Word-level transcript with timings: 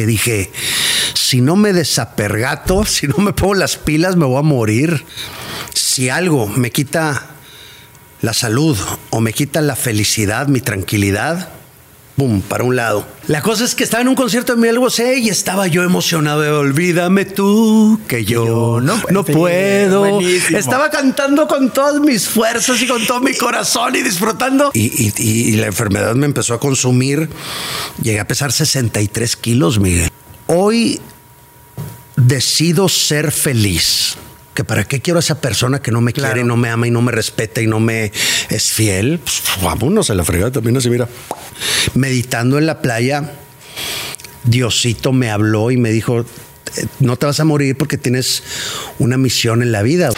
que 0.00 0.06
dije, 0.06 0.50
si 1.12 1.42
no 1.42 1.56
me 1.56 1.74
desapergato, 1.74 2.84
si 2.86 3.06
no 3.06 3.18
me 3.18 3.34
pongo 3.34 3.54
las 3.54 3.76
pilas, 3.76 4.16
me 4.16 4.24
voy 4.24 4.38
a 4.38 4.42
morir. 4.42 5.04
Si 5.74 6.08
algo 6.08 6.46
me 6.46 6.70
quita 6.70 7.26
la 8.22 8.32
salud 8.32 8.78
o 9.10 9.20
me 9.20 9.34
quita 9.34 9.60
la 9.60 9.76
felicidad, 9.76 10.48
mi 10.48 10.62
tranquilidad, 10.62 11.50
pum, 12.20 12.42
para 12.42 12.64
un 12.64 12.76
lado. 12.76 13.06
La 13.28 13.40
cosa 13.40 13.64
es 13.64 13.74
que 13.74 13.82
estaba 13.82 14.02
en 14.02 14.08
un 14.08 14.14
concierto 14.14 14.54
de 14.54 14.60
Miguel 14.60 14.78
Bosé 14.78 15.20
y 15.20 15.30
estaba 15.30 15.68
yo 15.68 15.84
emocionado 15.84 16.42
de 16.42 16.50
olvídame 16.50 17.24
tú, 17.24 17.98
que 18.08 18.26
yo, 18.26 18.78
no, 18.82 19.00
no 19.08 19.24
puedo. 19.24 20.20
Estaba 20.20 20.90
cantando 20.90 21.48
con 21.48 21.70
todas 21.70 21.98
mis 21.98 22.28
fuerzas 22.28 22.82
y 22.82 22.86
con 22.86 23.06
todo 23.06 23.20
mi 23.20 23.34
corazón 23.34 23.96
y 23.96 24.02
disfrutando. 24.02 24.70
Y, 24.74 25.14
y 25.16 25.52
la 25.52 25.68
enfermedad 25.68 26.14
me 26.14 26.26
empezó 26.26 26.52
a 26.52 26.60
consumir. 26.60 27.30
Llegué 28.02 28.20
a 28.20 28.28
pesar 28.28 28.52
63 28.52 29.36
kilos, 29.36 29.78
Miguel. 29.78 30.10
Hoy 30.46 31.00
decido 32.16 32.90
ser 32.90 33.32
feliz 33.32 34.18
que 34.54 34.64
para 34.64 34.84
qué 34.84 35.00
quiero 35.00 35.18
a 35.18 35.20
esa 35.20 35.40
persona 35.40 35.80
que 35.80 35.90
no 35.90 36.00
me 36.00 36.12
quiere, 36.12 36.44
no 36.44 36.56
me 36.56 36.70
ama 36.70 36.86
y 36.86 36.90
no 36.90 37.02
me 37.02 37.12
respeta 37.12 37.60
y 37.60 37.66
no 37.66 37.80
me 37.80 38.12
es 38.48 38.72
fiel. 38.72 39.20
Pues, 39.22 39.42
vámonos 39.62 40.10
a 40.10 40.14
la 40.14 40.24
fregada 40.24 40.52
también 40.52 40.76
así, 40.76 40.90
mira. 40.90 41.08
Meditando 41.94 42.58
en 42.58 42.66
la 42.66 42.80
playa, 42.82 43.32
Diosito 44.44 45.12
me 45.12 45.30
habló 45.30 45.70
y 45.70 45.76
me 45.76 45.90
dijo, 45.90 46.20
eh, 46.20 46.86
no 47.00 47.16
te 47.16 47.26
vas 47.26 47.40
a 47.40 47.44
morir 47.44 47.76
porque 47.76 47.98
tienes 47.98 48.42
una 48.98 49.16
misión 49.16 49.62
en 49.62 49.72
la 49.72 49.82
vida. 49.82 50.10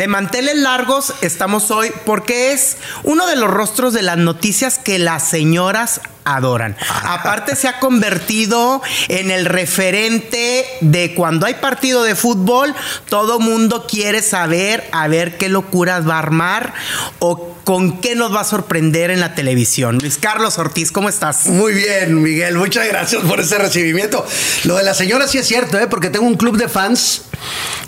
De 0.00 0.08
manteles 0.08 0.56
largos 0.56 1.12
estamos 1.20 1.70
hoy 1.70 1.92
porque 2.06 2.52
es 2.52 2.78
uno 3.02 3.26
de 3.26 3.36
los 3.36 3.50
rostros 3.50 3.92
de 3.92 4.00
las 4.00 4.16
noticias 4.16 4.78
que 4.78 4.98
las 4.98 5.28
señoras 5.28 6.00
adoran. 6.24 6.74
Aparte 7.04 7.54
se 7.54 7.68
ha 7.68 7.78
convertido 7.80 8.80
en 9.08 9.30
el 9.30 9.44
referente 9.44 10.64
de 10.80 11.14
cuando 11.14 11.44
hay 11.44 11.52
partido 11.52 12.02
de 12.02 12.14
fútbol, 12.14 12.74
todo 13.10 13.40
mundo 13.40 13.86
quiere 13.86 14.22
saber 14.22 14.88
a 14.92 15.06
ver 15.06 15.36
qué 15.36 15.50
locuras 15.50 16.08
va 16.08 16.14
a 16.14 16.20
armar 16.20 16.72
o 17.18 17.54
con 17.64 18.00
qué 18.00 18.14
nos 18.14 18.34
va 18.34 18.40
a 18.40 18.44
sorprender 18.44 19.10
en 19.10 19.20
la 19.20 19.34
televisión. 19.34 19.98
Luis 19.98 20.16
Carlos 20.16 20.58
Ortiz, 20.58 20.92
¿cómo 20.92 21.08
estás? 21.08 21.46
Muy 21.46 21.74
bien, 21.74 22.22
Miguel, 22.22 22.56
muchas 22.56 22.88
gracias 22.88 23.22
por 23.22 23.40
ese 23.40 23.58
recibimiento. 23.58 24.26
Lo 24.64 24.76
de 24.76 24.82
la 24.82 24.94
señora 24.94 25.28
sí 25.28 25.38
es 25.38 25.46
cierto, 25.46 25.78
¿eh? 25.78 25.86
porque 25.88 26.08
tengo 26.08 26.26
un 26.26 26.36
club 26.36 26.56
de 26.56 26.68
fans 26.68 27.22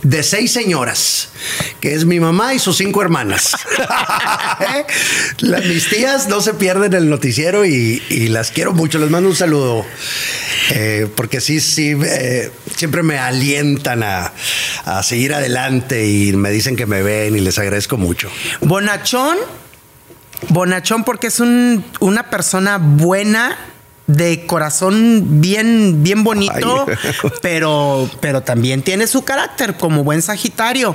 de 0.02 0.22
seis 0.22 0.52
señoras, 0.52 1.28
que 1.80 1.94
es 1.94 2.01
mi 2.06 2.20
mamá 2.20 2.54
y 2.54 2.58
sus 2.58 2.76
cinco 2.76 3.02
hermanas. 3.02 3.52
¿Eh? 4.60 4.84
mis 5.68 5.88
tías 5.88 6.28
no 6.28 6.40
se 6.40 6.54
pierden 6.54 6.92
el 6.94 7.08
noticiero 7.08 7.64
y 7.64 8.00
las 8.28 8.50
quiero 8.50 8.72
mucho, 8.72 8.98
les 8.98 9.10
mando 9.10 9.28
un 9.28 9.36
saludo. 9.36 9.84
Eh, 10.70 11.08
porque 11.16 11.40
sí, 11.40 11.60
sí, 11.60 11.96
eh, 12.04 12.50
siempre 12.76 13.02
me 13.02 13.18
alientan 13.18 14.02
a, 14.02 14.32
seguir 15.02 15.34
adelante 15.34 16.06
y 16.06 16.32
me 16.32 16.50
dicen 16.50 16.76
que 16.76 16.86
me 16.86 17.02
ven 17.02 17.36
y 17.36 17.40
les 17.40 17.58
agradezco 17.58 17.96
mucho. 17.96 18.30
Bonachón, 18.60 19.36
Bonachón 20.48 21.04
porque 21.04 21.28
es 21.28 21.40
una 21.40 22.30
persona 22.30 22.78
buena, 22.78 23.58
de 24.16 24.46
corazón 24.46 25.40
bien, 25.40 26.02
bien 26.02 26.24
bonito, 26.24 26.86
pero, 27.42 28.08
pero 28.20 28.42
también 28.42 28.82
tiene 28.82 29.06
su 29.06 29.24
carácter 29.24 29.76
como 29.76 30.04
buen 30.04 30.22
Sagitario. 30.22 30.94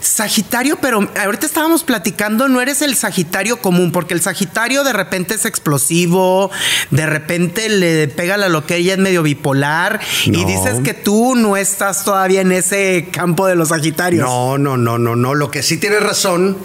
Sagitario, 0.00 0.78
pero 0.80 1.06
ahorita 1.20 1.46
estábamos 1.46 1.84
platicando, 1.84 2.48
no 2.48 2.60
eres 2.62 2.80
el 2.80 2.96
Sagitario 2.96 3.60
común, 3.60 3.92
porque 3.92 4.14
el 4.14 4.22
Sagitario 4.22 4.82
de 4.84 4.92
repente 4.92 5.34
es 5.34 5.44
explosivo, 5.44 6.50
de 6.90 7.06
repente 7.06 7.68
le 7.68 8.08
pega 8.08 8.36
la 8.36 8.48
loquería, 8.48 8.94
es 8.94 8.98
medio 8.98 9.22
bipolar, 9.22 10.00
y 10.24 10.44
dices 10.44 10.80
que 10.82 10.94
tú 10.94 11.34
no 11.34 11.56
estás 11.56 12.04
todavía 12.04 12.40
en 12.40 12.52
ese 12.52 13.08
campo 13.10 13.46
de 13.46 13.56
los 13.56 13.68
Sagitarios. 13.68 14.24
No, 14.24 14.58
no, 14.58 14.76
no, 14.76 14.98
no, 14.98 15.16
no. 15.16 15.34
Lo 15.34 15.50
que 15.50 15.62
sí 15.62 15.76
tienes 15.76 16.02
razón, 16.02 16.56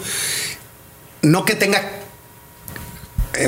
no 1.22 1.44
que 1.44 1.54
tenga 1.54 2.01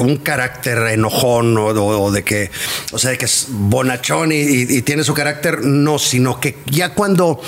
un 0.01 0.17
carácter 0.19 0.79
enojón 0.89 1.57
o, 1.59 2.11
de 2.11 2.25
que, 2.25 2.51
o 2.93 2.99
sea, 2.99 3.11
de 3.11 3.19
que 3.19 3.25
es 3.27 3.47
bonachón 3.49 4.31
y, 4.33 4.83
tiene 4.83 5.05
su 5.05 5.15
carácter, 5.15 5.65
no, 5.65 5.99
sino 5.99 6.41
que 6.41 6.59
ya 6.67 6.95
cuando, 6.95 7.41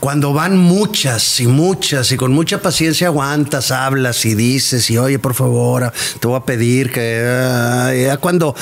cuando 0.00 0.32
van 0.32 0.56
muchas 0.56 1.40
y 1.40 1.46
muchas 1.46 2.12
y 2.12 2.16
con 2.16 2.32
mucha 2.32 2.60
paciencia 2.60 3.08
aguantas, 3.08 3.70
hablas 3.70 4.24
y 4.24 4.34
dices 4.34 4.90
y 4.90 4.98
oye, 4.98 5.18
por 5.18 5.34
favor, 5.34 5.92
te 6.20 6.26
voy 6.26 6.36
a 6.36 6.44
pedir 6.44 6.92
que 6.92 7.22
ah, 7.26 7.92
ya 7.94 8.16
cuando 8.16 8.54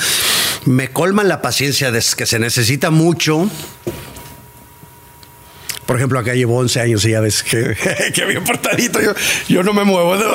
me 0.65 0.89
colman 0.89 1.27
la 1.27 1.41
paciencia 1.41 1.91
de 1.91 2.03
que 2.15 2.25
se 2.25 2.39
necesita 2.39 2.89
mucho, 2.89 3.49
por 5.87 5.95
ejemplo, 5.95 6.19
acá 6.19 6.35
llevo 6.35 6.57
11 6.57 6.81
años 6.81 7.05
y 7.05 7.11
ya 7.11 7.21
ves 7.21 7.41
que, 7.41 7.75
que 8.13 8.25
bien 8.25 8.43
portadito, 8.43 9.01
yo, 9.01 9.13
yo 9.47 9.63
no 9.63 9.73
me 9.73 9.83
muevo. 9.83 10.15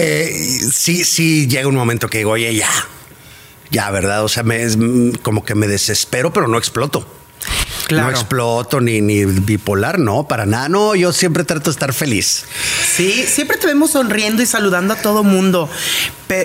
Eh, 0.00 0.32
sí, 0.72 1.02
sí, 1.02 1.48
llega 1.48 1.66
un 1.66 1.74
momento 1.74 2.08
que 2.08 2.18
digo, 2.18 2.30
oye, 2.30 2.54
ya, 2.54 2.70
ya, 3.72 3.90
¿verdad? 3.90 4.22
O 4.22 4.28
sea, 4.28 4.44
me, 4.44 4.64
como 5.22 5.44
que 5.44 5.56
me 5.56 5.66
desespero, 5.66 6.32
pero 6.32 6.46
no 6.46 6.56
exploto. 6.56 7.04
No 7.90 8.10
exploto 8.10 8.80
ni, 8.80 9.00
ni 9.00 9.24
bipolar, 9.24 9.98
no, 9.98 10.28
para 10.28 10.46
nada. 10.46 10.68
No, 10.68 10.94
yo 10.94 11.12
siempre 11.12 11.44
trato 11.44 11.64
de 11.64 11.72
estar 11.72 11.92
feliz. 11.92 12.44
Sí, 12.98 13.26
siempre 13.28 13.56
te 13.58 13.68
vemos 13.68 13.92
sonriendo 13.92 14.42
y 14.42 14.46
saludando 14.46 14.92
a 14.92 14.96
todo 14.96 15.22
mundo. 15.22 15.70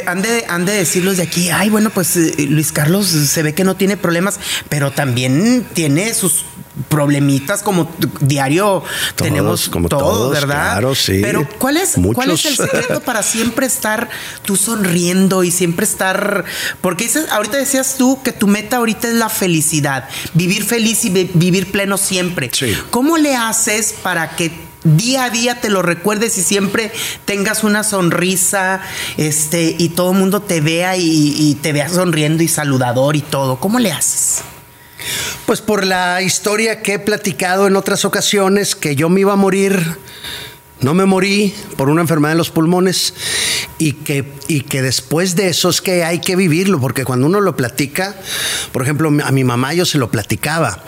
han, 0.06 0.22
de, 0.22 0.46
han 0.47 0.66
de 0.66 0.74
decirlos 0.74 1.18
de 1.18 1.24
aquí, 1.24 1.50
ay, 1.50 1.72
bueno, 1.72 1.90
pues 1.90 2.16
eh, 2.16 2.46
Luis 2.47 2.72
Carlos 2.72 3.08
se 3.08 3.41
ve 3.41 3.56
que 3.56 3.64
no 3.64 3.75
tiene 3.75 3.97
problemas, 3.97 4.40
pero 4.69 4.92
también 4.92 5.66
tiene 5.74 6.13
sus 6.13 6.46
problemitas 6.90 7.63
como 7.63 7.92
diario 8.19 8.84
tenemos 9.16 9.68
como 9.69 9.90
todo, 9.90 10.30
¿verdad? 10.30 10.74
Claro, 10.74 10.94
sí. 10.94 11.22
Pero 11.24 11.50
¿cuál 11.58 11.78
es, 11.78 11.96
¿cuál 12.13 12.30
es 12.30 12.46
el 12.46 12.56
secreto 12.56 13.00
para 13.02 13.24
siempre 13.24 13.66
estar 13.66 14.08
tú 14.46 14.56
sonriendo 14.56 15.44
y 15.44 15.50
siempre 15.50 15.88
estar? 15.88 16.46
Porque 16.81 17.06
dices, 17.06 17.25
ahorita 17.31 17.58
decías 17.58 17.96
tú 17.97 18.22
que 18.22 18.31
tu 18.31 18.46
meta 18.46 18.78
ahorita 18.78 19.08
es 19.08 19.16
la 19.16 19.30
felicidad, 19.30 20.08
vivir 20.36 20.63
feliz 20.63 21.03
y 21.03 21.09
vivir 21.09 21.72
pleno 21.72 21.97
siempre. 21.97 22.52
¿Cómo 22.92 23.18
le 23.18 23.36
haces 23.36 23.96
para 24.03 24.36
que 24.36 24.52
día 24.83 25.25
a 25.25 25.29
día 25.29 25.61
te 25.61 25.69
lo 25.69 25.81
recuerdes 25.81 26.38
y 26.38 26.44
siempre 26.44 26.91
tengas 27.25 27.63
una 27.63 27.83
sonrisa 27.83 28.81
este, 29.17 29.75
y 29.77 29.89
todo 29.89 30.11
el 30.11 30.17
mundo 30.17 30.41
te 30.41 30.61
vea 30.61 30.97
y, 30.97 31.35
y 31.38 31.55
te 31.55 31.73
vea 31.73 31.89
sonriendo 31.89 32.44
y 32.44 32.47
saludador 32.47 33.16
y 33.16 33.21
todo? 33.21 33.59
¿Cómo 33.59 33.79
le 33.79 33.91
haces? 33.91 34.41
Pues 35.45 35.61
por 35.61 35.85
la 35.85 36.21
historia 36.21 36.81
que 36.81 36.94
he 36.94 36.99
platicado 36.99 37.67
en 37.67 37.75
otras 37.75 38.05
ocasiones, 38.05 38.75
que 38.75 38.95
yo 38.95 39.09
me 39.09 39.21
iba 39.21 39.33
a 39.33 39.38
morir, 39.38 39.97
no 40.83 40.94
me 40.94 41.05
morí 41.05 41.53
por 41.77 41.89
una 41.89 42.01
enfermedad 42.01 42.33
en 42.33 42.38
los 42.38 42.49
pulmones 42.49 43.13
y 43.77 43.94
que, 43.94 44.25
y 44.47 44.61
que 44.61 44.81
después 44.81 45.35
de 45.35 45.47
eso 45.47 45.69
es 45.69 45.81
que 45.81 46.03
hay 46.03 46.19
que 46.19 46.35
vivirlo, 46.35 46.79
porque 46.79 47.05
cuando 47.05 47.25
uno 47.25 47.39
lo 47.39 47.55
platica, 47.55 48.16
por 48.71 48.81
ejemplo, 48.81 49.09
a 49.23 49.31
mi 49.31 49.44
mamá 49.44 49.73
yo 49.73 49.85
se 49.85 49.97
lo 49.97 50.11
platicaba 50.11 50.83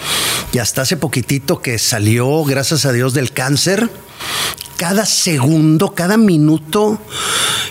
y 0.51 0.59
hasta 0.59 0.81
hace 0.81 0.97
poquitito 0.97 1.61
que 1.61 1.79
salió, 1.79 2.43
gracias 2.43 2.85
a 2.85 2.91
Dios, 2.91 3.13
del 3.13 3.31
cáncer, 3.31 3.89
cada 4.77 5.05
segundo, 5.05 5.95
cada 5.95 6.17
minuto 6.17 6.99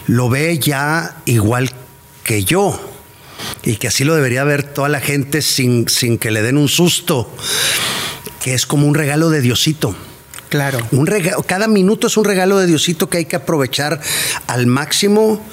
lo 0.06 0.30
ve 0.30 0.58
ya 0.58 1.16
igual 1.26 1.70
que 2.22 2.44
yo 2.44 2.80
y 3.62 3.76
que 3.76 3.88
así 3.88 4.04
lo 4.04 4.14
debería 4.14 4.44
ver 4.44 4.62
toda 4.62 4.88
la 4.88 5.00
gente 5.00 5.42
sin, 5.42 5.88
sin 5.88 6.16
que 6.16 6.30
le 6.30 6.42
den 6.42 6.56
un 6.56 6.68
susto, 6.68 7.30
que 8.42 8.54
es 8.54 8.64
como 8.64 8.86
un 8.86 8.94
regalo 8.94 9.28
de 9.28 9.42
Diosito. 9.42 9.94
Claro. 10.54 10.78
Un 10.92 11.09
regalo, 11.09 11.42
cada 11.42 11.66
minuto 11.66 12.06
es 12.06 12.16
un 12.16 12.25
regalo 12.25 12.60
de 12.60 12.69
Diosito 12.69 13.10
que 13.10 13.19
hay 13.19 13.25
que 13.25 13.34
aprovechar 13.34 14.00
al 14.47 14.69
máximo 14.69 15.44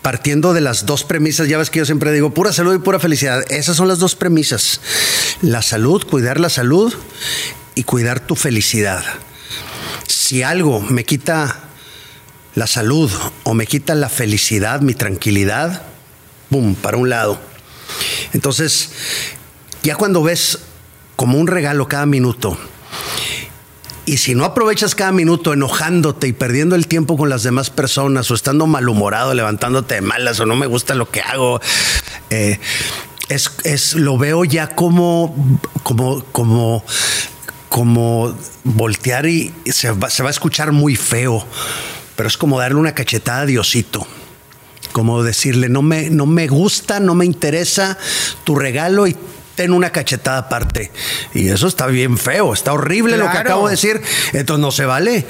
partiendo 0.00 0.54
de 0.54 0.62
las 0.62 0.86
dos 0.86 1.04
premisas, 1.04 1.46
ya 1.46 1.58
ves 1.58 1.68
que 1.68 1.80
yo 1.80 1.84
siempre 1.84 2.10
digo, 2.10 2.32
pura 2.32 2.54
salud 2.54 2.74
y 2.74 2.78
pura 2.78 2.98
felicidad. 2.98 3.44
Esas 3.52 3.76
son 3.76 3.86
las 3.86 3.98
dos 3.98 4.16
premisas. 4.16 4.80
La 5.42 5.60
salud, 5.60 6.06
cuidar 6.08 6.40
la 6.40 6.48
salud 6.48 6.94
y 7.74 7.82
cuidar 7.82 8.18
tu 8.18 8.34
felicidad. 8.34 9.04
Si 10.08 10.42
algo 10.42 10.80
me 10.80 11.04
quita 11.04 11.64
la 12.54 12.66
salud 12.66 13.12
o 13.42 13.52
me 13.52 13.66
quita 13.66 13.94
la 13.94 14.08
felicidad, 14.08 14.80
mi 14.80 14.94
tranquilidad, 14.94 15.82
¡pum!, 16.48 16.74
para 16.76 16.96
un 16.96 17.10
lado. 17.10 17.38
Entonces, 18.32 18.88
ya 19.82 19.96
cuando 19.96 20.22
ves 20.22 20.60
como 21.14 21.36
un 21.36 21.46
regalo 21.46 21.88
cada 21.88 22.06
minuto, 22.06 22.56
y 24.06 24.18
si 24.18 24.34
no 24.34 24.44
aprovechas 24.44 24.94
cada 24.94 25.12
minuto 25.12 25.52
enojándote 25.52 26.28
y 26.28 26.32
perdiendo 26.32 26.76
el 26.76 26.86
tiempo 26.86 27.16
con 27.16 27.28
las 27.28 27.42
demás 27.42 27.70
personas 27.70 28.30
o 28.30 28.34
estando 28.34 28.66
malhumorado, 28.66 29.34
levantándote 29.34 29.96
de 29.96 30.00
malas 30.00 30.40
o 30.40 30.46
no 30.46 30.56
me 30.56 30.66
gusta 30.66 30.94
lo 30.94 31.10
que 31.10 31.20
hago, 31.20 31.60
eh, 32.30 32.58
es, 33.28 33.94
lo 33.94 34.18
veo 34.18 34.44
ya 34.44 34.68
como, 34.74 35.60
como, 35.82 36.24
como, 36.32 36.84
como 37.68 38.38
voltear 38.64 39.26
y 39.26 39.52
se 39.66 39.90
va, 39.92 40.10
se 40.10 40.22
va 40.22 40.28
a 40.28 40.32
escuchar 40.32 40.72
muy 40.72 40.96
feo 40.96 41.44
pero 42.16 42.28
es 42.28 42.36
como 42.36 42.58
darle 42.58 42.78
una 42.78 42.94
cachetada 42.94 43.42
a 43.42 43.46
Diosito. 43.46 44.06
Como 44.92 45.22
decirle, 45.24 45.68
no 45.68 45.82
me, 45.82 46.10
no 46.10 46.26
me 46.26 46.46
gusta, 46.46 47.00
no 47.00 47.14
me 47.14 47.24
interesa 47.24 47.98
tu 48.44 48.54
regalo 48.54 49.08
y 49.08 49.16
ten 49.54 49.72
una 49.72 49.90
cachetada 49.90 50.38
aparte. 50.38 50.90
Y 51.34 51.48
eso 51.48 51.66
está 51.68 51.86
bien 51.86 52.18
feo, 52.18 52.52
está 52.52 52.72
horrible 52.72 53.16
lo 53.16 53.30
que 53.30 53.38
acabo 53.38 53.66
de 53.68 53.72
decir. 53.72 54.00
Entonces 54.32 54.60
no 54.60 54.70
se 54.72 54.84
vale. 54.84 55.26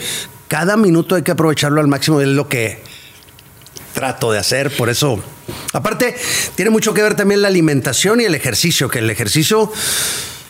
Cada 0.48 0.76
minuto 0.76 1.14
hay 1.14 1.22
que 1.22 1.30
aprovecharlo 1.32 1.80
al 1.80 1.88
máximo, 1.88 2.20
es 2.20 2.28
lo 2.28 2.48
que 2.48 2.82
trato 3.92 4.32
de 4.32 4.38
hacer. 4.38 4.70
Por 4.76 4.88
eso, 4.90 5.22
aparte, 5.72 6.16
tiene 6.54 6.70
mucho 6.70 6.94
que 6.94 7.02
ver 7.02 7.14
también 7.14 7.42
la 7.42 7.48
alimentación 7.48 8.20
y 8.20 8.24
el 8.24 8.34
ejercicio, 8.34 8.88
que 8.88 8.98
el 9.00 9.10
ejercicio 9.10 9.72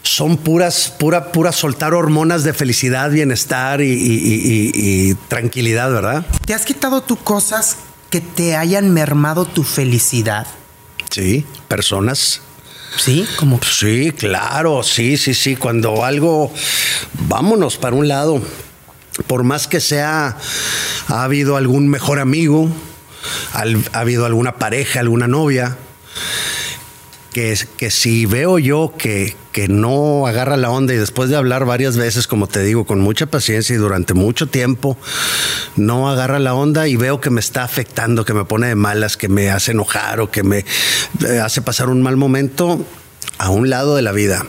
son 0.02 0.36
puras, 0.36 0.92
pura, 0.98 1.32
pura 1.32 1.50
soltar 1.52 1.94
hormonas 1.94 2.44
de 2.44 2.52
felicidad, 2.52 3.10
bienestar 3.10 3.80
y, 3.80 3.86
y- 3.90 3.92
y- 3.94 4.72
y- 4.74 5.10
y 5.10 5.14
tranquilidad, 5.28 5.90
¿verdad? 5.92 6.26
¿Te 6.46 6.52
has 6.54 6.64
quitado 6.66 7.02
tú 7.02 7.16
cosas 7.16 7.76
que 8.10 8.20
te 8.20 8.54
hayan 8.56 8.92
mermado 8.92 9.46
tu 9.46 9.62
felicidad? 9.64 10.46
Sí, 11.10 11.46
personas. 11.68 12.42
Sí, 12.96 13.26
como 13.36 13.60
Sí, 13.62 14.12
claro, 14.12 14.82
sí, 14.82 15.16
sí, 15.16 15.34
sí. 15.34 15.56
Cuando 15.56 16.04
algo, 16.04 16.52
vámonos 17.28 17.76
para 17.76 17.96
un 17.96 18.08
lado. 18.08 18.42
Por 19.26 19.44
más 19.44 19.68
que 19.68 19.80
sea, 19.80 20.36
ha 21.08 21.22
habido 21.22 21.56
algún 21.56 21.88
mejor 21.88 22.18
amigo, 22.18 22.68
ha 23.52 23.98
habido 23.98 24.26
alguna 24.26 24.56
pareja, 24.56 25.00
alguna 25.00 25.28
novia, 25.28 25.76
que, 27.34 27.58
que 27.76 27.90
si 27.90 28.26
veo 28.26 28.60
yo 28.60 28.94
que, 28.96 29.36
que 29.50 29.66
no 29.66 30.28
agarra 30.28 30.56
la 30.56 30.70
onda 30.70 30.94
y 30.94 30.96
después 30.96 31.28
de 31.28 31.36
hablar 31.36 31.64
varias 31.64 31.96
veces, 31.96 32.28
como 32.28 32.46
te 32.46 32.62
digo, 32.62 32.86
con 32.86 33.00
mucha 33.00 33.26
paciencia 33.26 33.74
y 33.74 33.76
durante 33.76 34.14
mucho 34.14 34.46
tiempo, 34.46 34.96
no 35.74 36.08
agarra 36.08 36.38
la 36.38 36.54
onda 36.54 36.86
y 36.86 36.94
veo 36.94 37.20
que 37.20 37.30
me 37.30 37.40
está 37.40 37.64
afectando, 37.64 38.24
que 38.24 38.34
me 38.34 38.44
pone 38.44 38.68
de 38.68 38.76
malas, 38.76 39.16
que 39.16 39.28
me 39.28 39.50
hace 39.50 39.72
enojar 39.72 40.20
o 40.20 40.30
que 40.30 40.44
me 40.44 40.64
eh, 41.26 41.40
hace 41.42 41.60
pasar 41.60 41.88
un 41.88 42.02
mal 42.02 42.16
momento 42.16 42.86
a 43.38 43.50
un 43.50 43.68
lado 43.68 43.96
de 43.96 44.02
la 44.02 44.12
vida. 44.12 44.46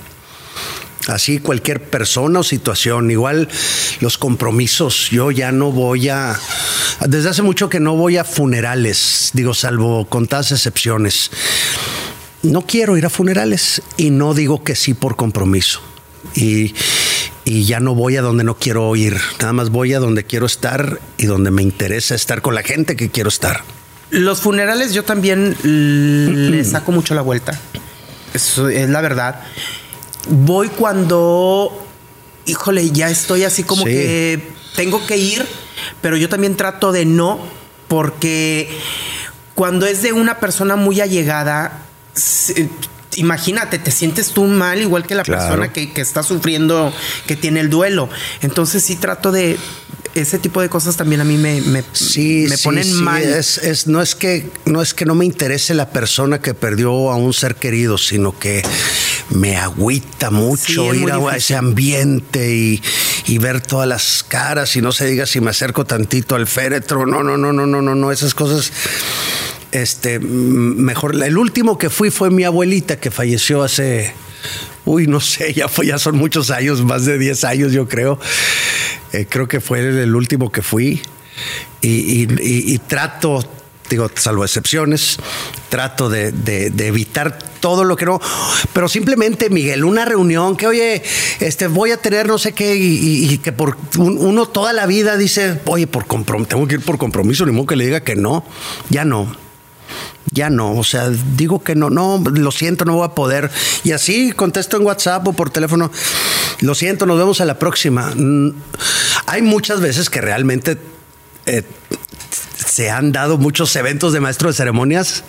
Así 1.08 1.40
cualquier 1.40 1.90
persona 1.90 2.40
o 2.40 2.44
situación, 2.44 3.10
igual 3.10 3.50
los 4.00 4.20
compromisos, 4.20 5.10
yo 5.10 5.32
ya 5.32 5.52
no 5.52 5.72
voy 5.72 6.10
a, 6.10 6.40
desde 7.08 7.30
hace 7.30 7.42
mucho 7.42 7.68
que 7.68 7.80
no 7.80 7.96
voy 7.96 8.18
a 8.18 8.24
funerales, 8.24 9.32
digo, 9.34 9.56
salvo 9.56 10.06
contadas 10.06 10.52
excepciones. 10.52 11.32
No 12.46 12.62
quiero 12.62 12.98
ir 12.98 13.06
a 13.06 13.10
funerales 13.10 13.82
y 13.98 14.10
no 14.12 14.34
digo 14.34 14.64
que 14.64 14.76
sí 14.76 14.94
por 14.94 15.16
compromiso. 15.16 15.82
Y, 16.36 16.74
y 17.44 17.66
ya 17.66 17.80
no 17.80 17.96
voy 17.96 18.18
a 18.18 18.22
donde 18.22 18.44
no 18.44 18.56
quiero 18.58 18.96
ir, 18.96 19.18
nada 19.40 19.54
más 19.54 19.70
voy 19.70 19.94
a 19.94 20.00
donde 20.00 20.24
quiero 20.26 20.46
estar 20.46 21.00
y 21.18 21.26
donde 21.26 21.52
me 21.52 21.62
interesa 21.62 22.16
estar 22.16 22.42
con 22.42 22.56
la 22.56 22.64
gente 22.64 22.96
que 22.96 23.10
quiero 23.10 23.30
estar. 23.30 23.62
Los 24.12 24.42
funerales 24.42 24.94
yo 24.94 25.04
también 25.04 25.56
le 25.64 26.64
saco 26.64 26.92
mucho 26.92 27.16
la 27.16 27.22
vuelta. 27.22 27.60
Eso 28.34 28.70
es 28.70 28.90
la 28.90 29.02
verdad. 29.02 29.42
Voy 30.30 30.70
cuando, 30.70 31.86
híjole, 32.46 32.92
ya 32.92 33.10
estoy 33.10 33.44
así 33.44 33.64
como 33.64 33.84
Sí. 33.86 33.90
que 33.92 34.48
tengo 34.76 35.06
que 35.06 35.18
ir, 35.18 35.46
pero 36.02 36.18
yo 36.18 36.28
también 36.30 36.58
trato 36.58 36.92
de 36.92 37.06
no, 37.06 37.40
porque 37.88 38.70
cuando 39.54 39.86
es 39.86 40.02
de 40.02 40.12
una 40.12 40.40
persona 40.40 40.76
muy 40.76 41.00
allegada, 41.00 41.85
se- 42.16 42.70
imagínate, 43.16 43.80
te 43.80 43.92
sientes 43.92 44.32
tú 44.32 44.44
mal, 44.46 44.82
igual 44.82 45.06
que 45.06 45.16
la 45.16 45.24
Claro. 45.24 45.42
persona 45.42 45.72
que, 45.72 45.92
que 45.94 46.02
está 46.02 46.22
sufriendo, 46.24 46.92
que 47.28 47.36
tiene 47.36 47.60
el 47.62 47.70
duelo. 47.70 48.10
Entonces 48.42 48.84
sí 48.84 48.96
trato 48.96 49.32
de... 49.32 49.58
Ese 50.16 50.40
tipo 50.40 50.62
de 50.62 50.70
cosas 50.70 50.96
también 50.96 51.20
a 51.20 51.26
mí 51.26 51.36
me, 51.38 51.60
me, 51.60 51.84
Sí, 51.92 52.46
me 52.50 52.56
sí, 52.56 52.64
ponen 52.64 52.86
sí, 52.86 52.94
mal. 52.94 53.22
Es, 53.22 53.58
es- 53.58 53.88
no, 53.88 54.02
es 54.02 54.16
que, 54.16 54.50
no 54.64 54.82
es 54.82 54.94
que 54.94 55.04
no 55.06 55.14
me 55.14 55.26
interese 55.26 55.74
la 55.74 55.90
persona 55.90 56.40
que 56.40 56.54
perdió 56.54 57.12
a 57.12 57.18
un 57.18 57.34
ser 57.34 57.56
querido, 57.56 57.98
sino 57.98 58.40
que 58.40 58.64
me 59.32 59.58
agüita 59.58 60.32
mucho 60.32 60.94
ir 60.94 61.12
a 61.12 61.18
difícil. 61.18 61.36
ese 61.38 61.56
ambiente 61.58 62.56
y, 62.56 62.82
y 63.28 63.38
ver 63.40 63.60
todas 63.60 63.90
las 63.90 64.24
caras 64.26 64.74
y 64.78 64.82
no 64.82 64.94
se 64.94 65.06
diga 65.06 65.26
si 65.26 65.42
me 65.42 65.50
acerco 65.50 65.84
tantito 65.84 66.36
al 66.36 66.48
féretro. 66.48 67.06
No, 67.06 67.22
no, 67.22 67.36
no, 67.38 67.52
no, 67.52 67.66
no, 67.68 67.82
no, 67.82 67.94
no, 67.94 68.12
esas 68.14 68.34
cosas. 68.34 68.72
Este, 69.76 70.20
mejor. 70.20 71.22
El 71.22 71.38
último 71.38 71.78
que 71.78 71.90
fui 71.90 72.10
fue 72.10 72.30
mi 72.30 72.46
abuelita 72.46 72.98
que 72.98 73.12
falleció 73.12 73.62
hace. 73.62 74.14
Uy, 74.86 75.06
no 75.08 75.20
sé, 75.20 75.54
ya 75.56 75.68
fue, 75.68 75.86
ya 75.88 75.98
son 76.00 76.16
muchos 76.18 76.50
años, 76.50 76.82
más 76.86 77.04
de 77.06 77.18
10 77.18 77.44
años, 77.44 77.74
yo 77.74 77.86
creo. 77.88 78.18
Eh, 79.12 79.26
creo 79.30 79.50
que 79.50 79.60
fue 79.60 79.80
el 79.80 80.16
último 80.16 80.50
que 80.50 80.62
fui. 80.62 81.02
Y, 81.82 81.90
y- 81.90 82.28
y- 82.42 82.74
y 82.74 82.78
trato, 82.78 83.44
digo, 83.90 84.10
salvo 84.16 84.46
excepciones, 84.46 85.18
trato 85.68 86.08
de, 86.10 86.32
evitar 86.78 87.38
todo 87.60 87.84
lo 87.84 87.98
que 87.98 88.06
no. 88.06 88.22
Pero 88.72 88.88
simplemente, 88.88 89.50
Miguel, 89.50 89.84
una 89.84 90.06
reunión 90.06 90.56
que, 90.56 90.68
oye, 90.68 91.04
este, 91.42 91.68
voy 91.68 91.92
a 91.92 91.98
tener 91.98 92.28
no 92.28 92.38
sé 92.38 92.54
qué, 92.54 92.78
y, 92.78 92.96
y- 93.26 93.34
y 93.34 93.38
que 93.40 93.52
por 93.52 93.76
un- 93.98 94.18
uno 94.20 94.46
toda 94.46 94.72
la 94.72 94.86
vida 94.86 95.18
dice, 95.18 95.60
oye, 95.66 95.86
por 95.86 96.06
comprom- 96.06 96.48
tengo 96.48 96.66
que 96.66 96.76
ir 96.76 96.82
por 96.82 96.98
compromiso, 96.98 97.46
ni 97.46 97.52
modo 97.52 97.66
que 97.66 97.76
le 97.76 97.84
diga 97.84 98.00
que 98.00 98.16
no. 98.16 98.46
Ya 98.90 99.04
no. 99.04 99.44
Ya 100.36 100.50
no, 100.50 100.74
o 100.76 100.84
sea, 100.84 101.10
digo 101.38 101.64
que 101.64 101.76
no, 101.76 101.90
no, 101.90 102.22
lo 102.30 102.52
siento, 102.52 102.84
no 102.86 102.96
voy 102.98 103.06
a 103.06 103.16
poder. 103.16 103.50
Y 103.86 103.94
así 103.94 104.34
contesto 104.34 104.76
en 104.78 104.84
WhatsApp 104.86 105.26
o 105.28 105.34
por 105.34 105.50
teléfono, 105.50 105.90
lo 106.60 106.76
siento, 106.76 107.06
nos 107.06 107.18
vemos 107.18 107.40
a 107.40 107.46
la 107.46 107.58
próxima. 107.58 108.12
Mm, 108.14 108.52
Hay 109.28 109.42
muchas 109.42 109.80
veces 109.80 110.10
que 110.10 110.20
realmente 110.20 110.78
eh, 111.46 111.64
se 112.68 112.92
han 112.92 113.14
dado 113.14 113.38
muchos 113.38 113.74
eventos 113.78 114.12
de 114.12 114.20
maestro 114.20 114.50
de 114.50 114.56
ceremonias. 114.56 115.24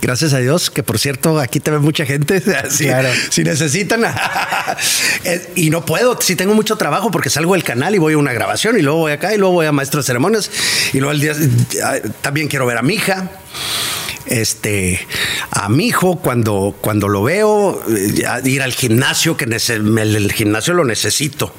Gracias 0.00 0.32
a 0.32 0.38
Dios, 0.38 0.70
que 0.70 0.82
por 0.84 0.98
cierto, 0.98 1.40
aquí 1.40 1.60
te 1.60 1.70
ve 1.72 1.78
mucha 1.80 2.06
gente. 2.06 2.42
Si, 2.70 2.84
Claro. 2.84 3.10
si 3.30 3.44
necesitan. 3.44 4.02
Eh, 5.24 5.52
y 5.56 5.70
no 5.70 5.84
puedo, 5.84 6.16
si 6.20 6.36
tengo 6.36 6.54
mucho 6.54 6.76
trabajo 6.76 7.10
porque 7.10 7.28
salgo 7.28 7.54
del 7.54 7.64
canal 7.64 7.94
y 7.94 7.98
voy 7.98 8.14
a 8.14 8.18
una 8.18 8.32
grabación 8.32 8.78
y 8.78 8.82
luego 8.82 9.00
voy 9.00 9.12
acá 9.12 9.34
y 9.34 9.38
luego 9.38 9.54
voy 9.54 9.66
a 9.66 9.72
maestro 9.72 10.00
de 10.00 10.06
ceremonias 10.06 10.48
y 10.92 10.98
luego 11.00 11.10
al 11.10 11.20
día 11.20 11.34
también 12.22 12.46
quiero 12.46 12.64
ver 12.66 12.78
a 12.78 12.82
mi 12.82 12.94
hija 12.94 13.28
este 14.28 15.06
a 15.50 15.68
mi 15.68 15.86
hijo 15.86 16.16
cuando 16.16 16.74
cuando 16.80 17.08
lo 17.08 17.22
veo 17.22 17.82
eh, 17.88 18.40
ir 18.44 18.62
al 18.62 18.72
gimnasio 18.72 19.36
que 19.36 19.44
el 19.44 20.32
gimnasio 20.32 20.74
lo 20.74 20.84
necesito 20.84 21.52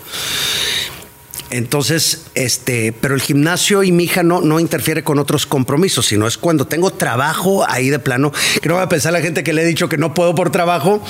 entonces, 1.52 2.26
este, 2.36 2.94
pero 2.94 3.16
el 3.16 3.22
gimnasio 3.22 3.82
y 3.84 3.92
mi 3.92 4.04
hija 4.04 4.22
no, 4.22 4.42
no 4.42 4.60
interfiere 4.60 5.04
con 5.04 5.18
otros 5.18 5.48
compromisos, 5.48 6.06
sino 6.06 6.28
es 6.28 6.38
cuando 6.38 6.68
tengo 6.68 6.92
trabajo 6.92 7.66
ahí 7.68 7.90
de 7.90 7.98
plano, 7.98 8.32
que 8.62 8.70
no 8.70 8.76
va 8.76 8.84
a 8.84 8.90
pensar 8.90 9.14
la 9.14 9.22
gente 9.22 9.44
que 9.44 9.54
le 9.54 9.64
he 9.64 9.66
dicho 9.66 9.90
que 9.90 9.98
no 9.98 10.14
puedo 10.14 10.36
por 10.36 10.52
trabajo. 10.52 11.02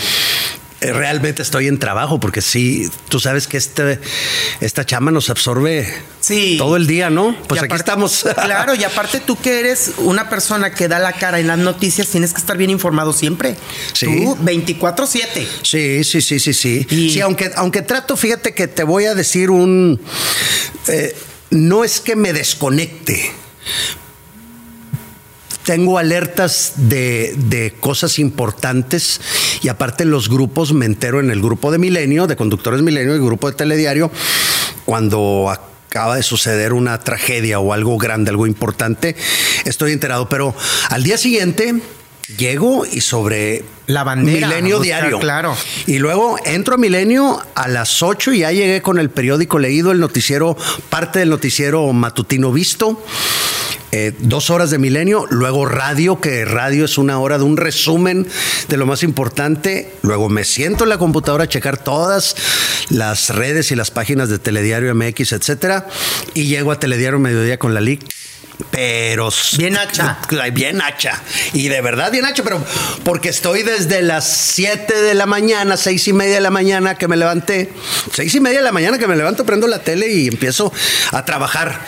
Eh, 0.81 0.93
Realmente 0.93 1.41
estoy 1.41 1.67
en 1.67 1.77
trabajo 1.79 2.19
porque 2.19 2.41
sí, 2.41 2.89
tú 3.09 3.19
sabes 3.19 3.47
que 3.47 3.57
este, 3.57 3.99
esta 4.61 4.85
chama 4.85 5.11
nos 5.11 5.29
absorbe 5.29 5.91
Sí. 6.21 6.55
todo 6.57 6.75
el 6.75 6.85
día, 6.87 7.09
¿no? 7.09 7.35
Pues 7.47 7.61
Y 7.61 7.65
aquí 7.65 7.73
aparte- 7.73 7.81
estamos. 7.81 8.25
Claro, 8.43 8.75
y 8.75 8.83
aparte 8.83 9.19
tú 9.19 9.35
que 9.37 9.59
eres 9.59 9.91
una 9.97 10.29
persona 10.29 10.71
que 10.73 10.87
da 10.87 10.99
la 10.99 11.13
cara 11.13 11.39
en 11.39 11.47
las 11.47 11.57
noticias, 11.57 12.07
tienes 12.07 12.33
que 12.33 12.39
estar 12.39 12.57
bien 12.57 12.69
informado 12.69 13.13
siempre. 13.13 13.55
Sí. 13.93 14.05
Tú 14.05 14.37
24/7. 14.41 15.47
Sí, 15.63 16.03
sí, 16.03 16.21
sí, 16.21 16.39
sí, 16.39 16.53
sí. 16.53 16.87
Y- 16.89 17.09
Sí, 17.11 17.21
aunque, 17.21 17.51
aunque 17.55 17.81
trato, 17.81 18.15
fíjate 18.17 18.53
que 18.53 18.67
te 18.67 18.83
voy 18.83 19.05
a 19.05 19.15
decir 19.15 19.49
un. 19.49 19.99
eh, 20.87 21.15
no 21.51 21.83
es 21.83 21.99
que 21.99 22.15
me 22.15 22.31
desconecte. 22.33 23.31
Tengo 25.69 25.99
alertas 25.99 26.73
de, 26.77 27.35
de 27.37 27.75
cosas 27.79 28.17
importantes 28.17 29.21
y 29.61 29.67
aparte 29.67 30.03
los 30.03 30.27
grupos, 30.27 30.73
me 30.73 30.87
entero 30.87 31.19
en 31.19 31.29
el 31.29 31.43
grupo 31.43 31.71
de 31.71 31.77
Milenio, 31.77 32.25
de 32.25 32.35
conductores 32.35 32.81
Milenio, 32.81 33.13
el 33.13 33.21
grupo 33.21 33.51
de 33.51 33.55
Telediario, 33.55 34.09
cuando 34.85 35.47
acaba 35.47 36.15
de 36.15 36.23
suceder 36.23 36.73
una 36.73 36.99
tragedia 37.01 37.59
o 37.59 37.71
algo 37.71 37.99
grande, 37.99 38.31
algo 38.31 38.47
importante, 38.47 39.15
estoy 39.63 39.91
enterado. 39.91 40.27
Pero 40.27 40.55
al 40.89 41.03
día 41.03 41.19
siguiente 41.19 41.75
llego 42.35 42.87
y 42.87 43.01
sobre 43.01 43.63
La 43.85 44.03
bandera, 44.03 44.47
Milenio 44.47 44.79
buscar, 44.79 45.01
Diario. 45.01 45.19
claro. 45.19 45.55
Y 45.85 45.99
luego 45.99 46.37
entro 46.45 46.73
a 46.73 46.77
Milenio 46.79 47.39
a 47.53 47.67
las 47.67 48.01
8 48.01 48.33
y 48.33 48.39
ya 48.39 48.51
llegué 48.51 48.81
con 48.81 48.97
el 48.97 49.11
periódico 49.11 49.59
leído, 49.59 49.91
el 49.91 49.99
noticiero, 49.99 50.57
parte 50.89 51.19
del 51.19 51.29
noticiero 51.29 51.93
matutino 51.93 52.51
visto. 52.51 53.03
Eh, 53.91 54.13
dos 54.19 54.49
horas 54.51 54.69
de 54.69 54.77
milenio, 54.77 55.25
luego 55.29 55.65
radio, 55.65 56.21
que 56.21 56.45
radio 56.45 56.85
es 56.85 56.97
una 56.97 57.19
hora 57.19 57.37
de 57.37 57.43
un 57.43 57.57
resumen 57.57 58.27
de 58.67 58.77
lo 58.77 58.85
más 58.85 59.01
importante. 59.01 59.91
Luego 60.03 60.29
me 60.29 60.43
siento 60.43 60.83
en 60.83 60.89
la 60.89 60.97
computadora 60.97 61.45
a 61.45 61.47
checar 61.47 61.77
todas 61.77 62.35
las 62.89 63.29
redes 63.29 63.71
y 63.71 63.75
las 63.75 63.89
páginas 63.89 64.29
de 64.29 64.37
Telediario 64.37 64.93
MX, 64.93 65.33
etcétera. 65.33 65.87
Y 66.33 66.45
llego 66.45 66.71
a 66.71 66.79
Telediario 66.79 67.19
Mediodía 67.19 67.57
con 67.57 67.73
la 67.73 67.81
LIC. 67.81 68.01
Pero 68.71 69.29
Bien 69.57 69.77
hacha. 69.77 70.19
bien 70.53 70.81
hacha. 70.81 71.21
Y 71.53 71.69
de 71.69 71.81
verdad 71.81 72.11
bien 72.11 72.25
hacha, 72.25 72.43
pero 72.43 72.63
porque 73.03 73.29
estoy 73.29 73.63
desde 73.63 74.01
las 74.01 74.27
7 74.27 75.01
de 75.01 75.13
la 75.13 75.25
mañana, 75.25 75.77
seis 75.77 76.07
y 76.09 76.13
media 76.13 76.35
de 76.35 76.41
la 76.41 76.51
mañana 76.51 76.95
que 76.95 77.07
me 77.07 77.15
levanté. 77.15 77.71
Seis 78.13 78.35
y 78.35 78.39
media 78.41 78.59
de 78.59 78.65
la 78.65 78.73
mañana 78.73 78.97
que 78.97 79.07
me 79.07 79.15
levanto, 79.15 79.45
prendo 79.45 79.65
la 79.67 79.79
tele 79.79 80.11
y 80.11 80.27
empiezo 80.27 80.73
a 81.11 81.23
trabajar. 81.23 81.79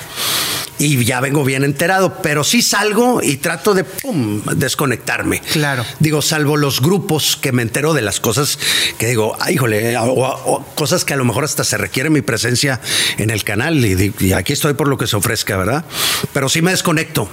Y 0.82 1.06
ya 1.06 1.20
vengo 1.20 1.44
bien 1.44 1.64
enterado, 1.64 2.22
pero 2.24 2.44
sí 2.44 2.62
salgo 2.64 3.22
y 3.22 3.38
trato 3.38 3.74
de 3.76 3.84
pum, 3.84 4.42
desconectarme. 4.56 5.40
Claro. 5.52 5.86
Digo, 6.00 6.22
salvo 6.22 6.58
los 6.58 6.82
grupos 6.82 7.38
que 7.40 7.52
me 7.52 7.62
entero 7.62 7.94
de 7.94 8.02
las 8.02 8.20
cosas 8.20 8.58
que 8.98 9.06
digo, 9.08 9.38
ay, 9.40 9.54
híjole, 9.56 9.96
o, 9.98 10.04
o 10.06 10.66
cosas 10.76 11.06
que 11.06 11.14
a 11.14 11.18
lo 11.18 11.26
mejor 11.26 11.44
hasta 11.44 11.64
se 11.64 11.78
requiere 11.78 12.10
mi 12.10 12.22
presencia 12.22 12.82
en 13.18 13.30
el 13.30 13.44
canal 13.44 13.86
y, 13.86 14.14
y 14.20 14.34
aquí 14.34 14.54
estoy 14.54 14.74
por 14.74 14.88
lo 14.88 14.98
que 14.98 15.06
se 15.08 15.16
ofrezca, 15.16 15.56
¿verdad? 15.58 15.86
Pero 16.34 16.50
sí 16.50 16.62
me 16.62 16.72
desconecto. 16.72 17.30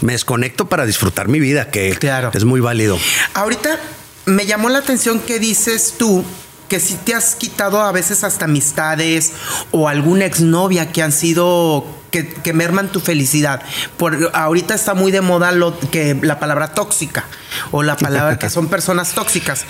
Me 0.00 0.12
desconecto 0.12 0.68
para 0.68 0.86
disfrutar 0.86 1.28
mi 1.28 1.40
vida, 1.40 1.70
que 1.70 1.90
Claro. 1.98 2.30
es 2.32 2.44
muy 2.44 2.60
válido. 2.60 2.96
Ahorita 3.34 3.78
me 4.26 4.46
llamó 4.46 4.68
la 4.68 4.78
atención 4.78 5.18
que 5.20 5.38
dices 5.40 5.94
tú 5.98 6.24
que 6.68 6.80
si 6.80 6.94
te 6.94 7.14
has 7.14 7.34
quitado 7.34 7.80
a 7.82 7.92
veces 7.92 8.24
hasta 8.24 8.44
amistades 8.44 9.32
o 9.70 9.88
alguna 9.88 10.26
exnovia 10.26 10.92
que 10.92 11.02
han 11.02 11.12
sido 11.12 11.84
que, 12.10 12.26
que 12.28 12.52
merman 12.52 12.88
tu 12.92 13.00
felicidad. 13.00 13.62
Por 13.96 14.30
ahorita 14.34 14.74
está 14.74 14.94
muy 14.94 15.10
de 15.12 15.20
moda 15.20 15.52
lo 15.52 15.78
que 15.78 16.14
la 16.22 16.38
palabra 16.38 16.72
tóxica 16.74 17.24
o 17.70 17.82
la 17.82 17.96
palabra 17.96 18.38
que 18.38 18.50
son 18.50 18.68
personas 18.68 19.12
tóxicas. 19.12 19.64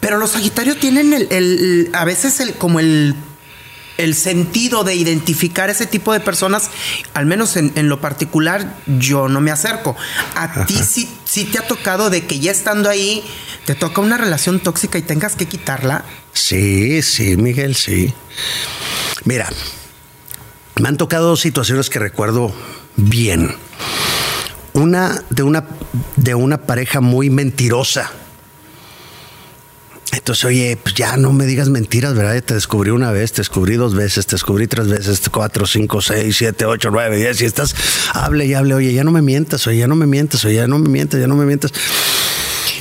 Pero 0.00 0.18
los 0.18 0.30
Sagitarios 0.30 0.78
tienen 0.78 1.12
el, 1.12 1.28
el- 1.30 1.90
a 1.94 2.04
veces 2.04 2.40
el, 2.40 2.54
como 2.54 2.80
el 2.80 3.14
el 3.98 4.14
sentido 4.14 4.84
de 4.84 4.94
identificar 4.94 5.70
ese 5.70 5.86
tipo 5.86 6.12
de 6.12 6.20
personas, 6.20 6.70
al 7.14 7.26
menos 7.26 7.56
en, 7.56 7.72
en 7.76 7.88
lo 7.88 8.00
particular, 8.00 8.76
yo 8.86 9.28
no 9.28 9.40
me 9.40 9.50
acerco. 9.50 9.96
A 10.34 10.66
ti 10.66 10.78
sí, 10.82 11.08
sí 11.24 11.44
te 11.44 11.58
ha 11.58 11.66
tocado 11.66 12.10
de 12.10 12.26
que 12.26 12.40
ya 12.40 12.50
estando 12.50 12.88
ahí, 12.88 13.24
te 13.66 13.74
toca 13.74 14.00
una 14.00 14.18
relación 14.18 14.60
tóxica 14.60 14.98
y 14.98 15.02
tengas 15.02 15.36
que 15.36 15.46
quitarla. 15.46 16.04
Sí, 16.32 17.02
sí, 17.02 17.36
Miguel, 17.36 17.76
sí. 17.76 18.12
Mira, 19.24 19.48
me 20.80 20.88
han 20.88 20.96
tocado 20.96 21.28
dos 21.28 21.40
situaciones 21.40 21.90
que 21.90 21.98
recuerdo 21.98 22.52
bien. 22.96 23.54
Una 24.72 25.22
de 25.30 25.42
una 25.42 25.64
de 26.16 26.34
una 26.34 26.58
pareja 26.58 27.00
muy 27.00 27.28
mentirosa. 27.30 28.10
Entonces, 30.12 30.44
oye, 30.44 30.78
pues 30.80 30.94
ya 30.94 31.16
no 31.16 31.32
me 31.32 31.46
digas 31.46 31.70
mentiras, 31.70 32.14
¿verdad? 32.14 32.42
Te 32.42 32.52
descubrí 32.52 32.90
una 32.90 33.10
vez, 33.10 33.32
te 33.32 33.40
descubrí 33.40 33.76
dos 33.76 33.94
veces, 33.94 34.26
te 34.26 34.36
descubrí 34.36 34.66
tres 34.66 34.86
veces, 34.88 35.22
cuatro, 35.30 35.66
cinco, 35.66 36.02
seis, 36.02 36.36
siete, 36.36 36.66
ocho, 36.66 36.90
nueve, 36.90 37.16
diez, 37.16 37.40
y 37.40 37.46
estás, 37.46 37.74
hable 38.12 38.44
y 38.44 38.52
hable, 38.52 38.74
oye, 38.74 38.92
ya 38.92 39.04
no 39.04 39.10
me 39.10 39.22
mientas, 39.22 39.66
oye, 39.66 39.78
ya 39.78 39.86
no 39.86 39.96
me 39.96 40.06
mientas, 40.06 40.44
oye, 40.44 40.56
ya 40.56 40.66
no 40.66 40.78
me 40.78 40.90
mientas, 40.90 41.18
ya 41.18 41.26
no 41.26 41.34
me 41.34 41.46
mientas. 41.46 41.72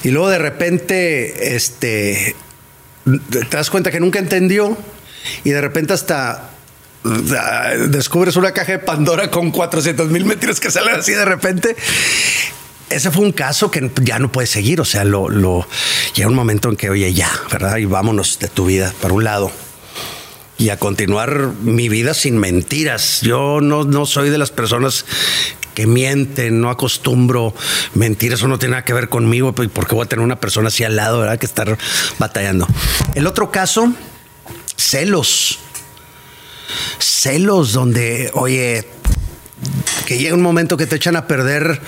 Y 0.04 0.10
luego 0.10 0.30
de 0.30 0.40
repente, 0.40 1.56
este, 1.56 2.36
te 3.30 3.58
das 3.58 3.70
cuenta 3.70 3.92
que 3.92 4.02
nunca 4.02 4.20
entendió 4.20 4.78
y 5.46 5.52
de 5.52 5.62
repente 5.62 5.94
hasta 5.94 6.50
descubres 7.90 8.36
una 8.36 8.52
caja 8.52 8.74
de 8.74 8.80
Pandora 8.80 9.32
con 9.32 9.52
400 9.52 10.10
mil 10.10 10.26
mentiras 10.26 10.60
que 10.60 10.70
salen 10.70 10.96
así 10.96 11.14
de 11.14 11.26
repente. 11.26 11.76
Ese 12.92 13.10
fue 13.12 13.24
un 13.24 13.32
caso 13.32 13.72
que 13.72 13.90
ya 14.04 14.20
no 14.20 14.32
puede 14.32 14.48
seguir, 14.48 14.82
o 14.82 14.86
sea, 14.86 15.04
lo, 15.04 15.30
lo 15.30 15.68
llega 16.14 16.28
un 16.28 16.36
momento 16.36 16.70
en 16.70 16.76
que, 16.76 16.90
oye, 16.90 17.14
ya, 17.14 17.32
¿verdad? 17.52 17.78
Y 17.78 17.86
vámonos 17.86 18.38
de 18.40 18.48
tu 18.48 18.66
vida 18.66 18.94
para 19.02 19.14
un 19.14 19.24
lado 19.24 19.52
y 20.62 20.70
a 20.70 20.78
continuar 20.78 21.54
mi 21.64 21.90
vida 21.90 22.14
sin 22.14 22.38
mentiras. 22.38 23.22
Yo 23.22 23.62
no, 23.62 23.84
no 23.84 24.06
soy 24.06 24.30
de 24.30 24.38
las 24.38 24.52
personas 24.52 25.06
que 25.74 25.88
mienten, 25.88 26.62
no 26.62 26.70
acostumbro 26.70 27.56
mentir, 27.96 28.34
eso 28.34 28.48
no 28.48 28.60
tiene 28.60 28.74
nada 28.74 28.86
que 28.86 28.94
ver 28.94 29.10
conmigo, 29.10 29.54
pues, 29.54 29.70
porque 29.74 29.96
voy 29.96 30.06
a 30.06 30.08
tener 30.08 30.24
una 30.24 30.40
persona 30.40 30.68
así 30.68 30.84
al 30.84 30.96
lado, 30.96 31.20
¿verdad? 31.20 31.40
Que 31.40 31.48
estar 31.48 31.78
batallando. 32.20 32.68
El 33.16 33.26
otro 33.26 33.52
caso, 33.52 33.92
celos. 34.76 35.58
Celos 37.00 37.74
donde, 37.74 38.30
oye, 38.36 38.88
que 40.06 40.20
llega 40.20 40.36
un 40.36 40.42
momento 40.44 40.78
que 40.78 40.86
te 40.86 40.98
echan 40.98 41.16
a 41.16 41.26
perder 41.26 41.82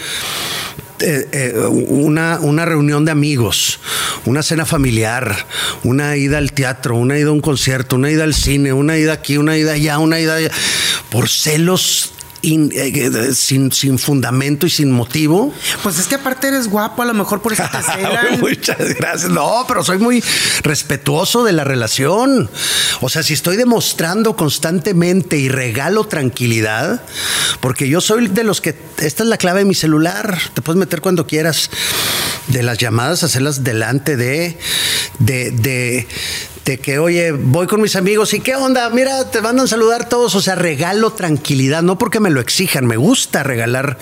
eh, 1.04 1.28
eh, 1.32 1.54
una, 1.68 2.40
una 2.40 2.64
reunión 2.64 3.04
de 3.04 3.12
amigos, 3.12 3.80
una 4.26 4.42
cena 4.42 4.66
familiar, 4.66 5.46
una 5.84 6.16
ida 6.16 6.38
al 6.38 6.54
teatro, 6.54 6.96
una 6.96 7.20
ida 7.20 7.28
a 7.30 7.34
un 7.34 7.42
concierto, 7.42 7.98
una 7.98 8.10
ida 8.10 8.24
al 8.24 8.34
cine, 8.34 8.72
una 8.72 8.98
ida 8.98 9.12
aquí, 9.12 9.38
una 9.38 9.58
ida 9.58 9.74
allá, 9.74 10.00
una 10.00 10.20
ida 10.20 10.36
allá, 10.36 10.52
por 11.10 11.28
celos 11.28 12.14
in- 12.44 12.72
eh, 12.76 13.34
sin, 13.34 13.72
sin 13.72 13.98
fundamento 13.98 14.68
y 14.68 14.70
sin 14.70 14.92
motivo. 14.92 15.52
Pues 15.82 15.98
es 16.00 16.06
que 16.08 16.16
aparte 16.16 16.48
eres 16.50 16.68
guapo, 16.70 17.02
a 17.02 17.06
lo 17.06 17.14
mejor 17.16 17.42
por 17.42 17.52
eso 17.54 17.64
te 17.72 17.82
celan. 17.94 18.40
Muchas 18.40 18.78
gracias. 18.96 19.32
No, 19.32 19.66
pero 19.68 19.84
soy 19.84 19.98
muy 19.98 20.24
respetuoso 20.62 21.44
de 21.44 21.54
la 21.54 21.64
relación. 21.64 22.50
O 23.02 23.10
sea, 23.10 23.24
si 23.24 23.34
estoy 23.34 23.58
demostrando 23.58 24.36
constantemente 24.36 25.38
y 25.38 25.50
regalo 25.50 26.04
tranquilidad, 26.06 27.02
porque 27.60 27.90
yo 27.90 28.00
soy 28.02 28.28
de 28.28 28.44
los 28.44 28.62
que 28.62 28.76
esta 28.98 29.24
es 29.24 29.30
la 29.30 29.38
clave 29.38 29.60
de 29.60 29.66
mi 29.66 29.76
celular. 29.76 30.38
Te 30.54 30.62
puedes 30.62 30.80
meter 30.80 31.02
cuando 31.02 31.26
quieras. 31.26 31.70
De 32.48 32.62
las 32.62 32.78
llamadas, 32.78 33.24
hacerlas 33.24 33.64
delante 33.64 34.18
de, 34.18 34.58
de, 35.20 35.52
de, 35.52 36.08
de 36.66 36.78
que, 36.80 36.98
oye, 36.98 37.32
voy 37.34 37.68
con 37.68 37.82
mis 37.82 37.96
amigos 37.98 38.34
y 38.34 38.40
qué 38.40 38.56
onda, 38.56 38.90
mira, 38.90 39.30
te 39.32 39.42
mandan 39.42 39.68
saludar 39.68 40.08
todos. 40.08 40.34
O 40.36 40.42
sea, 40.42 40.56
regalo 40.56 41.12
tranquilidad, 41.12 41.82
no 41.84 41.98
porque 41.98 42.22
me 42.22 42.30
lo 42.30 42.40
exijan, 42.40 42.86
me 42.86 42.96
gusta 42.96 43.44
regalar 43.44 43.98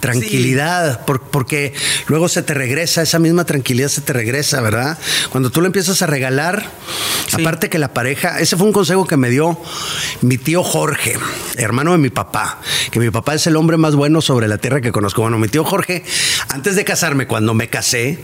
tranquilidad, 0.00 1.04
por- 1.04 1.20
porque 1.20 1.74
luego 2.06 2.28
se 2.28 2.42
te 2.42 2.54
regresa, 2.54 3.02
esa 3.02 3.18
misma 3.18 3.44
tranquilidad 3.44 3.88
se 3.88 4.00
te 4.00 4.12
regresa, 4.12 4.60
¿verdad? 4.62 4.98
Cuando 5.30 5.50
tú 5.50 5.60
le 5.60 5.66
empiezas 5.66 6.00
a 6.02 6.06
regalar, 6.06 6.70
Sí. 7.28 7.42
aparte 7.42 7.68
que 7.68 7.78
la 7.78 7.92
pareja, 7.92 8.38
ese 8.40 8.56
fue 8.56 8.66
un 8.66 8.72
consejo 8.72 9.06
que 9.06 9.16
me 9.16 9.28
dio 9.28 9.60
mi 10.22 10.38
tío 10.38 10.62
Jorge, 10.62 11.18
hermano 11.56 11.92
de 11.92 11.98
mi 11.98 12.10
papá, 12.10 12.60
que 12.90 13.00
mi 13.00 13.10
papá 13.10 13.34
es 13.34 13.46
el 13.46 13.56
hombre 13.56 13.76
más 13.76 13.94
bueno 13.94 14.22
sobre 14.22 14.48
la 14.48 14.58
tierra 14.58 14.80
que 14.80 14.92
conozco. 14.92 15.22
Bueno, 15.22 15.38
mi 15.38 15.48
tío 15.48 15.64
Jorge, 15.64 16.04
antes 16.48 16.76
de 16.76 16.84
casarme, 16.84 17.26
cuando 17.26 17.52
me 17.52 17.68
casé, 17.68 18.18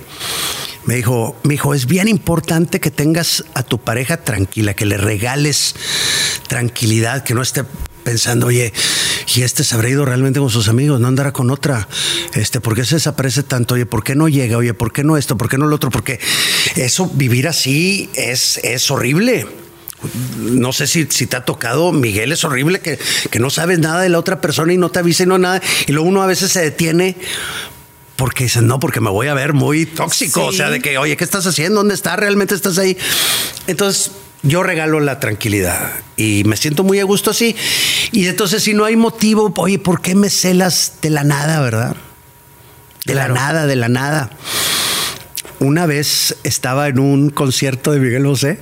me 0.85 0.97
dijo, 0.97 1.37
mi 1.45 1.55
hijo, 1.55 1.75
es 1.75 1.87
bien 1.87 2.09
importante 2.09 2.81
que 2.81 2.91
tengas 2.91 3.45
a 3.55 3.63
tu 3.63 3.79
pareja 3.79 4.19
tranquila, 4.19 4.75
que 4.75 4.87
le 4.87 4.97
regales 4.97 5.75
tranquilidad, 6.49 7.25
que 7.25 7.35
no 7.35 7.43
esté 7.43 7.65
pensando, 8.03 8.49
oye, 8.49 8.73
y 9.35 9.43
este 9.43 9.65
se 9.65 9.75
habrá 9.75 9.89
ido 9.89 10.05
realmente 10.05 10.41
con 10.41 10.51
sus 10.51 10.69
amigos, 10.69 11.01
no 11.01 11.09
andará 11.09 11.33
con 11.33 11.51
otra, 11.51 11.89
este, 12.35 12.61
¿por 12.61 12.75
qué 12.75 12.85
se 12.85 12.97
desaparece 12.97 13.43
tanto? 13.43 13.75
Oye, 13.75 13.87
¿por 13.87 14.05
qué 14.05 14.15
no 14.15 14.29
llega? 14.29 14.59
Oye, 14.59 14.75
¿por 14.75 14.93
qué 14.93 15.05
no 15.05 15.17
esto? 15.17 15.37
¿Por 15.37 15.49
qué 15.49 15.59
no 15.59 15.67
lo 15.67 15.77
otro? 15.77 15.91
Porque 15.91 16.21
eso, 16.77 17.11
vivir 17.15 17.49
así 17.49 18.11
es, 18.15 18.59
es 18.59 18.91
horrible. 18.91 19.47
No 20.37 20.73
sé 20.73 20.89
si, 20.89 21.07
si 21.11 21.27
te 21.27 21.37
ha 21.37 21.45
tocado, 21.45 21.93
Miguel, 21.93 22.33
es 22.33 22.43
horrible 22.45 22.81
que, 22.81 22.99
que 23.31 23.39
no 23.39 23.51
sabes 23.51 23.79
nada 23.79 24.01
de 24.01 24.09
la 24.09 24.19
otra 24.19 24.41
persona 24.41 24.73
y 24.73 24.77
no 24.77 24.91
te 24.91 24.99
avisa 24.99 25.23
y 25.23 25.27
no 25.27 25.39
nada. 25.39 25.63
Y 25.87 25.93
luego 25.93 26.09
uno 26.09 26.23
a 26.23 26.27
veces 26.27 26.51
se 26.51 26.61
detiene 26.61 27.17
porque 28.17 28.45
dicen, 28.45 28.67
no, 28.67 28.79
porque 28.79 29.01
me 29.01 29.11
voy 29.11 29.27
a 29.29 29.35
ver 29.35 29.53
muy 29.53 29.87
tóxico. 29.87 30.41
Sí. 30.43 30.47
O 30.49 30.53
sea, 30.53 30.71
de 30.71 30.81
que, 30.81 30.99
oye, 30.99 31.17
¿qué 31.17 31.25
estás 31.25 31.47
haciendo? 31.47 31.81
¿Dónde 31.81 31.95
estás? 31.95 32.17
¿Realmente 32.19 32.55
estás 32.55 32.79
ahí? 32.79 32.97
Entonces, 33.67 34.13
yo 34.43 34.63
regalo 34.63 35.01
la 35.01 35.21
tranquilidad 35.21 35.93
y 36.17 36.43
me 36.45 36.57
siento 36.57 36.83
muy 36.83 36.99
a 37.01 37.05
gusto 37.05 37.31
así. 37.31 37.55
Y 38.13 38.27
entonces, 38.27 38.63
si 38.63 38.75
no 38.75 38.85
hay 38.85 38.97
motivo, 38.97 39.53
oye, 39.57 39.79
¿por 39.79 40.01
qué 40.03 40.15
me 40.15 40.31
celas 40.31 40.95
de 41.01 41.11
la 41.11 41.25
nada, 41.25 41.61
verdad? 41.61 41.97
De 43.05 43.15
Claro. 43.15 43.35
la 43.35 43.41
nada, 43.41 43.67
de 43.67 43.77
la 43.77 43.89
nada. 43.89 44.31
Una 45.59 45.87
vez 45.87 46.37
estaba 46.43 46.89
en 46.89 46.99
un 46.99 47.31
concierto 47.31 47.93
de 47.93 48.01
Miguel 48.01 48.25
Bosé. 48.27 48.59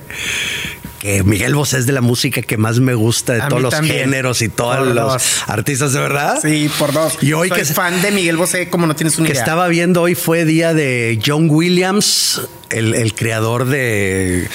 Que 1.01 1.23
Miguel 1.23 1.55
Bosé 1.55 1.79
es 1.79 1.87
de 1.87 1.93
la 1.93 2.01
música 2.01 2.43
que 2.43 2.57
más 2.57 2.79
me 2.79 2.93
gusta, 2.93 3.33
de 3.33 3.41
A 3.41 3.47
todos 3.47 3.61
los 3.63 3.71
también. 3.73 4.01
géneros 4.01 4.41
y 4.43 4.49
todos 4.49 4.77
Por 4.77 4.87
los 4.87 5.13
dos. 5.13 5.23
artistas, 5.47 5.93
de 5.93 5.99
verdad. 5.99 6.37
Sí, 6.39 6.69
por 6.77 6.93
dos. 6.93 7.17
Y 7.21 7.33
hoy 7.33 7.49
Soy 7.49 7.57
que 7.57 7.65
fan 7.65 7.99
de 8.03 8.11
Miguel 8.11 8.37
Bosé, 8.37 8.69
como 8.69 8.85
no 8.85 8.95
tienes 8.95 9.17
una 9.17 9.25
que 9.25 9.33
idea. 9.33 9.41
estaba 9.41 9.67
viendo 9.67 10.03
hoy 10.03 10.13
fue 10.13 10.45
día 10.45 10.75
de 10.75 11.19
John 11.25 11.47
Williams, 11.49 12.41
el, 12.69 12.93
el 12.93 13.15
creador 13.15 13.65
de 13.65 14.47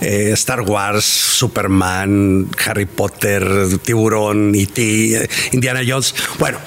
eh, 0.00 0.30
Star 0.32 0.62
Wars, 0.62 1.04
Superman, 1.04 2.48
Harry 2.66 2.86
Potter, 2.86 3.78
Tiburón, 3.84 4.54
E.T., 4.56 5.28
Indiana 5.52 5.82
Jones. 5.86 6.16
Bueno. 6.40 6.58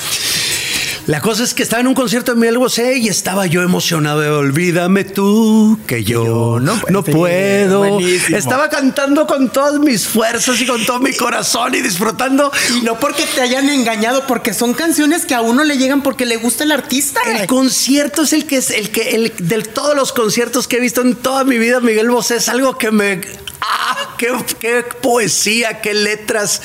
La 1.07 1.21
cosa 1.21 1.43
es 1.43 1.53
que 1.53 1.61
estaba 1.61 1.81
en 1.81 1.87
un 1.87 1.93
concierto 1.93 2.33
de 2.33 2.39
Miguel 2.39 2.57
Bosé 2.57 2.97
y 2.97 3.09
estaba 3.09 3.45
yo 3.45 3.61
emocionado 3.61 4.21
de 4.21 4.29
olvídame 4.29 5.03
tú, 5.03 5.77
que 5.85 6.03
yo, 6.03 6.59
no 6.59 6.81
no, 6.89 7.03
puedo". 7.03 7.79
Buenísimo. 7.79 8.35
Estaba 8.35 8.69
cantando 8.69 9.27
con 9.27 9.49
todas 9.49 9.79
mis 9.79 10.07
fuerzas 10.07 10.59
y 10.59 10.65
con 10.65 10.83
todo 10.83 10.99
mi 10.99 11.13
corazón 11.13 11.75
y 11.75 11.81
disfrutando 11.81 12.51
Y 12.75 12.81
no 12.81 12.99
porque 12.99 13.23
te 13.35 13.41
hayan 13.41 13.69
engañado, 13.69 14.25
porque 14.25 14.53
son 14.55 14.73
canciones 14.73 15.27
que 15.27 15.35
a 15.35 15.41
uno 15.41 15.63
le 15.63 15.77
llegan 15.77 16.01
porque 16.01 16.25
le 16.25 16.37
gusta 16.37 16.63
el 16.63 16.71
artista. 16.71 17.19
El 17.27 17.45
concierto 17.45 18.23
es 18.23 18.33
el 18.33 18.47
que 18.47 18.57
es 18.57 18.71
el 18.71 18.89
que 18.89 19.11
el 19.11 19.33
de 19.37 19.61
todos 19.61 19.95
los 19.95 20.11
conciertos 20.11 20.67
que 20.67 20.77
he 20.77 20.79
visto 20.79 21.01
en 21.01 21.15
toda 21.15 21.43
mi 21.43 21.59
vida, 21.59 21.81
Miguel 21.81 22.09
Bosé, 22.09 22.37
es 22.37 22.49
algo 22.49 22.79
que 22.79 22.89
me 22.89 23.21
¡Ah! 23.61 24.15
Qué, 24.17 24.33
qué 24.59 24.83
poesía, 25.01 25.81
qué 25.81 25.93
letras, 25.93 26.61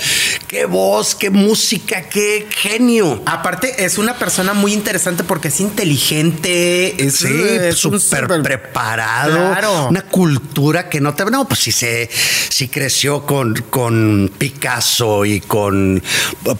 qué 0.46 0.66
voz, 0.66 1.14
qué 1.14 1.30
música, 1.30 2.02
qué 2.08 2.46
genio! 2.50 3.22
Aparte, 3.26 3.84
es 3.84 3.98
una 3.98 4.14
persona 4.14 4.29
muy 4.54 4.72
interesante 4.72 5.24
porque 5.24 5.48
es 5.48 5.60
inteligente, 5.60 7.04
es 7.04 7.16
Sí, 7.16 7.26
es 7.28 7.84
un 7.84 8.00
súper 8.00 8.22
súper- 8.24 8.42
preparado. 8.42 9.32
Claro. 9.52 9.88
Una 9.88 10.02
cultura 10.02 10.88
que 10.88 11.00
no 11.00 11.14
te. 11.14 11.24
No, 11.26 11.46
pues 11.46 11.60
sí, 11.60 11.72
se, 11.72 12.08
sí 12.48 12.68
creció 12.68 13.26
con, 13.26 13.54
con 13.70 14.30
Picasso 14.38 15.24
y 15.24 15.40
con 15.40 16.02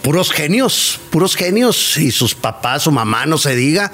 puros 0.03 0.31
genios, 0.33 1.01
puros 1.11 1.37
genios. 1.37 1.97
Y 1.97 2.11
sus 2.11 2.35
papás, 2.35 2.83
su 2.85 2.93
mamá, 2.93 3.27
no 3.27 3.39
se 3.39 3.55
diga. 3.57 3.91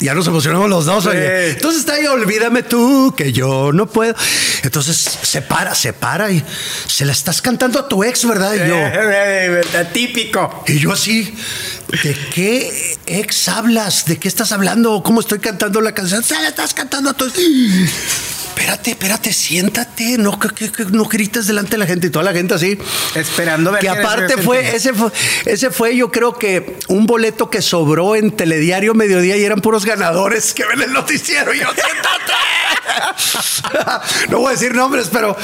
Ya 0.00 0.14
nos 0.14 0.26
emocionamos 0.26 0.68
los 0.68 0.84
dos, 0.84 1.04
Sí. 1.04 1.10
oye. 1.10 1.50
Entonces 1.50 1.80
está 1.80 1.94
ahí, 1.94 2.06
olvídame 2.06 2.62
tú, 2.62 3.14
que 3.16 3.32
yo 3.32 3.72
no 3.72 3.86
puedo. 3.86 4.14
Entonces 4.62 4.96
se 5.22 5.42
para, 5.42 5.74
se 5.74 5.92
para 5.92 6.30
y 6.30 6.42
se 6.86 7.04
la 7.04 7.12
estás 7.12 7.40
cantando 7.40 7.78
a 7.80 7.88
tu 7.88 8.04
ex, 8.04 8.26
¿verdad? 8.26 8.54
Y 8.54 8.58
yo. 8.68 8.76
Eh, 8.76 9.60
eh, 9.72 9.86
típico. 9.92 10.64
Y 10.66 10.78
yo 10.78 10.92
así, 10.92 11.34
¿de 12.02 12.14
qué 12.34 12.98
ex 13.06 13.48
hablas? 13.48 14.04
¿De 14.04 14.18
qué 14.18 14.28
estás 14.28 14.52
hablando? 14.52 15.02
¿Cómo 15.02 15.20
estoy 15.20 15.38
cantando 15.38 15.80
la 15.80 15.92
canción? 15.92 16.22
Se 16.22 16.34
la 16.34 16.48
estás 16.48 16.74
cantando 16.74 17.10
a 17.10 17.14
tu... 17.14 17.26
Espérate, 18.56 18.92
espérate, 18.92 19.32
siéntate, 19.34 20.16
no, 20.16 20.38
que, 20.38 20.70
no 20.90 21.04
grites 21.04 21.46
delante 21.46 21.72
de 21.72 21.76
la 21.78 21.86
gente 21.86 22.06
y 22.06 22.10
toda 22.10 22.24
la 22.24 22.32
gente 22.32 22.54
así. 22.54 22.78
Esperando 23.14 23.70
ver 23.70 23.82
Que 23.82 23.88
aparte 23.90 24.38
fue 24.38 24.74
ese, 24.74 24.94
fue, 24.94 25.10
ese 25.44 25.70
fue, 25.70 25.94
yo 25.94 26.10
creo 26.10 26.38
que 26.38 26.78
un 26.88 27.04
boleto 27.04 27.50
que 27.50 27.60
sobró 27.60 28.16
en 28.16 28.30
Telediario 28.30 28.94
Mediodía 28.94 29.36
y 29.36 29.44
eran 29.44 29.60
puros 29.60 29.84
ganadores 29.84 30.54
que 30.54 30.64
ven 30.64 30.80
el 30.80 30.92
noticiero. 30.94 31.52
Y 31.52 31.58
yo, 31.58 31.66
siéntate. 31.66 32.32
no 34.30 34.38
voy 34.38 34.48
a 34.48 34.52
decir 34.52 34.74
nombres, 34.74 35.08
pero, 35.12 35.36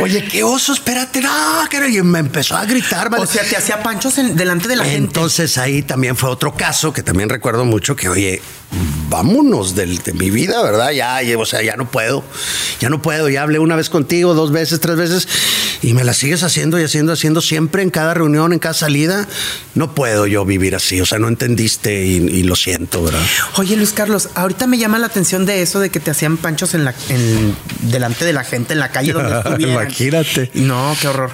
oye, 0.00 0.24
qué 0.24 0.42
oso, 0.42 0.72
espérate, 0.72 1.20
no, 1.20 1.64
que. 1.70 1.88
Y 1.88 2.02
me 2.02 2.18
empezó 2.18 2.56
a 2.56 2.64
gritar. 2.64 3.08
O 3.18 3.26
sea, 3.26 3.44
te 3.44 3.56
hacía 3.56 3.82
panchos 3.82 4.18
en- 4.18 4.36
delante 4.36 4.66
de 4.66 4.76
la 4.76 4.84
gente. 4.84 4.98
Entonces 4.98 5.58
ahí 5.58 5.82
también 5.82 6.16
fue 6.16 6.28
otro 6.30 6.54
caso 6.54 6.92
que 6.92 7.02
también 7.02 7.28
recuerdo 7.28 7.64
mucho 7.64 7.94
que, 7.94 8.08
oye, 8.08 8.42
vámonos 9.08 9.74
del- 9.74 9.98
de 9.98 10.12
mi 10.14 10.30
vida, 10.30 10.62
¿verdad? 10.62 10.90
Ya, 10.90 11.20
ya, 11.22 11.36
o 11.38 11.44
sea, 11.44 11.62
ya 11.62 11.76
no 11.76 11.90
puedo, 11.90 12.24
ya 12.80 12.88
no 12.90 13.02
puedo, 13.02 13.28
ya 13.28 13.42
hablé 13.42 13.58
una 13.58 13.76
vez 13.76 13.88
contigo, 13.90 14.34
dos 14.34 14.52
veces, 14.52 14.80
tres 14.80 14.96
veces, 14.96 15.28
y 15.82 15.94
me 15.94 16.04
la 16.04 16.14
sigues 16.14 16.42
haciendo 16.42 16.80
y 16.80 16.84
haciendo, 16.84 17.12
haciendo 17.12 17.40
siempre 17.40 17.82
en 17.82 17.90
cada 17.90 18.14
reunión, 18.14 18.52
en 18.52 18.58
cada 18.58 18.74
salida. 18.74 19.26
No 19.74 19.94
puedo 19.94 20.26
yo 20.26 20.44
vivir 20.44 20.74
así, 20.76 21.00
o 21.00 21.06
sea, 21.06 21.18
no 21.18 21.28
entendiste 21.28 22.04
y, 22.04 22.16
y 22.16 22.42
lo 22.42 22.56
siento, 22.56 23.02
¿verdad? 23.02 23.20
Oye, 23.56 23.76
Luis 23.76 23.92
Carlos, 23.92 24.28
ahorita 24.34 24.66
me 24.66 24.78
llama 24.78 24.98
la 24.98 25.06
atención 25.06 25.46
de 25.46 25.62
eso 25.62 25.80
de 25.80 25.90
que 25.90 26.00
te 26.00 26.10
hacían 26.10 26.36
panchos 26.36 26.74
en 26.74 26.84
la, 26.84 26.94
en- 27.08 27.56
delante 27.82 28.24
de 28.24 28.32
la 28.32 28.44
gente 28.44 28.72
en 28.74 28.80
la 28.80 28.90
calle 28.90 29.12
donde 29.12 29.36
estuvieran. 29.38 29.82
Imagínate. 29.86 30.50
No, 30.54 30.96
qué 31.00 31.08
horror. 31.08 31.30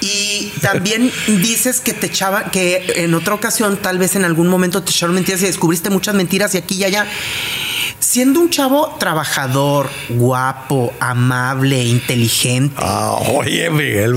Y 0.00 0.52
también 0.60 1.10
dices 1.26 1.80
que 1.80 1.92
te 1.94 2.06
echaban, 2.06 2.50
que 2.50 2.92
en 2.96 3.14
otra 3.14 3.34
ocasión, 3.34 3.76
tal 3.78 3.98
vez 3.98 4.14
en 4.16 4.24
algún 4.24 4.48
momento 4.48 4.82
te 4.82 4.90
echaron 4.90 5.14
mentiras 5.14 5.42
y 5.42 5.46
descubriste 5.46 5.90
muchas 5.90 6.14
mentiras 6.14 6.54
y 6.54 6.58
aquí 6.58 6.76
y 6.76 6.84
allá. 6.84 7.06
Siendo 8.10 8.40
un 8.40 8.48
chavo 8.48 8.96
trabajador, 8.98 9.90
guapo, 10.08 10.94
amable, 10.98 11.84
inteligente, 11.84 12.74
Ah, 12.78 13.18
oye, 13.34 13.68
Miguel, 13.68 14.14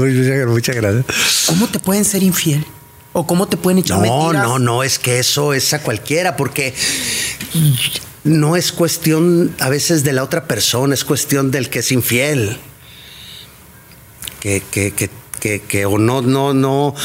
muchas, 0.47 0.77
gracias. 0.77 1.43
¿cómo 1.45 1.67
te 1.67 1.77
pueden 1.77 2.05
ser 2.05 2.23
infiel? 2.23 2.65
¿O 3.11 3.27
cómo 3.27 3.49
te 3.49 3.57
pueden 3.57 3.79
echar 3.79 3.97
No, 3.97 4.03
mentiras? 4.03 4.47
no, 4.47 4.59
no, 4.59 4.83
es 4.83 4.97
que 4.97 5.19
eso 5.19 5.51
es 5.51 5.73
a 5.73 5.81
cualquiera, 5.81 6.37
porque 6.37 6.73
no 8.23 8.55
es 8.55 8.71
cuestión 8.71 9.53
a 9.59 9.67
veces 9.67 10.05
de 10.05 10.13
la 10.13 10.23
otra 10.23 10.45
persona, 10.45 10.93
es 10.93 11.03
cuestión 11.03 11.51
del 11.51 11.69
que 11.69 11.79
es 11.79 11.91
infiel. 11.91 12.59
Que, 14.39 14.63
que, 14.71 14.93
que, 14.93 15.09
que, 15.41 15.59
que 15.63 15.85
o 15.85 15.97
no, 15.97 16.21
no, 16.21 16.53
no, 16.53 16.95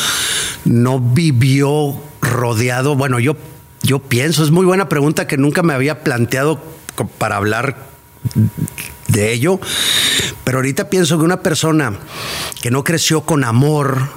no 0.65 1.01
vivió 1.01 2.01
rodeado. 2.23 2.95
Bueno, 2.95 3.19
yo, 3.19 3.37
yo 3.83 3.99
pienso, 3.99 4.45
es 4.45 4.53
muy 4.53 4.65
buena 4.67 4.89
pregunta 4.89 5.27
que 5.27 5.37
nunca 5.37 5.65
me 5.65 5.75
había 5.75 6.05
planteado 6.05 6.76
para 7.05 7.37
hablar 7.37 7.77
de 9.09 9.33
ello. 9.33 9.61
Pero 10.45 10.59
ahorita 10.59 10.89
pienso 10.89 11.19
que 11.19 11.25
una 11.25 11.43
persona 11.43 11.99
que 12.61 12.71
no 12.71 12.85
creció 12.85 13.23
con 13.23 13.45
amor, 13.45 14.09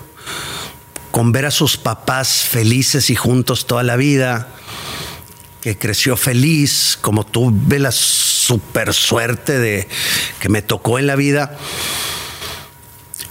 con 1.12 1.32
ver 1.32 1.46
a 1.46 1.52
sus 1.52 1.78
papás 1.78 2.48
felices 2.50 3.10
y 3.10 3.16
juntos 3.16 3.66
toda 3.66 3.84
la 3.84 3.96
vida, 3.96 4.48
que 5.62 5.78
creció 5.78 6.16
feliz, 6.16 6.98
como 7.02 7.26
tuve 7.26 7.80
la 7.80 7.92
super 7.92 8.94
suerte 8.94 9.60
de 9.60 9.88
que 10.40 10.50
me 10.50 10.62
tocó 10.62 11.00
en 11.00 11.08
la 11.08 11.16
vida. 11.16 11.58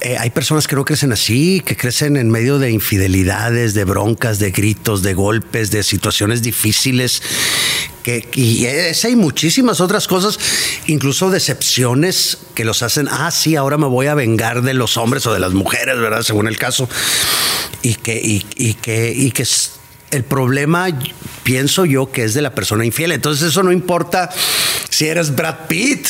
Eh, 0.00 0.16
hay 0.16 0.30
personas 0.30 0.68
que 0.68 0.76
no 0.76 0.84
crecen 0.84 1.10
así, 1.10 1.60
que 1.60 1.76
crecen 1.76 2.16
en 2.16 2.30
medio 2.30 2.60
de 2.60 2.70
infidelidades, 2.70 3.74
de 3.74 3.84
broncas, 3.84 4.38
de 4.38 4.52
gritos, 4.52 5.02
de 5.02 5.14
golpes, 5.14 5.72
de 5.72 5.82
situaciones 5.82 6.40
difíciles. 6.42 7.20
Que, 8.08 8.26
y 8.40 8.64
esa 8.64 9.10
y 9.10 9.16
muchísimas 9.16 9.82
otras 9.82 10.08
cosas, 10.08 10.38
incluso 10.86 11.28
decepciones 11.30 12.38
que 12.54 12.64
los 12.64 12.82
hacen, 12.82 13.06
ah, 13.10 13.30
sí, 13.30 13.54
ahora 13.54 13.76
me 13.76 13.86
voy 13.86 14.06
a 14.06 14.14
vengar 14.14 14.62
de 14.62 14.72
los 14.72 14.96
hombres 14.96 15.26
o 15.26 15.34
de 15.34 15.40
las 15.40 15.52
mujeres, 15.52 15.98
¿verdad? 16.00 16.22
Según 16.22 16.48
el 16.48 16.56
caso. 16.56 16.88
Y 17.82 17.96
que, 17.96 18.16
y, 18.16 18.46
y 18.56 18.72
que, 18.72 19.12
y 19.14 19.30
que 19.30 19.46
el 20.10 20.24
problema, 20.24 20.88
pienso 21.42 21.84
yo, 21.84 22.10
que 22.10 22.24
es 22.24 22.32
de 22.32 22.40
la 22.40 22.54
persona 22.54 22.86
infiel. 22.86 23.12
Entonces 23.12 23.48
eso 23.50 23.62
no 23.62 23.72
importa 23.72 24.30
si 24.88 25.06
eres 25.06 25.36
Brad 25.36 25.66
Pitt 25.68 26.08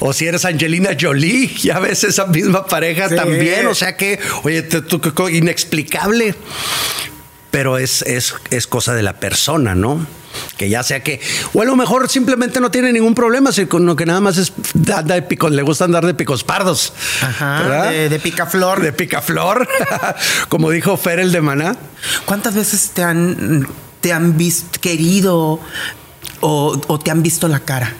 o 0.00 0.12
si 0.12 0.26
eres 0.26 0.44
Angelina 0.44 0.90
Jolie, 1.00 1.50
ya 1.62 1.78
ves 1.78 2.04
esa 2.04 2.26
misma 2.26 2.66
pareja 2.66 3.08
Sí. 3.08 3.16
también. 3.16 3.66
O 3.68 3.74
sea 3.74 3.96
que, 3.96 4.20
oye, 4.42 4.68
inexplicable. 5.30 6.34
Pero 7.50 7.78
es, 7.78 8.02
es, 8.02 8.34
es 8.50 8.66
cosa 8.66 8.94
de 8.94 9.02
la 9.02 9.18
persona, 9.18 9.74
¿no? 9.74 10.06
Que 10.56 10.68
ya 10.68 10.82
sea 10.82 11.02
que, 11.02 11.20
o 11.52 11.62
a 11.62 11.64
lo 11.64 11.76
mejor 11.76 12.08
simplemente 12.08 12.60
no 12.60 12.70
tiene 12.70 12.92
ningún 12.92 13.14
problema, 13.14 13.52
sino 13.52 13.96
que 13.96 14.06
nada 14.06 14.20
más 14.20 14.38
es, 14.38 14.52
anda 14.94 15.14
de 15.14 15.22
picos, 15.22 15.52
le 15.52 15.62
gusta 15.62 15.84
andar 15.84 16.06
de 16.06 16.14
picos 16.14 16.44
pardos. 16.44 16.92
Ajá, 17.20 17.90
de, 17.90 18.08
de 18.08 18.18
picaflor. 18.18 18.80
De 18.80 18.92
picaflor, 18.92 19.68
como 20.48 20.70
dijo 20.70 20.96
Fer 20.96 21.20
el 21.20 21.32
de 21.32 21.40
Maná. 21.40 21.76
¿Cuántas 22.24 22.54
veces 22.54 22.90
te 22.94 23.02
han, 23.02 23.66
te 24.00 24.12
han 24.12 24.36
visto 24.36 24.80
querido 24.80 25.60
o, 26.40 26.80
o 26.86 26.98
te 26.98 27.10
han 27.10 27.22
visto 27.22 27.48
la 27.48 27.60
cara? 27.60 27.94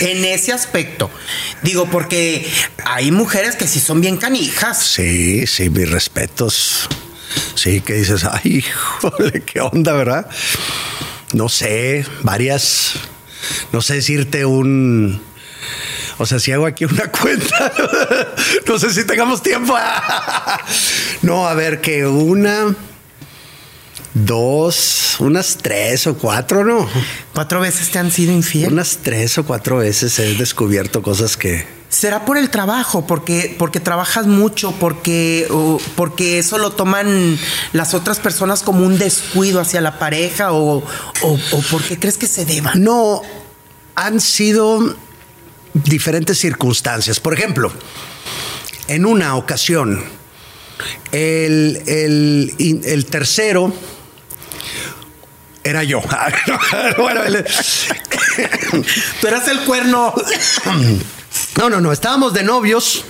En 0.00 0.24
ese 0.24 0.52
aspecto. 0.52 1.10
Digo, 1.62 1.86
porque 1.86 2.46
hay 2.84 3.10
mujeres 3.12 3.56
que 3.56 3.66
sí 3.66 3.80
son 3.80 4.00
bien 4.00 4.16
canijas. 4.16 4.78
Sí, 4.78 5.46
sí, 5.46 5.70
mis 5.70 5.90
respetos. 5.90 6.88
Sí, 7.54 7.80
que 7.80 7.94
dices, 7.94 8.24
ay, 8.24 8.64
híjole, 9.02 9.42
qué 9.42 9.60
onda, 9.60 9.92
¿verdad? 9.92 10.28
No 11.32 11.48
sé, 11.48 12.04
varias. 12.22 12.94
No 13.72 13.80
sé 13.82 13.94
decirte 13.94 14.44
un. 14.44 15.20
O 16.18 16.26
sea, 16.26 16.38
si 16.38 16.52
hago 16.52 16.66
aquí 16.66 16.84
una 16.84 17.10
cuenta, 17.20 17.72
no 18.66 18.78
sé 18.78 18.92
si 18.92 19.04
tengamos 19.04 19.42
tiempo. 19.42 19.76
No, 21.22 21.46
a 21.46 21.54
ver, 21.54 21.80
que 21.80 22.04
una, 22.04 22.74
dos, 24.12 25.16
unas 25.20 25.56
tres 25.56 26.08
o 26.08 26.18
cuatro, 26.18 26.64
¿no? 26.64 26.88
Cuatro 27.32 27.60
veces 27.60 27.90
te 27.90 28.00
han 28.00 28.10
sido 28.10 28.32
infiel. 28.32 28.72
Unas 28.72 28.98
tres 29.02 29.38
o 29.38 29.44
cuatro 29.44 29.76
veces 29.76 30.18
he 30.18 30.34
descubierto 30.34 31.00
cosas 31.00 31.36
que, 31.36 31.64
¿Será 31.92 32.24
por 32.24 32.38
el 32.38 32.48
trabajo? 32.48 33.06
Porque, 33.06 33.54
porque 33.58 33.78
trabajas 33.78 34.26
mucho, 34.26 34.72
porque, 34.80 35.46
o 35.50 35.78
porque 35.94 36.38
eso 36.38 36.56
lo 36.56 36.70
toman 36.72 37.38
las 37.74 37.92
otras 37.92 38.18
personas 38.18 38.62
como 38.62 38.86
un 38.86 38.98
descuido 38.98 39.60
hacia 39.60 39.82
la 39.82 39.98
pareja 39.98 40.52
o, 40.52 40.78
o, 40.78 41.38
o 41.52 41.62
por 41.70 41.82
qué 41.82 41.98
crees 41.98 42.16
que 42.16 42.26
se 42.26 42.46
deba? 42.46 42.72
No, 42.76 43.20
han 43.94 44.20
sido 44.20 44.96
diferentes 45.74 46.38
circunstancias. 46.38 47.20
Por 47.20 47.34
ejemplo, 47.34 47.70
en 48.88 49.04
una 49.04 49.36
ocasión, 49.36 50.02
el, 51.12 51.82
el- 51.86 52.80
el 52.86 53.04
tercero 53.04 53.70
era 55.62 55.84
yo. 55.84 56.00
bueno, 56.98 57.20
Tú 59.20 59.26
eras 59.26 59.46
el 59.48 59.60
cuerno. 59.60 60.14
No, 61.58 61.70
no, 61.70 61.80
no, 61.80 61.92
estábamos 61.92 62.32
de 62.32 62.42
novios. 62.42 63.04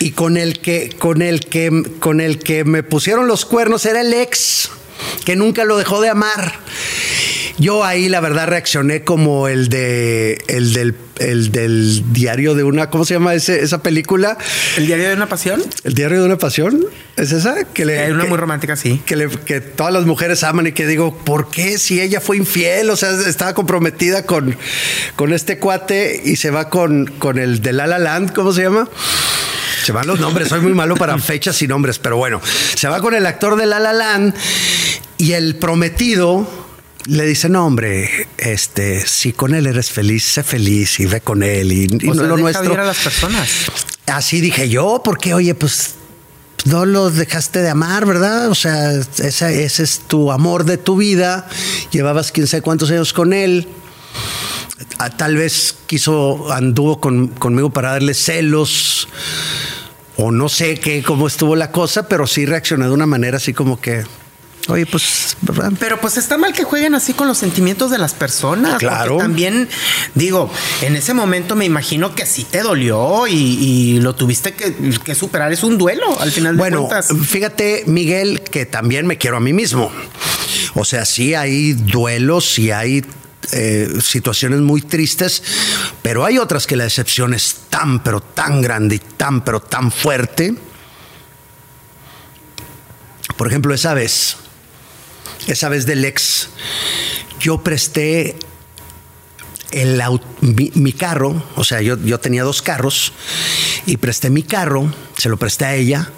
Y 0.00 0.12
con 0.12 0.36
el 0.36 0.60
que, 0.60 0.94
con 0.98 1.22
el 1.22 1.40
que, 1.40 1.92
con 2.00 2.20
el 2.20 2.38
que 2.38 2.64
me 2.64 2.82
pusieron 2.82 3.26
los 3.26 3.44
cuernos 3.44 3.86
era 3.86 4.00
el 4.00 4.12
ex, 4.12 4.70
que 5.24 5.36
nunca 5.36 5.64
lo 5.64 5.76
dejó 5.76 6.00
de 6.00 6.10
amar. 6.10 6.60
Yo 7.58 7.84
ahí 7.84 8.08
la 8.08 8.18
verdad 8.20 8.48
reaccioné 8.48 9.04
como 9.04 9.46
el 9.46 9.68
de 9.68 10.42
el 10.48 10.72
del, 10.72 10.96
el 11.20 11.52
del 11.52 12.02
diario 12.12 12.54
de 12.56 12.64
una, 12.64 12.90
¿cómo 12.90 13.04
se 13.04 13.14
llama 13.14 13.32
ese, 13.34 13.62
esa 13.62 13.80
película? 13.80 14.36
¿El 14.76 14.86
diario 14.88 15.08
de 15.08 15.14
una 15.14 15.28
pasión? 15.28 15.62
El 15.84 15.94
diario 15.94 16.18
de 16.20 16.26
una 16.26 16.36
pasión. 16.38 16.84
¿Es 17.16 17.30
esa? 17.30 17.62
Que 17.72 17.84
le, 17.84 18.06
Es 18.06 18.12
una 18.12 18.24
que- 18.24 18.28
muy 18.28 18.38
romántica, 18.38 18.74
sí. 18.74 19.00
que, 19.06 19.14
le- 19.14 19.28
que 19.28 19.60
todas 19.60 19.92
las 19.92 20.04
mujeres 20.04 20.42
aman 20.42 20.66
y 20.66 20.72
que 20.72 20.84
digo, 20.86 21.16
¿por 21.18 21.48
qué 21.48 21.78
si 21.78 22.00
ella 22.00 22.20
fue 22.20 22.36
infiel? 22.38 22.90
O 22.90 22.96
sea, 22.96 23.10
estaba 23.24 23.54
comprometida 23.54 24.26
con, 24.26 24.56
con 25.14 25.32
este 25.32 25.58
cuate 25.60 26.20
y 26.24 26.34
se 26.34 26.50
va 26.50 26.68
con, 26.68 27.06
con 27.06 27.38
el 27.38 27.62
de 27.62 27.72
La 27.72 27.86
La 27.86 28.00
Land, 28.00 28.32
¿cómo 28.32 28.52
se 28.52 28.62
llama? 28.62 28.88
Se 29.84 29.92
van 29.92 30.08
los 30.08 30.18
nombres, 30.18 30.48
soy 30.48 30.60
muy 30.60 30.72
malo 30.74 30.96
para 30.96 31.16
fechas 31.18 31.60
y 31.62 31.68
nombres, 31.68 32.00
pero 32.00 32.16
bueno, 32.16 32.40
se 32.74 32.88
va 32.88 33.00
con 33.00 33.14
el 33.14 33.26
actor 33.26 33.54
de 33.56 33.66
La 33.66 33.78
La 33.78 33.92
Land 33.92 34.34
y 35.18 35.32
el 35.34 35.54
prometido 35.56 36.63
le 37.06 37.24
dice, 37.26 37.48
no 37.48 37.66
hombre, 37.66 38.28
este, 38.38 39.06
si 39.06 39.32
con 39.32 39.54
él 39.54 39.66
eres 39.66 39.90
feliz, 39.90 40.24
sé 40.24 40.42
feliz 40.42 40.98
y 41.00 41.06
ve 41.06 41.20
con 41.20 41.42
él 41.42 41.72
y, 41.72 41.82
y 42.00 42.08
O 42.08 42.14
no 42.14 42.20
sea, 42.20 42.22
lo 42.28 42.36
deja 42.36 42.42
nuestro. 42.42 42.62
vivir 42.64 42.80
a 42.80 42.84
las 42.84 42.98
personas. 42.98 43.48
Así 44.06 44.40
dije 44.40 44.68
yo, 44.68 45.00
porque 45.04 45.34
oye, 45.34 45.54
pues 45.54 45.94
no 46.64 46.86
lo 46.86 47.10
dejaste 47.10 47.60
de 47.60 47.68
amar, 47.70 48.06
¿verdad? 48.06 48.48
O 48.48 48.54
sea, 48.54 48.92
esa- 48.92 49.50
ese 49.50 49.82
es 49.82 50.00
tu 50.06 50.32
amor 50.32 50.64
de 50.64 50.78
tu 50.78 50.96
vida. 50.96 51.46
Llevabas 51.90 52.32
quién 52.32 52.46
sabe 52.46 52.62
cuántos 52.62 52.90
años 52.90 53.12
con 53.12 53.32
él. 53.32 53.68
Ah, 54.98 55.10
Tal 55.10 55.36
vez 55.36 55.74
quiso, 55.86 56.50
anduvo 56.52 57.00
con- 57.00 57.28
conmigo 57.28 57.70
para 57.70 57.92
darle 57.92 58.14
celos. 58.14 59.08
O 60.16 60.30
no 60.30 60.48
sé 60.48 60.78
qué, 60.78 61.02
cómo 61.02 61.26
estuvo 61.26 61.56
la 61.56 61.70
cosa, 61.72 62.08
pero 62.08 62.26
sí 62.26 62.46
reaccioné 62.46 62.84
de 62.86 62.92
una 62.92 63.06
manera 63.06 63.36
así 63.38 63.52
como 63.52 63.80
que, 63.80 64.04
oye, 64.68 64.86
pues, 64.86 65.36
¿verdad? 65.42 65.72
Pero 65.78 66.00
pues 66.00 66.16
está 66.16 66.38
mal 66.38 66.52
que 66.52 66.64
jueguen 66.64 66.94
así 66.94 67.12
con 67.14 67.28
los 67.28 67.38
sentimientos 67.38 67.90
de 67.90 67.98
las 67.98 68.14
personas. 68.14 68.78
Claro. 68.78 69.18
También, 69.18 69.68
digo, 70.14 70.50
en 70.82 70.96
ese 70.96 71.14
momento 71.14 71.54
me 71.56 71.64
imagino 71.64 72.14
que 72.14 72.26
sí 72.26 72.44
te 72.44 72.62
dolió 72.62 73.26
y, 73.26 73.34
y 73.34 74.00
lo 74.00 74.14
tuviste 74.14 74.54
que, 74.54 74.74
que 75.04 75.14
superar. 75.14 75.52
Es 75.52 75.62
un 75.62 75.78
duelo 75.78 76.18
al 76.20 76.30
final 76.32 76.56
de 76.56 76.58
Bueno, 76.58 76.86
cuentas. 76.88 77.08
fíjate, 77.26 77.84
Miguel, 77.86 78.40
que 78.42 78.66
también 78.66 79.06
me 79.06 79.18
quiero 79.18 79.36
a 79.36 79.40
mí 79.40 79.52
mismo. 79.52 79.90
O 80.74 80.84
sea, 80.84 81.04
sí 81.04 81.34
hay 81.34 81.72
duelos, 81.74 82.50
sí 82.52 82.70
hay 82.70 83.04
eh, 83.52 83.88
situaciones 84.02 84.60
muy 84.60 84.80
tristes, 84.82 85.42
pero 86.02 86.24
hay 86.24 86.38
otras 86.38 86.66
que 86.66 86.76
la 86.76 86.84
decepción 86.84 87.34
es 87.34 87.56
tan, 87.70 88.02
pero 88.02 88.20
tan 88.20 88.62
grande 88.62 88.96
y 88.96 88.98
tan, 88.98 89.44
pero 89.44 89.60
tan 89.60 89.92
fuerte. 89.92 90.54
Por 93.36 93.48
ejemplo, 93.48 93.74
esa 93.74 93.94
vez, 93.94 94.36
esa 95.46 95.68
vez 95.68 95.86
del 95.86 96.04
ex, 96.04 96.48
yo 97.40 97.62
presté 97.62 98.36
el 99.72 100.00
au- 100.00 100.20
mi, 100.40 100.70
mi 100.74 100.92
carro, 100.92 101.42
o 101.56 101.64
sea, 101.64 101.80
yo, 101.82 101.98
yo 101.98 102.18
tenía 102.20 102.44
dos 102.44 102.62
carros 102.62 103.12
y 103.86 103.96
presté 103.96 104.30
mi 104.30 104.42
carro, 104.42 104.92
se 105.16 105.28
lo 105.28 105.36
presté 105.36 105.64
a 105.64 105.74
ella 105.74 106.10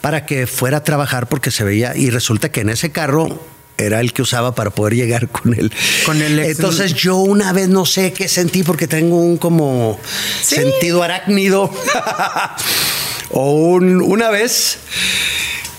para 0.00 0.26
que 0.26 0.46
fuera 0.46 0.78
a 0.78 0.84
trabajar 0.84 1.28
porque 1.28 1.50
se 1.50 1.64
veía 1.64 1.96
y 1.96 2.10
resulta 2.10 2.50
que 2.50 2.60
en 2.60 2.70
ese 2.70 2.90
carro 2.92 3.40
era 3.76 4.00
el 4.00 4.12
que 4.12 4.22
usaba 4.22 4.54
para 4.54 4.70
poder 4.70 4.94
llegar 4.94 5.28
con 5.28 5.54
él. 5.54 5.72
Con 6.04 6.20
el 6.20 6.38
ex- 6.38 6.56
Entonces 6.58 6.94
yo 6.94 7.16
una 7.16 7.52
vez 7.52 7.68
no 7.68 7.86
sé 7.86 8.12
qué 8.12 8.28
sentí 8.28 8.62
porque 8.62 8.86
tengo 8.86 9.16
un 9.16 9.36
como 9.38 9.98
Sí. 10.42 10.56
sentido 10.56 11.02
arácnido. 11.02 11.72
o 13.30 13.52
un- 13.52 14.00
una 14.00 14.30
vez 14.30 14.78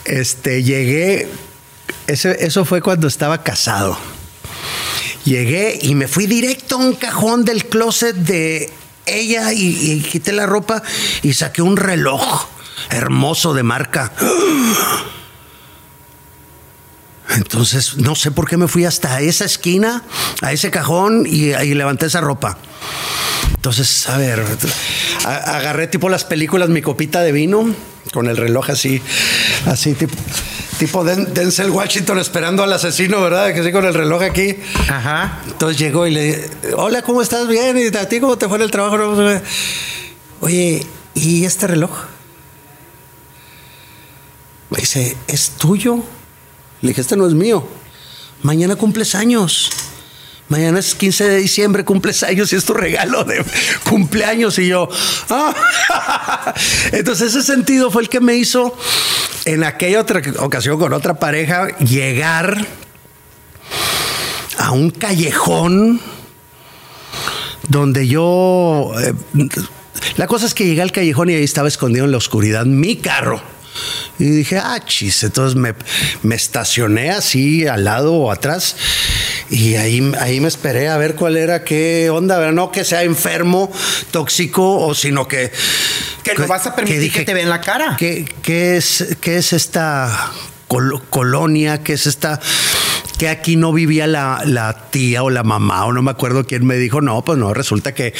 este 0.05 0.63
llegué 0.63 1.27
ese- 2.07 2.45
eso 2.45 2.65
fue 2.65 2.81
cuando 2.81 3.07
estaba 3.07 3.43
casado. 3.43 3.97
Llegué 5.23 5.79
y 5.81 5.95
me 5.95 6.07
fui 6.07 6.27
directo 6.27 6.75
a 6.75 6.79
un 6.79 6.93
cajón 6.93 7.45
del 7.45 7.65
closet 7.65 8.15
de 8.15 8.71
ella 9.07 9.53
y, 9.53 10.01
quité 10.01 10.31
la 10.33 10.45
ropa 10.45 10.83
y 11.23 11.33
saqué 11.33 11.61
un 11.61 11.77
reloj 11.77 12.45
hermoso 12.89 13.53
de 13.53 13.63
marca. 13.63 14.11
Entonces, 17.35 17.97
no 17.97 18.15
sé 18.15 18.31
por 18.31 18.47
qué 18.47 18.55
me 18.55 18.67
fui 18.67 18.85
hasta 18.85 19.19
esa 19.21 19.45
esquina, 19.45 20.03
a 20.41 20.51
ese 20.53 20.69
cajón 20.69 21.25
y 21.27 21.53
levanté 21.73 22.05
esa 22.05 22.21
ropa. 22.21 22.57
Entonces, 23.55 24.07
a 24.09 24.17
ver, 24.17 24.43
agarré 25.25 25.87
tipo 25.87 26.07
las 26.07 26.23
películas, 26.23 26.69
mi 26.69 26.83
copita 26.83 27.21
de 27.21 27.31
vino, 27.31 27.73
con 28.13 28.27
el 28.27 28.37
reloj 28.37 28.69
así, 28.69 29.01
así 29.65 29.95
tipo, 29.95 30.13
tipo 30.77 31.03
Den- 31.03 31.33
Denzel 31.33 31.69
Washington 31.71 32.19
esperando 32.19 32.63
al 32.63 32.73
asesino, 32.73 33.21
¿verdad? 33.21 33.53
Que 33.53 33.63
sí, 33.63 33.71
con 33.71 33.85
el 33.85 33.93
reloj 33.93 34.21
aquí. 34.23 34.55
Ajá. 34.89 35.39
Entonces 35.47 35.77
llegó 35.77 36.05
y 36.07 36.11
le 36.11 36.49
hola, 36.75 37.01
¿cómo 37.01 37.21
estás? 37.21 37.47
Bien, 37.47 37.77
¿y 37.77 37.95
a 37.95 38.07
ti 38.09 38.19
cómo 38.19 38.37
te 38.37 38.47
fue 38.47 38.57
en 38.57 38.63
el 38.63 38.71
trabajo? 38.71 38.97
No, 38.97 39.41
Oye, 40.41 40.85
¿y 41.13 41.45
este 41.45 41.67
reloj? 41.67 41.91
Me 44.69 44.79
dice, 44.79 45.15
¿es 45.27 45.51
tuyo? 45.51 46.03
Le 46.81 46.89
dije, 46.89 47.01
este 47.01 47.15
no 47.15 47.27
es 47.27 47.33
mío. 47.33 47.67
Mañana 48.41 48.75
cumples 48.75 49.15
años. 49.15 49.69
Mañana 50.47 50.79
es 50.79 50.93
15 50.93 51.23
de 51.23 51.37
diciembre, 51.37 51.83
cumples 51.83 52.21
años 52.21 52.53
y 52.53 52.55
es 52.55 52.65
tu 52.65 52.73
regalo 52.73 53.23
de 53.23 53.43
cumpleaños. 53.89 54.59
Y 54.59 54.67
yo, 54.67 54.87
ah. 55.29 56.53
Entonces 56.91 57.35
ese 57.35 57.41
sentido 57.41 57.89
fue 57.89 58.03
el 58.03 58.09
que 58.09 58.19
me 58.19 58.35
hizo 58.35 58.77
en 59.45 59.63
aquella 59.63 60.01
otra 60.01 60.21
ocasión 60.39 60.77
con 60.77 60.93
otra 60.93 61.15
pareja 61.15 61.75
llegar 61.79 62.65
a 64.59 64.71
un 64.71 64.91
callejón 64.91 65.99
donde 67.67 68.07
yo... 68.07 68.93
eh, 68.99 69.13
la 70.17 70.27
cosa 70.27 70.45
es 70.45 70.53
que 70.53 70.65
llegué 70.65 70.83
al 70.83 70.91
callejón 70.91 71.31
y 71.31 71.33
ahí 71.33 71.43
estaba 71.43 71.67
escondido 71.67 72.05
en 72.05 72.11
la 72.11 72.17
oscuridad 72.17 72.65
mi 72.65 72.97
carro. 72.97 73.41
Y 74.19 74.25
dije, 74.25 74.59
ah, 74.59 74.79
chis. 74.85 75.23
Entonces 75.23 75.55
me, 75.55 75.73
me 76.21 76.35
estacioné 76.35 77.09
así 77.09 77.67
al 77.67 77.83
lado 77.83 78.13
o 78.13 78.31
atrás 78.31 78.75
y 79.49 79.75
ahí, 79.75 80.11
ahí 80.19 80.39
me 80.39 80.47
esperé 80.47 80.89
a 80.89 80.97
ver 80.97 81.15
cuál 81.15 81.37
era, 81.37 81.63
qué 81.63 82.09
onda, 82.09 82.37
¿verdad? 82.37 82.53
no 82.53 82.71
que 82.71 82.83
sea 82.83 83.03
enfermo, 83.03 83.71
tóxico, 84.11 84.79
o 84.79 84.95
sino 84.95 85.27
que... 85.27 85.51
Que 86.23 86.33
no 86.33 86.47
vas 86.47 86.65
a 86.65 86.75
permitir 86.75 87.11
que 87.11 87.23
te 87.25 87.33
vean 87.33 87.49
la 87.49 87.61
cara. 87.61 87.95
¿Qué, 87.97 88.25
qué 88.41 88.77
es, 88.77 89.17
qué 89.21 89.37
es 89.37 89.53
esta 89.53 90.31
col- 90.67 91.01
colonia? 91.09 91.83
¿Qué 91.83 91.93
es 91.93 92.07
esta...? 92.07 92.39
Que 93.17 93.29
aquí 93.29 93.55
no 93.55 93.71
vivía 93.71 94.07
la, 94.07 94.41
la 94.45 94.89
tía 94.89 95.23
o 95.23 95.29
la 95.29 95.43
mamá, 95.43 95.85
o 95.85 95.93
no 95.93 96.01
me 96.01 96.11
acuerdo 96.11 96.45
quién 96.45 96.65
me 96.65 96.75
dijo, 96.75 96.99
no, 96.99 97.23
pues 97.23 97.37
no, 97.37 97.53
resulta 97.53 97.93
que 97.93 98.13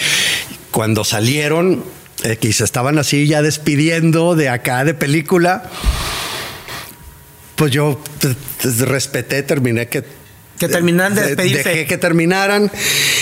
cuando 0.72 1.04
salieron, 1.04 1.84
eh, 2.24 2.38
que 2.38 2.54
se 2.54 2.64
estaban 2.64 2.98
así 2.98 3.28
ya 3.28 3.42
despidiendo 3.42 4.36
de 4.36 4.48
acá 4.48 4.86
de 4.86 4.94
película, 4.94 5.70
pues 7.58 7.72
yo 7.72 8.00
respeté, 8.64 9.44
terminé 9.44 9.88
que 9.88 10.06
Que 10.60 10.68
terminaran 10.70 11.14
de 11.16 11.22
de- 11.22 11.28
despedirse. 11.30 11.70
Dejé 11.70 11.86
que 11.86 11.98
terminaran 11.98 12.72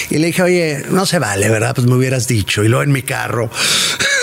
y 0.09 0.17
le 0.19 0.27
dije, 0.27 0.41
oye, 0.43 0.83
no 0.89 1.05
se 1.05 1.19
vale, 1.19 1.49
¿verdad? 1.49 1.73
Pues 1.75 1.87
me 1.87 1.95
hubieras 1.95 2.27
dicho. 2.27 2.63
Y 2.63 2.67
luego 2.67 2.83
en 2.83 2.91
mi 2.91 3.01
carro. 3.03 3.49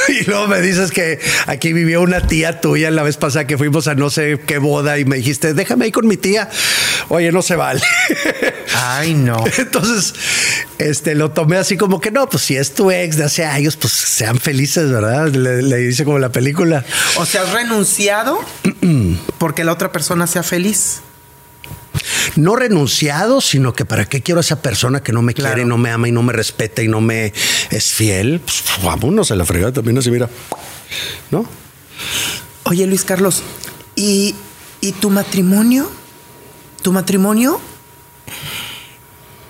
Y 0.09 0.25
luego 0.25 0.49
me 0.49 0.61
dices 0.61 0.91
que 0.91 1.21
aquí 1.47 1.73
vivía 1.73 2.01
una 2.01 2.27
tía 2.27 2.61
tuya 2.61 2.91
la 2.91 3.05
vez 3.05 3.17
pasada 3.17 3.47
que 3.47 3.57
fuimos 3.57 3.87
a 3.87 3.95
no 3.95 4.11
sé 4.11 4.41
qué 4.45 4.59
boda 4.59 4.99
y 4.99 5.05
me 5.05 5.17
dijiste, 5.17 5.55
déjame 5.55 5.85
ahí 5.85 5.93
con 5.93 6.09
mi 6.09 6.17
tía. 6.17 6.49
Oye, 7.11 7.31
no 7.31 7.43
se 7.43 7.55
vale. 7.55 7.81
Ay, 8.75 9.15
no. 9.15 9.45
Entonces, 9.57 10.15
este, 10.79 11.15
lo 11.15 11.31
tomé 11.31 11.59
así 11.59 11.77
como 11.77 12.01
que 12.01 12.11
no, 12.11 12.29
pues 12.29 12.43
si 12.43 12.57
es 12.57 12.75
tu 12.75 12.91
ex 12.91 13.19
de 13.19 13.25
hace 13.25 13.45
años, 13.45 13.77
pues 13.77 13.93
sean 13.93 14.41
felices, 14.41 14.91
¿verdad? 14.91 15.29
Le, 15.29 15.63
le 15.63 15.77
dice 15.77 16.05
como 16.05 16.19
la 16.19 16.33
película. 16.33 16.85
O 17.17 17.25
sea, 17.27 17.43
has 17.43 17.53
renunciado 17.53 18.41
porque 19.39 19.63
la 19.63 19.73
otra 19.73 19.93
persona 19.93 20.27
sea 20.27 20.43
feliz. 20.43 21.03
No 22.37 22.57
renunciado, 22.57 23.41
sino 23.41 23.73
que 23.73 23.85
para 23.85 24.05
qué 24.07 24.23
quiero 24.23 24.39
a 24.39 24.43
esa 24.43 24.63
persona 24.63 25.03
que 25.03 25.13
no 25.13 25.23
me 25.23 25.35
Claro. 25.35 25.55
quiere, 25.55 25.69
no 25.69 25.79
me 25.79 25.91
ama 25.91 26.09
y 26.09 26.13
no 26.13 26.23
me 26.23 26.33
respeta 26.33 26.83
y 26.83 26.89
no 26.89 27.01
me 27.01 27.33
es 27.71 27.93
fiel. 27.93 28.41
Pues, 28.41 28.63
vámonos 28.85 29.31
a 29.31 29.37
la 29.37 29.45
fregada 29.45 29.73
también 29.73 29.99
así, 29.99 30.11
mira. 30.11 30.29
¿No? 31.31 31.45
Oye, 32.65 32.87
Luis 32.87 33.05
Carlos, 33.05 33.43
¿y, 33.97 34.35
y 34.81 34.93
tu 34.93 35.11
matrimonio? 35.11 35.91
¿Tu 36.83 36.93
matrimonio? 36.93 37.61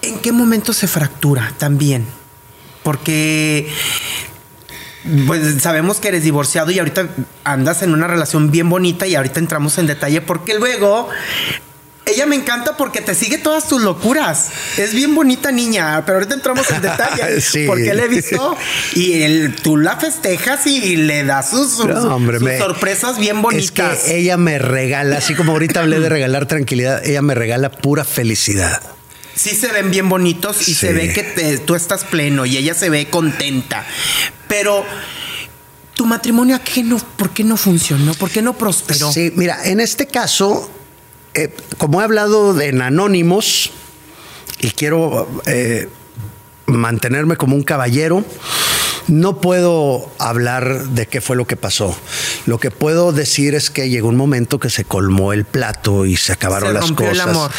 ¿En 0.02 0.18
qué 0.20 0.32
momento 0.32 0.72
se 0.72 0.86
fractura 0.88 1.52
también? 1.58 2.06
Porque 2.82 3.68
pues 5.26 5.62
sabemos 5.62 5.98
que 5.98 6.08
eres 6.08 6.24
divorciado 6.24 6.70
y 6.70 6.78
ahorita 6.78 7.08
andas 7.44 7.82
en 7.82 7.92
una 7.94 8.06
relación 8.06 8.50
bien 8.50 8.68
bonita 8.68 9.06
y 9.06 9.14
ahorita 9.14 9.38
entramos 9.40 9.78
en 9.78 9.86
detalle 9.86 10.20
porque 10.20 10.58
luego 10.58 11.08
ella 12.10 12.26
me 12.26 12.36
encanta 12.36 12.76
porque 12.76 13.00
te 13.00 13.14
sigue 13.14 13.38
todas 13.38 13.66
tus 13.68 13.82
locuras. 13.82 14.48
Es 14.76 14.92
bien 14.94 15.14
bonita 15.14 15.50
niña, 15.52 16.02
pero 16.04 16.18
ahorita 16.18 16.34
entramos 16.34 16.68
en 16.70 16.82
detalle 16.82 17.40
Sí. 17.40 17.64
porque 17.66 17.94
le 17.94 18.04
he 18.04 18.08
visto 18.08 18.56
y 18.94 19.22
el- 19.22 19.56
tú 19.56 19.76
la 19.76 19.96
festejas 19.96 20.66
y 20.66 20.96
le 20.96 21.24
das 21.24 21.50
sus, 21.50 21.72
sus- 21.72 21.86
No, 21.86 22.14
hombre, 22.16 22.38
sus 22.38 22.48
me- 22.48 22.58
sorpresas 22.58 23.18
bien 23.18 23.40
bonitas. 23.42 23.98
Es 23.98 24.04
que 24.04 24.16
ella 24.18 24.36
me 24.36 24.58
regala, 24.58 25.18
así 25.18 25.34
como 25.34 25.52
ahorita 25.52 25.80
hablé 25.80 26.00
de 26.00 26.08
regalar 26.08 26.46
tranquilidad, 26.46 27.04
ella 27.04 27.22
me 27.22 27.34
regala 27.34 27.70
pura 27.70 28.04
felicidad. 28.04 28.80
sí 29.34 29.50
se 29.56 29.68
ven 29.68 29.90
bien 29.90 30.08
bonitos 30.08 30.68
y 30.68 30.74
se 30.74 30.92
ve 30.92 31.12
que 31.12 31.58
tú 31.64 31.74
estás 31.74 32.04
pleno 32.04 32.44
y 32.44 32.56
ella 32.58 32.74
se 32.74 32.90
ve 32.90 33.06
contenta. 33.08 33.86
Pero 34.48 34.84
tu 35.94 36.04
matrimonio, 36.06 36.56
¿a 36.56 36.58
qué 36.58 36.82
no, 36.82 36.98
¿por 36.98 37.30
qué 37.30 37.44
no 37.44 37.56
funcionó? 37.56 38.14
¿Por 38.14 38.30
qué 38.30 38.42
no 38.42 38.52
prosperó? 38.56 39.12
Sí, 39.12 39.32
mira, 39.36 39.64
en 39.64 39.80
este 39.80 40.06
caso, 40.06 40.70
eh, 41.34 41.54
como 41.78 42.00
he 42.00 42.04
hablado 42.04 42.54
de 42.54 42.68
en 42.68 42.82
anónimos 42.82 43.70
y 44.60 44.70
quiero 44.70 45.28
eh, 45.46 45.88
mantenerme 46.66 47.36
como 47.36 47.56
un 47.56 47.62
caballero, 47.62 48.24
no 49.08 49.40
puedo 49.40 50.10
hablar 50.18 50.88
de 50.88 51.06
qué 51.06 51.20
fue 51.20 51.36
lo 51.36 51.46
que 51.46 51.56
pasó. 51.56 51.96
Lo 52.46 52.58
que 52.58 52.70
puedo 52.70 53.12
decir 53.12 53.54
es 53.54 53.70
que 53.70 53.88
llegó 53.88 54.08
un 54.08 54.16
momento 54.16 54.58
que 54.60 54.70
se 54.70 54.84
colmó 54.84 55.32
el 55.32 55.44
plato 55.44 56.06
y 56.06 56.16
se 56.16 56.32
acabaron 56.32 56.74
las 56.74 56.92
cosas. 56.92 57.14
El 57.14 57.20
amor. 57.20 57.50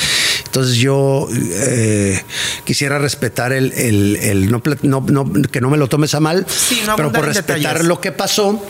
Entonces 0.46 0.76
yo 0.78 1.28
eh, 1.32 2.24
quisiera 2.64 3.00
respetar 3.00 3.54
el, 3.54 3.72
que 5.52 5.62
no 5.62 5.70
me 5.70 5.78
lo 5.78 5.88
tomes 5.88 6.16
a 6.16 6.20
mal, 6.20 6.46
pero 6.96 7.12
por 7.12 7.26
respetar 7.26 7.84
lo 7.84 8.00
que 8.00 8.12
pasó 8.12 8.64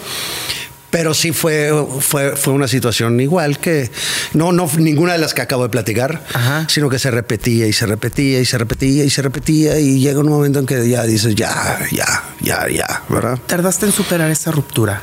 pero 0.92 1.14
sí 1.14 1.32
fue, 1.32 1.72
fue, 2.02 2.36
fue 2.36 2.54
una 2.54 2.68
situación 2.68 3.20
igual 3.20 3.58
que 3.58 3.90
no, 4.34 4.52
no 4.52 4.70
ninguna 4.78 5.14
de 5.14 5.20
las 5.20 5.34
que 5.34 5.42
acabo 5.42 5.64
de 5.64 5.70
platicar, 5.70 6.24
sino 6.68 6.90
que 6.90 7.00
se 7.00 7.10
repetía 7.10 7.66
y 7.66 7.74
se 7.74 7.86
repetía 7.86 8.40
y 8.40 8.46
se 8.46 8.58
repetía 8.58 9.04
y 9.06 9.10
se 9.10 9.22
repetía 9.22 9.80
y 9.80 10.00
llega 10.00 10.20
un 10.20 10.30
momento 10.30 10.60
en 10.60 10.66
que 10.66 10.88
ya 10.88 11.04
dices 11.04 11.34
ya, 11.34 11.80
ya, 11.92 12.24
ya, 12.42 12.68
ya, 12.68 13.04
¿verdad? 13.10 13.40
¿Tardaste 13.48 13.86
en 13.88 13.94
superar 13.94 14.30
esa 14.30 14.52
ruptura, 14.52 15.02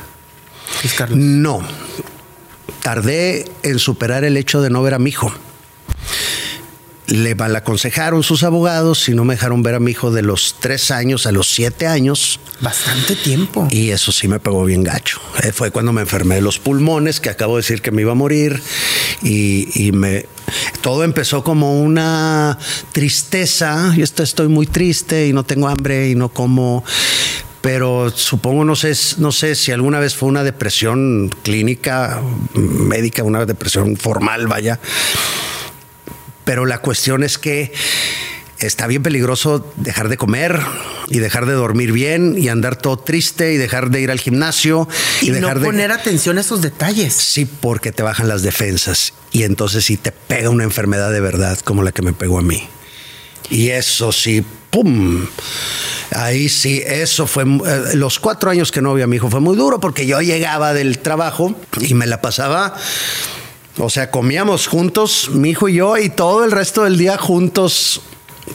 Carlos? 0.95 1.17
No. 1.19 1.61
Tardé 2.83 3.45
en 3.63 3.79
superar 3.79 4.23
el 4.23 4.37
hecho 4.37 4.61
de 4.61 4.69
no 4.69 4.81
ver 4.83 4.93
a 4.93 4.99
mi 4.99 5.09
hijo 5.09 5.33
le 7.09 7.35
malaconsejaron 7.35 8.23
sus 8.23 8.43
abogados 8.43 9.09
y 9.09 9.13
no 9.13 9.25
me 9.25 9.33
dejaron 9.35 9.63
ver 9.63 9.75
a 9.75 9.79
mi 9.79 9.91
hijo 9.91 10.11
de 10.11 10.21
los 10.21 10.55
tres 10.59 10.91
años 10.91 11.25
a 11.25 11.31
los 11.31 11.49
siete 11.49 11.87
años. 11.87 12.39
Bastante 12.61 13.15
tiempo. 13.15 13.67
Y 13.71 13.89
eso 13.89 14.11
sí 14.11 14.27
me 14.27 14.39
pegó 14.39 14.65
bien 14.65 14.83
gacho. 14.83 15.19
Eh, 15.43 15.51
fue 15.51 15.71
cuando 15.71 15.93
me 15.93 16.01
enfermé 16.01 16.35
de 16.35 16.41
los 16.41 16.59
pulmones, 16.59 17.19
que 17.19 17.29
acabo 17.29 17.55
de 17.55 17.61
decir 17.61 17.81
que 17.81 17.91
me 17.91 18.01
iba 18.01 18.11
a 18.11 18.15
morir. 18.15 18.61
Y, 19.23 19.91
me. 19.93 20.25
Todo 20.81 21.03
empezó 21.03 21.43
como 21.43 21.81
una 21.81 22.57
tristeza. 22.91 23.93
Yo 23.95 24.03
estoy 24.03 24.47
muy 24.47 24.67
triste 24.67 25.27
y 25.27 25.33
no 25.33 25.43
tengo 25.43 25.67
hambre 25.67 26.09
y 26.09 26.15
no 26.15 26.29
como 26.29 26.83
pero 27.61 28.09
supongo, 28.09 28.63
no 28.63 28.73
sé, 28.73 28.93
no 29.17 29.33
sé 29.33 29.53
si 29.53 29.73
alguna 29.73 29.99
vez 29.99 30.15
fue 30.15 30.29
una 30.29 30.45
depresión 30.45 31.29
clínica, 31.43 32.21
médica, 32.53 33.23
una 33.23 33.45
depresión 33.45 33.97
formal, 33.97 34.47
vaya, 34.47 34.79
pero 36.45 36.65
la 36.65 36.79
cuestión 36.79 37.23
es 37.23 37.37
que 37.37 37.71
está 38.59 38.87
bien 38.87 39.03
peligroso 39.03 39.71
dejar 39.77 40.09
de 40.09 40.17
comer 40.17 40.59
y 41.07 41.19
dejar 41.19 41.45
de 41.45 41.53
dormir 41.53 41.91
bien 41.91 42.35
y 42.37 42.49
andar 42.49 42.75
todo 42.75 42.97
triste 42.97 43.53
y 43.53 43.57
dejar 43.57 43.89
de 43.89 44.01
ir 44.01 44.11
al 44.11 44.19
gimnasio 44.19 44.87
y, 45.21 45.31
dejar 45.31 45.59
no 45.59 45.65
poner 45.65 45.91
atención 45.91 46.37
a 46.37 46.41
esos 46.41 46.61
detalles. 46.61 47.13
Sí, 47.13 47.45
porque 47.45 47.91
te 47.91 48.03
bajan 48.03 48.27
las 48.27 48.41
defensas 48.41 49.13
y 49.31 49.43
entonces 49.43 49.85
sí 49.85 49.97
te 49.97 50.11
pega 50.11 50.49
una 50.49 50.63
enfermedad 50.63 51.11
de 51.11 51.21
verdad 51.21 51.57
como 51.59 51.83
la 51.83 51.91
que 51.91 52.01
me 52.01 52.13
pegó 52.13 52.39
a 52.39 52.41
mí. 52.41 52.67
Y 53.49 53.69
eso 53.69 54.11
sí, 54.11 54.43
¡pum! 54.69 55.25
Ahí 56.11 56.49
sí, 56.49 56.83
eso 56.85 57.25
fue. 57.27 57.43
Eh, 57.43 57.95
los 57.95 58.19
cuatro 58.19 58.51
años 58.51 58.71
que 58.71 58.81
no 58.81 58.93
vi 58.93 59.01
a 59.01 59.07
mi 59.07 59.15
hijo 59.15 59.29
fue 59.29 59.39
muy 59.39 59.55
duro 59.55 59.79
porque 59.79 60.05
yo 60.05 60.21
llegaba 60.21 60.73
del 60.73 60.99
trabajo 60.99 61.55
y 61.79 61.93
me 61.93 62.05
la 62.05 62.21
pasaba 62.21 62.75
o 63.77 63.89
sea, 63.89 64.11
comíamos 64.11 64.67
juntos, 64.67 65.29
mi 65.31 65.51
hijo 65.51 65.69
y 65.69 65.75
yo, 65.75 65.97
y 65.97 66.09
todo 66.09 66.43
el 66.43 66.51
resto 66.51 66.83
del 66.83 66.97
día 66.97 67.17
juntos 67.17 68.01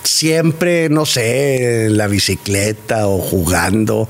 siempre, 0.02 0.88
no 0.88 1.06
sé, 1.06 1.86
en 1.86 1.96
la 1.96 2.08
bicicleta 2.08 3.06
o 3.06 3.18
jugando 3.18 4.08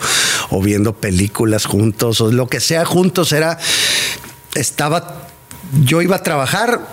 o 0.51 0.63
viendo 0.63 0.95
películas 0.95 1.67
juntos 1.67 2.21
o 2.21 2.33
lo 2.33 2.49
que 2.49 2.61
sea 2.61 2.85
juntos 2.85 3.33
era, 3.33 3.59
estaba, 4.55 5.29
yo 5.85 6.03
iba 6.03 6.17
a 6.17 6.23
trabajar 6.23 6.91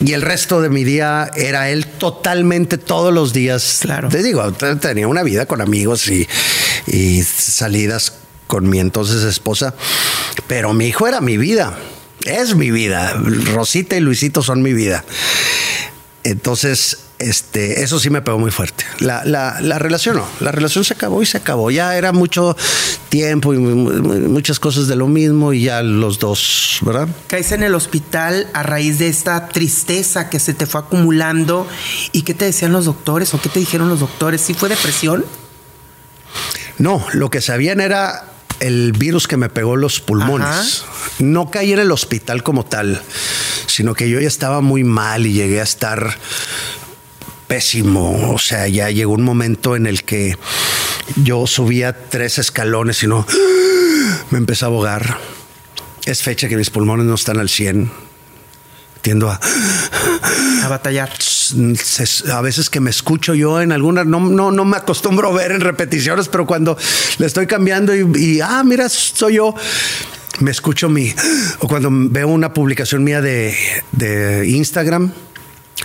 y 0.00 0.12
el 0.12 0.22
resto 0.22 0.60
de 0.60 0.68
mi 0.68 0.82
día 0.82 1.30
era 1.36 1.70
él 1.70 1.86
totalmente 1.86 2.78
todos 2.78 3.14
los 3.14 3.32
días. 3.32 3.78
Claro. 3.82 4.08
Te 4.08 4.22
digo, 4.22 4.52
tenía 4.52 5.06
una 5.06 5.22
vida 5.22 5.46
con 5.46 5.60
amigos 5.60 6.08
y, 6.08 6.26
y 6.86 7.22
salidas 7.22 8.14
con 8.48 8.68
mi 8.68 8.80
entonces 8.80 9.22
esposa, 9.22 9.74
pero 10.46 10.74
mi 10.74 10.88
hijo 10.88 11.06
era 11.06 11.20
mi 11.20 11.38
vida 11.38 11.78
es 12.26 12.54
mi 12.54 12.70
vida. 12.70 13.14
Rosita 13.54 13.96
y 13.96 14.00
Luisito 14.00 14.42
son 14.42 14.62
mi 14.62 14.72
vida. 14.72 15.04
Entonces, 16.24 16.98
este, 17.18 17.82
eso 17.82 18.00
sí 18.00 18.10
me 18.10 18.20
pegó 18.22 18.38
muy 18.38 18.50
fuerte. 18.50 18.84
La, 19.00 19.24
la, 19.24 19.78
relación 19.78 20.16
no, 20.16 20.26
la 20.40 20.50
relación 20.52 20.84
se 20.84 20.94
acabó 20.94 21.22
y 21.22 21.26
se 21.26 21.38
acabó. 21.38 21.70
Ya 21.70 21.96
era 21.96 22.12
mucho 22.12 22.56
tiempo 23.08 23.54
y 23.54 23.58
muchas 23.58 24.58
cosas 24.58 24.88
de 24.88 24.96
lo 24.96 25.06
mismo 25.08 25.52
y 25.52 25.62
ya 25.64 25.82
los 25.82 26.18
dos, 26.18 26.78
¿verdad? 26.82 27.08
Caes 27.28 27.52
en 27.52 27.62
el 27.62 27.74
hospital 27.74 28.48
a 28.54 28.62
raíz 28.62 28.98
de 28.98 29.08
esta 29.08 29.48
tristeza 29.48 30.30
que 30.30 30.40
se 30.40 30.54
te 30.54 30.66
fue 30.66 30.80
acumulando 30.80 31.66
y 32.12 32.22
qué 32.22 32.34
te 32.34 32.44
decían 32.44 32.72
los 32.72 32.86
doctores 32.86 33.32
o 33.34 33.40
qué 33.40 33.48
te 33.48 33.60
dijeron 33.60 33.88
los 33.88 34.00
doctores. 34.00 34.40
¿Sí 34.40 34.54
fue 34.54 34.68
depresión? 34.68 35.24
No, 36.78 37.06
lo 37.12 37.30
que 37.30 37.40
sabían 37.40 37.80
era 37.80 38.31
el 38.62 38.92
virus 38.92 39.26
que 39.26 39.36
me 39.36 39.48
pegó 39.48 39.76
los 39.76 40.00
pulmones. 40.00 40.84
No 41.18 41.50
caí 41.50 41.72
en 41.72 41.80
el 41.80 41.90
hospital 41.90 42.44
como 42.44 42.64
tal, 42.64 43.02
sino 43.66 43.94
que 43.94 44.08
yo 44.08 44.20
ya 44.20 44.28
estaba 44.28 44.60
muy 44.60 44.84
mal 44.84 45.26
y 45.26 45.32
llegué 45.32 45.60
a 45.60 45.64
estar 45.64 46.16
pésimo. 47.48 48.32
O 48.32 48.38
sea, 48.38 48.68
ya 48.68 48.88
llegó 48.90 49.14
un 49.14 49.24
momento 49.24 49.74
en 49.74 49.86
el 49.86 50.04
que 50.04 50.36
yo 51.16 51.46
subía 51.48 52.08
tres 52.08 52.38
escalones 52.38 53.02
y 53.02 53.08
no 53.08 53.26
me 54.30 54.38
empecé 54.38 54.64
a 54.64 54.68
ahogar. 54.68 55.18
Es 56.04 56.22
fecha 56.22 56.48
que 56.48 56.56
mis 56.56 56.70
pulmones 56.70 57.06
no 57.06 57.16
están 57.16 57.40
al 57.40 57.48
100 57.48 57.90
tiendo 59.02 59.28
a, 59.28 59.40
a 60.62 60.68
batallar. 60.68 61.10
A 62.32 62.40
veces 62.40 62.70
que 62.70 62.80
me 62.80 62.90
escucho 62.90 63.34
yo 63.34 63.60
en 63.60 63.72
alguna, 63.72 64.04
no, 64.04 64.20
no, 64.20 64.50
no 64.50 64.64
me 64.64 64.76
acostumbro 64.76 65.30
a 65.30 65.32
ver 65.32 65.52
en 65.52 65.60
repeticiones, 65.60 66.28
pero 66.28 66.46
cuando 66.46 66.76
le 67.18 67.26
estoy 67.26 67.46
cambiando 67.46 67.94
y, 67.94 68.40
ah, 68.40 68.62
mira, 68.64 68.88
soy 68.88 69.34
yo, 69.34 69.54
me 70.40 70.50
escucho 70.50 70.88
mi, 70.88 71.14
o 71.60 71.68
cuando 71.68 71.88
veo 71.90 72.28
una 72.28 72.52
publicación 72.52 73.04
mía 73.04 73.20
de, 73.20 73.56
de 73.92 74.48
Instagram, 74.48 75.12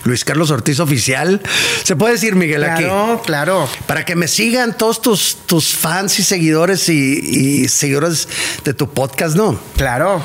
Luis 0.03 0.23
Carlos 0.23 0.51
Ortiz 0.51 0.79
Oficial. 0.79 1.41
¿Se 1.83 1.95
puede 1.95 2.13
decir, 2.13 2.35
Miguel, 2.35 2.63
aquí? 2.63 2.83
Claro, 2.83 3.21
claro. 3.25 3.69
Para 3.87 4.05
que 4.05 4.15
me 4.15 4.27
sigan 4.27 4.77
todos 4.77 5.01
tus, 5.01 5.37
tus 5.45 5.73
fans 5.75 6.19
y 6.19 6.23
seguidores 6.23 6.87
y, 6.89 7.63
y 7.63 7.67
seguidores 7.67 8.27
de 8.63 8.73
tu 8.73 8.89
podcast, 8.89 9.35
¿no? 9.35 9.59
Claro. 9.75 10.21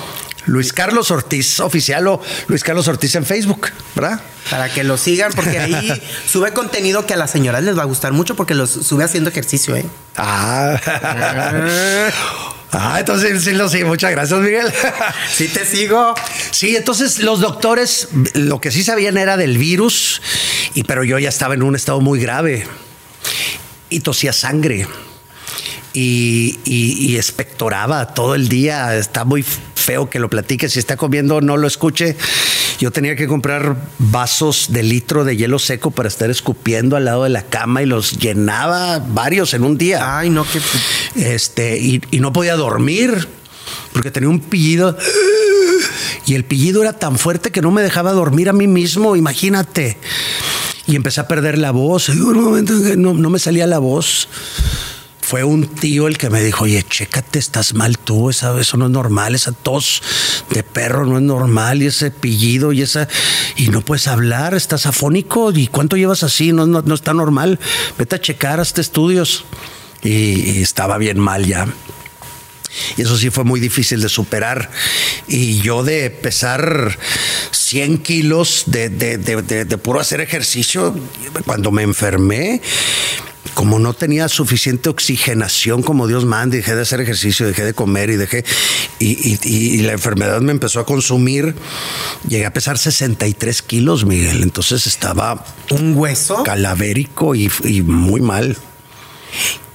Luis 0.46 0.72
Carlos 0.72 1.10
Ortiz 1.10 1.60
oficial 1.60 2.06
o 2.08 2.20
Luis 2.48 2.64
Carlos 2.64 2.88
Ortiz 2.88 3.14
en 3.14 3.24
Facebook, 3.24 3.68
¿verdad? 3.94 4.20
Para 4.50 4.72
que 4.72 4.84
lo 4.84 4.96
sigan, 4.96 5.32
porque 5.32 5.58
ahí 5.58 6.02
sube 6.28 6.52
contenido 6.52 7.06
que 7.06 7.14
a 7.14 7.16
las 7.16 7.30
señoras 7.30 7.62
les 7.62 7.76
va 7.76 7.82
a 7.82 7.86
gustar 7.86 8.12
mucho 8.12 8.34
porque 8.34 8.54
los 8.54 8.70
sube 8.70 9.04
haciendo 9.04 9.30
ejercicio, 9.30 9.76
¿eh? 9.76 9.86
Ah. 10.16 10.80
Ah, 12.74 13.00
entonces 13.00 13.44
sí 13.44 13.52
lo 13.52 13.68
sigo. 13.68 13.88
Muchas 13.88 14.10
gracias, 14.12 14.40
Miguel. 14.40 14.72
Sí 15.30 15.48
te 15.48 15.66
sigo. 15.66 16.14
Sí, 16.50 16.74
entonces 16.74 17.18
los 17.18 17.40
doctores 17.40 18.08
lo 18.32 18.62
que 18.62 18.70
sí 18.70 18.82
sabían 18.82 19.18
era 19.18 19.36
del 19.36 19.58
virus, 19.58 20.22
y 20.72 20.84
pero 20.84 21.04
yo 21.04 21.18
ya 21.18 21.28
estaba 21.28 21.52
en 21.52 21.62
un 21.62 21.76
estado 21.76 22.00
muy 22.00 22.18
grave 22.18 22.66
y 23.90 24.00
tosía 24.00 24.32
sangre 24.32 24.86
y, 25.92 26.58
y, 26.64 27.16
espectoraba 27.16 28.14
todo 28.14 28.34
el 28.34 28.48
día. 28.48 28.96
Está 28.96 29.24
muy 29.24 29.44
feo 29.82 30.08
que 30.08 30.18
lo 30.18 30.30
platique. 30.30 30.68
Si 30.68 30.78
está 30.78 30.96
comiendo, 30.96 31.40
no 31.40 31.56
lo 31.56 31.66
escuche. 31.66 32.16
Yo 32.78 32.90
tenía 32.90 33.16
que 33.16 33.26
comprar 33.26 33.76
vasos 33.98 34.68
de 34.70 34.82
litro 34.82 35.24
de 35.24 35.36
hielo 35.36 35.58
seco 35.58 35.90
para 35.90 36.08
estar 36.08 36.30
escupiendo 36.30 36.96
al 36.96 37.04
lado 37.04 37.24
de 37.24 37.30
la 37.30 37.42
cama 37.42 37.82
y 37.82 37.86
los 37.86 38.18
llenaba 38.18 38.98
varios 38.98 39.54
en 39.54 39.64
un 39.64 39.78
día. 39.78 40.18
Ay, 40.18 40.30
no, 40.30 40.44
que. 40.44 40.60
Este, 41.14 41.78
y, 41.78 42.00
y 42.10 42.20
no 42.20 42.32
podía 42.32 42.56
dormir 42.56 43.28
porque 43.92 44.10
tenía 44.10 44.28
un 44.28 44.40
pillido. 44.40 44.96
Y 46.24 46.36
el 46.36 46.44
pillido 46.44 46.82
era 46.82 46.92
tan 46.92 47.18
fuerte 47.18 47.50
que 47.50 47.60
no 47.60 47.72
me 47.72 47.82
dejaba 47.82 48.12
dormir 48.12 48.48
a 48.48 48.52
mí 48.52 48.68
mismo, 48.68 49.16
imagínate. 49.16 49.96
Y 50.86 50.94
empecé 50.94 51.20
a 51.20 51.26
perder 51.26 51.58
la 51.58 51.72
voz. 51.72 52.10
Y 52.10 52.12
un 52.12 52.40
momento 52.40 52.74
no, 52.96 53.14
no 53.14 53.28
me 53.28 53.40
salía 53.40 53.66
la 53.66 53.80
voz 53.80 54.28
fue 55.32 55.44
un 55.44 55.66
tío 55.66 56.08
el 56.08 56.18
que 56.18 56.28
me 56.28 56.42
dijo, 56.42 56.64
oye, 56.64 56.84
chécate, 56.86 57.38
estás 57.38 57.72
mal 57.72 57.96
tú, 57.96 58.28
eso 58.28 58.52
no 58.76 58.84
es 58.84 58.90
normal, 58.90 59.34
esa 59.34 59.52
tos 59.52 60.02
de 60.50 60.62
perro 60.62 61.06
no 61.06 61.16
es 61.16 61.22
normal, 61.22 61.82
y 61.82 61.86
ese 61.86 62.10
pillido 62.10 62.70
y 62.74 62.82
esa, 62.82 63.08
y 63.56 63.68
no 63.68 63.80
puedes 63.80 64.08
hablar, 64.08 64.52
estás 64.52 64.84
afónico, 64.84 65.50
¿y 65.50 65.68
cuánto 65.68 65.96
llevas 65.96 66.22
así? 66.22 66.52
No, 66.52 66.66
no, 66.66 66.94
está 66.94 67.14
normal, 67.14 67.58
vete 67.96 68.16
a 68.16 68.20
checar, 68.20 68.60
hasta 68.60 68.82
estudios. 68.82 69.46
Y, 70.02 70.60
estaba 70.60 70.98
bien 70.98 71.18
mal 71.18 71.46
ya. 71.46 71.66
Y 72.98 73.00
eso 73.00 73.16
sí 73.16 73.30
fue 73.30 73.44
muy 73.44 73.58
difícil 73.58 74.02
de 74.02 74.10
superar. 74.10 74.70
Y 75.28 75.62
yo 75.62 75.82
de 75.82 76.10
pesar 76.10 76.98
100 77.52 77.98
kilos 78.02 78.64
de, 78.66 78.90
de, 78.90 79.78
puro 79.78 79.98
hacer 79.98 80.20
ejercicio, 80.20 80.94
cuando 81.46 81.70
me 81.70 81.84
enfermé, 81.84 82.60
como 83.54 83.78
no 83.78 83.92
tenía 83.94 84.28
suficiente 84.28 84.88
oxigenación 84.88 85.82
como 85.82 86.06
Dios 86.06 86.24
manda, 86.24 86.56
dejé 86.56 86.74
de 86.74 86.82
hacer 86.82 87.00
ejercicio, 87.00 87.46
dejé 87.46 87.64
de 87.64 87.74
comer 87.74 88.10
y 88.10 88.16
dejé. 88.16 88.44
Y, 88.98 89.82
la 89.82 89.92
enfermedad 89.92 90.40
me 90.40 90.52
empezó 90.52 90.80
a 90.80 90.86
consumir. 90.86 91.54
Llegué 92.28 92.46
a 92.46 92.52
pesar 92.52 92.78
63 92.78 93.62
kilos, 93.62 94.04
Miguel. 94.04 94.42
Entonces 94.42 94.86
estaba. 94.86 95.44
¿Un 95.70 95.96
hueso? 95.96 96.42
Calavérico 96.42 97.34
y, 97.34 97.50
y 97.64 97.82
muy 97.82 98.20
mal. 98.20 98.56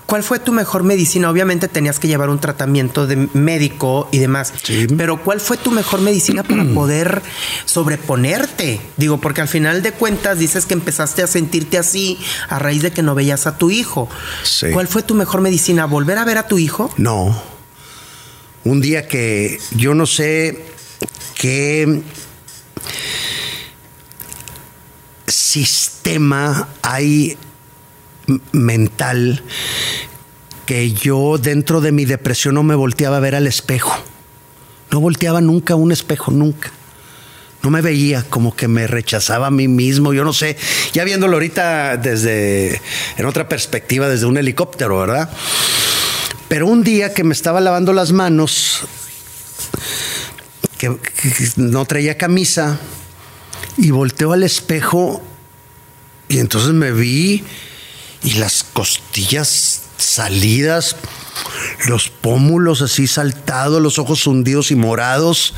¿Cuál 0.08 0.24
fue 0.24 0.40
tu 0.40 0.54
mejor 0.54 0.84
medicina? 0.84 1.30
Obviamente 1.30 1.68
tenías 1.68 2.00
que 2.00 2.08
llevar 2.08 2.30
un 2.30 2.40
tratamiento 2.40 3.08
de 3.08 3.28
médico 3.34 4.08
y 4.14 4.20
demás. 4.20 4.54
Sí. 4.64 4.88
Pero 4.98 5.22
¿cuál 5.22 5.42
fue 5.42 5.58
tu 5.58 5.70
mejor 5.70 6.00
medicina 6.00 6.44
para 6.44 6.64
poder 6.74 7.22
sobreponerte? 7.66 8.80
Digo, 8.96 9.20
porque 9.20 9.42
al 9.42 9.50
final 9.50 9.84
de 9.84 9.92
cuentas 9.92 10.40
dices 10.40 10.66
que 10.66 10.74
empezaste 10.74 11.24
a 11.24 11.28
sentirte 11.28 11.78
así 11.78 12.18
a 12.48 12.58
raíz 12.58 12.84
de 12.84 12.92
que 12.92 13.04
no 13.04 13.16
veías 13.16 13.48
a 13.48 13.58
tu 13.58 13.70
hijo. 13.70 14.10
Sí. 14.44 14.68
¿Cuál 14.72 14.88
fue 14.88 15.04
tu 15.04 15.14
mejor 15.14 15.42
medicina? 15.42 15.86
¿Volver 15.86 16.18
a 16.18 16.24
ver 16.24 16.38
a 16.38 16.48
tu 16.48 16.58
hijo? 16.58 16.90
No. 16.96 17.40
Un 18.64 18.80
día 18.80 19.10
que 19.10 19.60
yo 19.72 19.94
no 19.94 20.06
sé 20.06 20.66
qué 21.36 22.02
sistema 25.28 26.70
hay 26.82 27.38
mental 28.52 29.44
que 30.66 30.92
yo 30.92 31.38
dentro 31.38 31.80
de 31.82 31.92
mi 31.92 32.06
depresión 32.06 32.56
no 32.56 32.64
me 32.64 32.76
volteaba 32.76 33.18
a 33.18 33.22
ver 33.22 33.36
al 33.36 33.48
espejo. 33.48 33.98
No 34.92 35.00
volteaba 35.00 35.42
nunca 35.42 35.74
a 35.74 35.78
un 35.78 35.92
espejo, 35.92 36.32
nunca. 36.32 36.72
No 37.64 37.70
me 37.70 37.82
veía 37.82 38.24
como 38.24 38.56
que 38.56 38.68
me 38.68 38.86
rechazaba 38.86 39.48
a 39.48 39.52
mí 39.52 39.68
mismo, 39.68 40.14
yo 40.14 40.24
no 40.24 40.34
sé, 40.34 40.58
ya 40.94 41.04
viéndolo 41.04 41.34
ahorita 41.34 41.98
desde, 41.98 42.82
en 43.18 43.26
otra 43.26 43.50
perspectiva, 43.50 44.08
desde 44.08 44.26
un 44.26 44.38
helicóptero, 44.38 45.00
¿verdad? 45.00 45.30
Pero 46.48 46.68
un 46.68 46.84
día 46.84 47.14
que 47.14 47.24
me 47.24 47.34
estaba 47.34 47.60
lavando 47.60 47.94
las 47.94 48.12
manos, 48.12 48.82
que, 50.78 50.98
no 51.58 51.86
traía 51.86 52.18
camisa, 52.18 52.80
y 53.78 53.92
volteo 53.92 54.34
al 54.34 54.44
espejo, 54.44 55.22
y 56.30 56.40
entonces 56.40 56.74
me 56.74 56.92
vi 56.92 57.44
y 58.24 58.34
las 58.34 58.64
costillas 58.64 59.82
salidas, 59.98 60.96
los 61.88 62.10
pómulos 62.10 62.82
así 62.82 63.08
saltados, 63.08 63.82
los 63.82 64.00
ojos 64.00 64.26
hundidos 64.28 64.72
y 64.72 64.76
morados. 64.76 65.54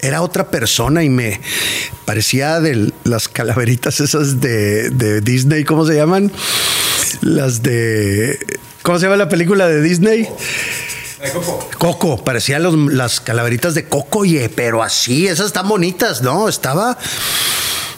Era 0.00 0.22
otra 0.22 0.50
persona 0.50 1.02
y 1.02 1.08
me 1.08 1.40
parecía 2.04 2.60
de 2.60 2.92
las 3.04 3.28
calaveritas 3.28 4.00
esas 4.00 4.40
de, 4.40 5.20
Disney, 5.20 5.64
¿cómo 5.64 5.86
se 5.86 5.94
llaman? 5.96 6.30
Las 7.22 7.62
de... 7.62 8.38
¿Cómo 8.82 8.98
se 8.98 9.06
llama 9.06 9.16
la 9.16 9.28
película 9.28 9.66
de 9.66 9.82
Disney? 9.82 10.28
Coco. 11.32 11.70
Coco, 11.78 12.24
parecía 12.24 12.58
las 12.60 13.20
calaveritas 13.20 13.74
de 13.74 13.88
Coco, 13.88 14.24
y 14.24 14.48
pero 14.54 14.82
así, 14.82 15.26
esas 15.26 15.46
están 15.46 15.66
bonitas, 15.66 16.22
¿no? 16.22 16.48
Estaba 16.48 16.96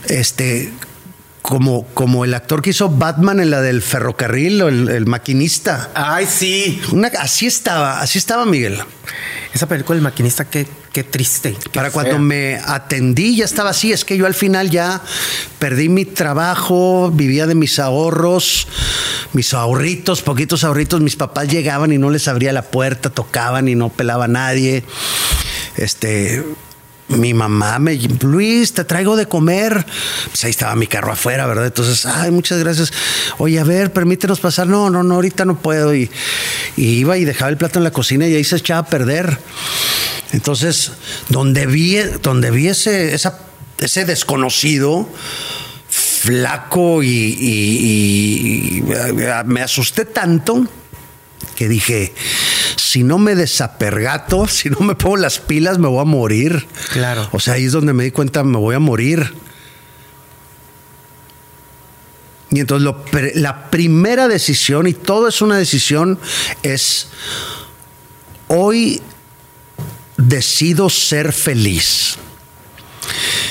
este 0.07 0.73
como, 1.49 1.87
como 1.95 2.27
el 2.27 2.35
actor 2.35 2.61
que 2.61 2.71
hizo 2.71 2.91
Batman 2.91 3.41
en 3.41 3.49
la 3.49 3.63
del 3.63 3.81
ferrocarril 3.81 4.61
o 4.61 4.69
el, 4.69 5.07
maquinista. 5.07 5.89
Ay, 5.95 6.27
sí. 6.27 6.79
así 7.19 7.47
estaba, 7.47 8.03
así 8.03 8.19
estaba 8.19 8.45
Miguel. 8.45 8.79
Esa 9.55 9.67
película, 9.67 9.97
El 9.97 10.03
maquinista, 10.03 10.45
qué, 10.45 10.69
qué 10.93 11.05
triste. 11.05 11.57
Para 11.73 11.91
cuando 11.91 12.19
me 12.19 12.57
atendí 12.63 13.35
ya 13.35 13.47
estaba 13.47 13.71
así. 13.71 13.93
Es 13.93 14.05
que 14.05 14.19
yo 14.19 14.27
al 14.27 14.35
final 14.35 14.69
ya 14.69 15.01
perdí 15.59 15.89
mi 15.89 16.05
trabajo, 16.05 17.11
vivía 17.15 17.47
de 17.47 17.55
mis 17.55 17.79
ahorros, 17.79 18.69
mis 19.33 19.55
ahorritos, 19.55 20.21
poquitos 20.21 20.65
ahorritos. 20.65 21.01
Mis 21.01 21.17
papás 21.17 21.49
llegaban 21.49 21.93
y 21.93 21.97
no 21.97 22.11
les 22.11 22.29
abría 22.29 22.53
la 22.53 22.61
puerta, 22.61 23.09
tocaban 23.09 23.69
y 23.69 23.75
no 23.75 23.89
pelaba 23.89 24.27
a 24.27 24.29
nadie. 24.29 24.85
Este, 25.79 26.45
mi 27.09 27.35
mamá 27.35 27.79
me, 27.79 27.97
Luis, 27.97 28.73
te 28.73 28.85
traigo 28.85 29.17
de 29.17 29.27
comer. 29.27 29.85
Pues 30.29 30.45
ahí 30.45 30.51
estaba 30.51 30.75
mi 30.75 30.87
carro 30.87 31.13
afuera, 31.13 31.47
¿verdad? 31.47 31.67
Entonces, 31.67 32.07
ay, 32.07 32.31
muchas 32.31 32.59
gracias. 32.59 32.93
Oye, 33.39 33.59
a 33.59 33.65
ver, 33.65 33.93
permítenos 33.93 34.41
pasar. 34.41 34.67
No, 34.67 34.91
no, 34.91 35.03
no, 35.03 35.15
ahorita 35.15 35.45
no 35.45 35.59
puedo. 35.59 35.95
Y, 35.95 36.11
iba 36.77 37.17
y 37.17 37.25
dejaba 37.25 37.51
el 37.51 37.57
plato 37.57 37.79
en 37.79 37.85
la 37.85 37.91
cocina 37.91 38.27
y 38.27 38.35
ahí 38.35 38.45
se 38.45 38.57
echaba 38.57 38.81
a 38.81 38.87
perder. 38.87 39.39
Entonces, 40.33 40.93
donde 41.29 41.67
vi, 41.67 41.97
donde 42.23 42.51
vi 42.51 42.69
ese, 42.69 43.19
desconocido, 44.05 45.09
flaco 45.89 47.03
y 47.03 48.85
me 49.47 49.63
asusté 49.63 50.05
tanto 50.05 50.67
que 51.59 51.69
dije, 51.69 52.15
si 52.89 53.03
no 53.03 53.19
me 53.19 53.35
desapergato, 53.35 54.47
si 54.49 54.71
no 54.71 54.81
me 54.81 54.95
pongo 54.95 55.19
las 55.19 55.41
pilas, 55.41 55.79
me 55.79 55.89
voy 55.89 56.01
a 56.01 56.05
morir. 56.05 56.67
Claro. 56.93 57.29
O 57.33 57.41
sea, 57.41 57.55
ahí 57.55 57.67
es 57.67 57.73
donde 57.73 57.93
me 57.93 58.05
di 58.05 58.11
cuenta, 58.11 58.43
me 58.45 58.57
voy 58.57 58.75
a 58.75 58.79
morir. 58.79 59.31
Y 62.51 62.61
entonces 62.61 62.91
la 63.35 63.71
primera 63.71 64.27
decisión, 64.27 64.87
y 64.87 64.95
todo 64.95 65.29
es 65.29 65.43
una 65.43 65.59
decisión, 65.59 66.19
es 66.63 67.09
hoy 68.47 69.03
decido 70.17 70.89
ser 70.89 71.35
feliz. 71.35 72.17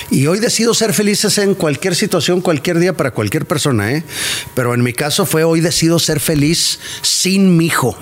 Y 0.10 0.26
hoy 0.26 0.40
decido 0.40 0.74
ser 0.74 0.96
felices 0.96 1.38
en 1.38 1.54
cualquier 1.54 1.94
situación, 1.94 2.42
cualquier 2.42 2.80
día, 2.80 2.98
para 2.98 3.12
cualquier 3.12 3.46
persona, 3.46 3.92
¿eh? 3.92 4.04
Pero 4.56 4.74
en 4.74 4.82
mi 4.82 4.94
caso 4.94 5.28
fue 5.28 5.44
hoy 5.44 5.62
decido 5.62 6.00
ser 6.00 6.20
feliz 6.20 6.80
sin 7.04 7.56
mi 7.56 7.68
hijo 7.68 7.96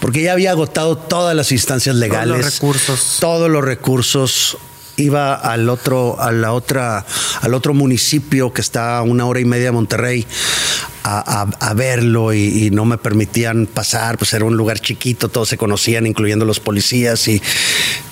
porque 0.00 0.22
ya 0.22 0.32
había 0.32 0.50
agotado 0.50 0.96
todas 0.96 1.34
las 1.34 1.52
instancias 1.52 1.96
legales. 1.96 2.28
Todos 2.28 2.44
los 2.44 2.54
recursos. 2.54 3.16
Todos 3.20 3.50
los 3.50 3.64
recursos. 3.64 4.58
Iba 4.96 5.34
al 5.34 5.70
otro, 5.70 6.20
a 6.20 6.32
la 6.32 6.52
otra, 6.52 7.06
al 7.40 7.54
otro 7.54 7.72
municipio 7.72 8.52
que 8.52 8.60
está 8.60 8.98
a 8.98 9.02
una 9.02 9.24
hora 9.24 9.40
y 9.40 9.44
media 9.46 9.66
de 9.66 9.72
Monterrey 9.72 10.26
a, 11.04 11.74
verlo 11.74 12.32
y, 12.32 12.70
no 12.70 12.84
me 12.84 12.98
permitían 12.98 13.66
pasar, 13.66 14.18
pues 14.18 14.32
era 14.34 14.44
un 14.44 14.56
lugar 14.56 14.78
chiquito, 14.78 15.28
todos 15.28 15.48
se 15.48 15.56
conocían, 15.56 16.06
incluyendo 16.06 16.44
los 16.44 16.60
policías 16.60 17.26
y 17.26 17.42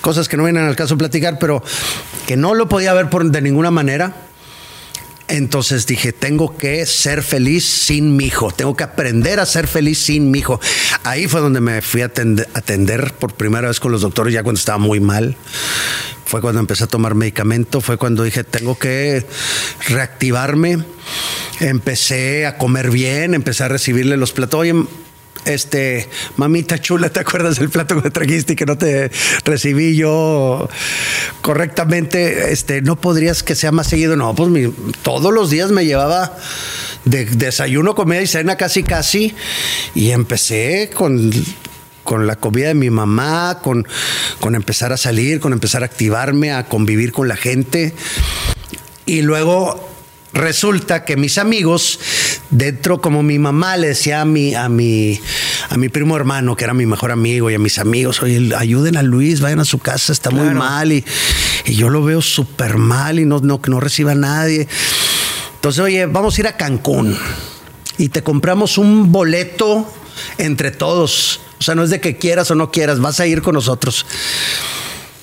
cosas 0.01 0.27
que 0.27 0.37
no 0.37 0.43
vienen 0.43 0.65
al 0.65 0.75
caso 0.75 0.97
platicar, 0.97 1.37
pero 1.39 1.63
que 2.25 2.35
no 2.35 2.55
lo 2.55 2.67
podía 2.67 2.93
ver 2.93 3.09
por, 3.09 3.29
de 3.29 3.41
ninguna 3.41 3.71
manera 3.71 4.30
entonces 5.31 5.87
dije, 5.87 6.11
tengo 6.11 6.57
que 6.57 6.85
ser 6.85 7.23
feliz 7.23 7.65
sin 7.65 8.17
mi 8.17 8.25
hijo, 8.25 8.51
tengo 8.51 8.75
que 8.75 8.83
aprender 8.83 9.39
a 9.39 9.45
ser 9.45 9.67
feliz 9.67 9.99
sin 9.99 10.29
mi 10.29 10.39
hijo. 10.39 10.59
Ahí 11.03 11.27
fue 11.27 11.39
donde 11.39 11.61
me 11.61 11.81
fui 11.81 12.01
a 12.01 12.05
atender, 12.05 13.13
por 13.13 13.33
primera 13.33 13.69
vez 13.69 13.79
con 13.79 13.93
los 13.93 14.01
doctores, 14.01 14.33
ya 14.33 14.43
cuando 14.43 14.59
estaba 14.59 14.77
muy 14.77 14.99
mal. 14.99 15.37
Fue 16.25 16.41
cuando 16.41 16.59
empecé 16.59 16.83
a 16.83 16.87
tomar 16.87 17.15
medicamento, 17.15 17.81
fue 17.81 17.97
cuando 17.97 18.23
dije, 18.23 18.43
tengo 18.43 18.77
que 18.77 19.25
reactivarme. 19.87 20.83
Empecé 21.59 22.45
a 22.45 22.57
comer 22.57 22.89
bien, 22.89 23.33
empecé 23.33 23.63
a 23.63 23.67
recibirle 23.67 24.17
los 24.17 24.31
platos 24.33 24.65
este, 25.45 26.09
mamita 26.37 26.79
chula, 26.79 27.09
¿te 27.09 27.19
acuerdas 27.19 27.57
del 27.59 27.69
plato 27.69 28.01
que 28.01 28.09
trajiste 28.09 28.53
y 28.53 28.55
que 28.55 28.65
no 28.65 28.77
te 28.77 29.11
recibí 29.43 29.95
yo 29.95 30.69
correctamente? 31.41 32.51
Este, 32.51 32.81
no 32.81 32.99
podrías 32.99 33.43
que 33.43 33.55
sea 33.55 33.71
más 33.71 33.87
seguido. 33.87 34.15
No, 34.15 34.35
pues 34.35 34.69
todos 35.03 35.33
los 35.33 35.49
días 35.49 35.71
me 35.71 35.85
llevaba 35.85 36.37
de 37.05 37.25
desayuno, 37.25 37.95
comida 37.95 38.21
y 38.21 38.27
cena 38.27 38.55
casi 38.55 38.83
casi 38.83 39.35
y 39.95 40.11
empecé 40.11 40.89
con 40.93 41.31
con 42.03 42.25
la 42.25 42.35
comida 42.35 42.67
de 42.67 42.73
mi 42.73 42.89
mamá, 42.89 43.59
con, 43.61 43.87
con 44.39 44.55
empezar 44.55 44.91
a 44.91 44.97
salir, 44.97 45.39
con 45.39 45.53
empezar 45.53 45.83
a 45.83 45.85
activarme, 45.85 46.51
a 46.51 46.65
convivir 46.65 47.11
con 47.11 47.27
la 47.27 47.35
gente. 47.35 47.93
Y 49.05 49.21
luego 49.21 49.90
resulta 50.33 51.03
que 51.03 51.17
mis 51.17 51.37
amigos, 51.37 51.99
dentro, 52.49 53.01
como 53.01 53.23
mi 53.23 53.39
mamá 53.39 53.77
le 53.77 53.89
decía 53.89 54.21
a 54.21 54.25
mi, 54.25 54.55
a 54.55 54.69
mi, 54.69 55.19
a 55.69 55.77
mi 55.77 55.89
primo 55.89 56.15
hermano, 56.15 56.55
que 56.55 56.63
era 56.63 56.73
mi 56.73 56.85
mejor 56.85 57.11
amigo, 57.11 57.49
y 57.49 57.55
a 57.55 57.59
mis 57.59 57.79
amigos, 57.79 58.21
oye, 58.21 58.55
ayuden 58.55 58.97
a 58.97 59.03
Luis, 59.03 59.41
vayan 59.41 59.59
a 59.59 59.65
su 59.65 59.79
casa, 59.79 60.13
está 60.13 60.29
muy 60.29 60.49
mal, 60.53 60.91
y, 60.91 61.03
yo 61.65 61.89
lo 61.89 62.03
veo 62.03 62.21
súper 62.21 62.77
mal 62.77 63.19
y 63.19 63.25
no, 63.25 63.39
no, 63.39 63.61
no 63.65 63.79
reciba 63.79 64.11
a 64.11 64.15
nadie. 64.15 64.67
Entonces, 65.55 65.79
oye, 65.79 66.05
vamos 66.05 66.37
a 66.37 66.41
ir 66.41 66.47
a 66.47 66.57
Cancún 66.57 67.17
y 67.97 68.09
te 68.09 68.23
compramos 68.23 68.77
un 68.77 69.11
boleto 69.11 69.87
entre 70.37 70.71
todos. 70.71 71.39
O 71.59 71.63
sea, 71.63 71.75
no 71.75 71.83
es 71.83 71.91
de 71.91 72.01
que 72.01 72.17
quieras 72.17 72.49
o 72.49 72.55
no 72.55 72.71
quieras, 72.71 72.99
vas 72.99 73.19
a 73.19 73.27
ir 73.27 73.41
con 73.43 73.53
nosotros. 73.53 74.05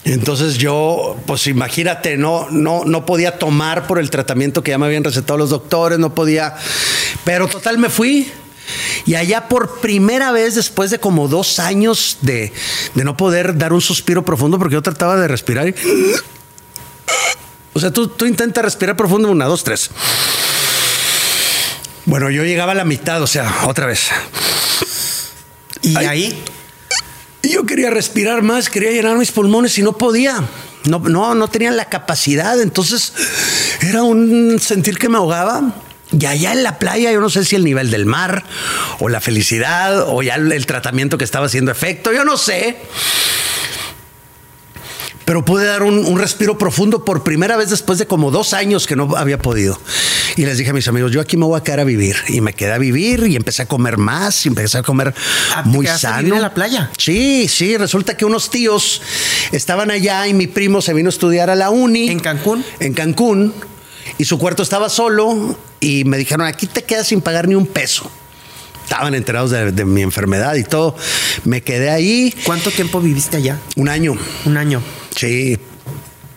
Entonces 0.09 0.57
yo, 0.57 1.16
pues 1.27 1.47
imagínate, 1.47 2.16
no, 2.16 2.49
no, 2.51 2.85
no 2.87 3.05
podía 3.05 3.38
tomar 3.38 3.87
por 3.87 3.99
el 3.99 4.09
tratamiento 4.09 4.62
que 4.62 4.71
ya 4.71 4.79
me 4.79 4.87
habían 4.87 5.05
recetado 5.05 5.37
los 5.37 5.51
doctores, 5.51 5.99
no 5.99 6.14
podía, 6.14 6.57
pero 7.25 7.47
total 7.47 7.77
me 7.77 7.90
fui. 7.90 8.27
Y 9.05 9.16
allá 9.16 9.49
por 9.49 9.81
primera 9.81 10.33
vez, 10.33 10.55
después 10.55 10.90
de 10.90 10.99
como 10.99 11.29
dos 11.29 11.59
años 11.59 12.17
de, 12.23 12.54
de 12.94 13.04
no 13.04 13.19
poder 13.19 13.59
dar 13.59 13.75
un 13.75 13.83
suspiro 13.83 14.25
profundo, 14.25 14.59
porque 14.59 14.75
yo 14.75 14.83
trataba 14.83 15.17
de 15.17 15.29
respirar 15.29 15.69
y... 15.69 15.75
O 17.75 17.81
sea, 17.81 17.92
tú, 17.92 18.09
tú 18.09 18.27
intentas 18.27 18.65
respirar 18.65 18.96
profundo, 18.96 19.31
una, 19.31 19.44
dos, 19.44 19.63
tres. 19.63 19.90
Bueno, 22.06 22.29
yo 22.29 22.42
llegaba 22.42 22.73
a 22.73 22.75
la 22.75 22.85
mitad, 22.85 23.23
o 23.23 23.27
sea, 23.29 23.54
otra 23.67 23.87
vez. 23.87 24.09
Y 25.83 25.96
ahí. 25.96 26.42
Y 27.43 27.51
yo 27.51 27.65
quería 27.65 27.91
respirar 27.91 28.43
más, 28.43 28.69
quería 28.69 28.91
llenar 28.91 29.17
mis 29.17 29.33
pulmones 29.33 29.79
y 29.79 29.83
no 29.83 29.97
podía. 29.97 30.43
No, 30.85 30.99
no, 30.99 31.35
no 31.35 31.49
tenían 31.49 31.77
la 31.77 31.87
capacidad. 31.87 32.61
Entonces 32.61 33.13
era 33.83 34.03
un 34.03 34.59
sentir 34.61 34.99
que 34.99 35.09
me 35.09 35.19
ahogaba. 35.19 35.75
Y 36.11 36.25
allá 36.25 36.53
en 36.53 36.63
la 36.63 36.79
playa, 36.79 37.13
yo 37.13 37.21
no 37.21 37.29
sé 37.29 37.45
si 37.45 37.55
el 37.55 37.65
nivel 37.65 37.91
del 37.91 38.07
mar, 38.07 38.43
o 38.99 39.11
la 39.11 39.21
felicidad, 39.21 40.09
o 40.09 40.23
ya 40.23 40.37
el, 40.37 40.51
el 40.53 40.65
tratamiento 40.65 41.19
que 41.19 41.25
estaba 41.25 41.47
haciendo 41.47 41.71
efecto, 41.71 42.13
yo 42.13 42.25
no 42.25 42.39
sé 42.39 42.79
pero 45.29 45.44
pude 45.44 45.66
dar 45.66 45.83
un, 45.83 46.06
un, 46.06 46.18
respiro 46.18 46.56
profundo 46.56 47.04
por 47.04 47.22
primera 47.22 47.58
vez 47.58 47.68
después 47.68 47.98
de 47.98 48.06
como 48.06 48.31
dos 48.31 48.54
años 48.54 48.87
que 48.87 48.96
no 48.96 49.14
había 49.14 49.37
podido. 49.37 49.79
Y 50.37 50.46
les 50.46 50.56
dije 50.56 50.70
a 50.70 50.72
mis 50.72 50.88
amigos, 50.88 51.12
yo 51.12 51.20
aquí 51.20 51.37
me 51.37 51.44
voy 51.44 51.60
a 51.60 51.62
quedar 51.62 51.81
a 51.81 51.85
vivir. 51.85 52.16
Y 52.29 52.40
me 52.40 52.54
quedé 52.54 52.72
a 52.72 52.79
vivir 52.79 53.26
y 53.26 53.37
empecé 53.37 53.60
a 53.60 53.66
comer 53.66 53.98
más 53.98 54.46
y 54.46 54.48
empecé 54.48 54.79
a 54.79 54.83
comer 54.83 55.12
Ah, 55.54 55.64
muy 55.66 55.85
¿te 55.85 55.88
quedaste 55.90 56.06
a 56.06 56.10
sano. 56.12 56.37
en 56.37 56.40
la 56.40 56.54
playa? 56.54 56.90
Sí, 56.96 57.46
sí, 57.46 57.76
resulta 57.76 58.16
que 58.16 58.24
unos 58.24 58.48
tíos 58.48 59.02
estaban 59.52 59.90
allá 59.90 60.26
y 60.26 60.33
mi 60.33 60.46
primo 60.46 60.81
se 60.81 60.94
vino 60.94 61.10
a 61.10 61.10
estudiar 61.10 61.50
a 61.50 61.56
la 61.56 61.68
uni. 61.68 62.08
¿En 62.08 62.20
Cancún? 62.20 62.64
En 62.81 62.94
Cancún. 62.94 63.52
Y 64.16 64.24
su 64.24 64.38
cuarto 64.38 64.62
estaba 64.62 64.88
solo 64.88 65.58
y 65.79 66.04
me 66.06 66.16
dijeron, 66.16 66.46
aquí 66.46 66.66
te 66.66 66.85
quedas 66.85 67.06
sin 67.08 67.20
pagar 67.20 67.48
ni 67.48 67.54
un 67.54 67.66
peso. 67.66 68.10
Estaban 68.89 69.15
enterados 69.15 69.51
de, 69.51 69.71
de 69.71 69.85
mi 69.85 70.01
enfermedad 70.01 70.55
y 70.55 70.65
todo. 70.65 70.97
Me 71.45 71.61
quedé 71.61 71.91
ahí 71.91 72.35
¿Cuánto 72.45 72.71
tiempo 72.71 73.03
viviste 73.03 73.37
allá? 73.37 73.59
un 73.77 73.91
año. 73.91 74.17
Un 74.47 74.57
año. 74.57 74.83
Sí, 75.15 75.59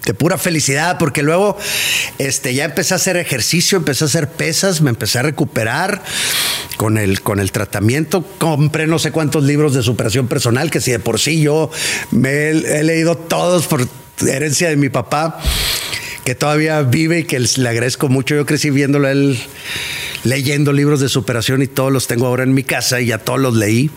de 0.05 0.13
pura 0.13 0.37
felicidad, 0.37 0.97
porque 0.97 1.23
luego 1.23 1.57
este, 2.17 2.53
ya 2.53 2.65
empecé 2.65 2.93
a 2.93 2.97
hacer 2.97 3.15
ejercicio, 3.15 3.77
empecé 3.77 4.03
a 4.03 4.07
hacer 4.07 4.29
pesas, 4.29 4.81
me 4.81 4.89
empecé 4.89 5.19
a 5.19 5.21
recuperar 5.21 6.03
con 6.75 6.97
el, 6.97 7.21
con 7.21 7.39
el 7.39 7.53
tratamiento. 7.53 8.21
Compré 8.37 8.85
no 8.85 8.99
sé 8.99 9.11
cuántos 9.11 9.45
libros 9.45 9.73
de 9.73 9.81
superación 9.81 10.27
personal, 10.27 10.69
que 10.69 10.81
si 10.81 10.91
de 10.91 10.99
por 10.99 11.21
sí 11.21 11.41
yo 11.41 11.71
me 12.11 12.31
he, 12.31 12.79
he 12.79 12.83
leído 12.83 13.15
todos 13.15 13.67
por 13.67 13.87
herencia 14.27 14.67
de 14.67 14.75
mi 14.75 14.89
papá, 14.89 15.39
que 16.25 16.35
todavía 16.35 16.81
vive 16.81 17.19
y 17.19 17.23
que 17.23 17.39
le 17.39 17.69
agradezco 17.69 18.09
mucho. 18.09 18.35
Yo 18.35 18.45
crecí 18.45 18.71
viéndolo 18.71 19.07
a 19.07 19.11
él 19.11 19.39
leyendo 20.23 20.73
libros 20.73 20.99
de 20.99 21.09
superación 21.09 21.61
y 21.61 21.67
todos 21.67 21.91
los 21.91 22.07
tengo 22.07 22.27
ahora 22.27 22.43
en 22.43 22.53
mi 22.53 22.63
casa 22.63 23.01
y 23.01 23.07
ya 23.07 23.17
todos 23.17 23.39
los 23.39 23.55
leí. 23.55 23.89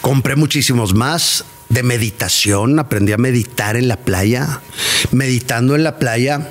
Compré 0.00 0.36
muchísimos 0.36 0.94
más 0.94 1.44
de 1.68 1.82
meditación, 1.82 2.78
aprendí 2.78 3.12
a 3.12 3.16
meditar 3.16 3.76
en 3.76 3.88
la 3.88 3.96
playa. 3.96 4.60
Meditando 5.12 5.74
en 5.74 5.82
la 5.84 5.98
playa, 5.98 6.50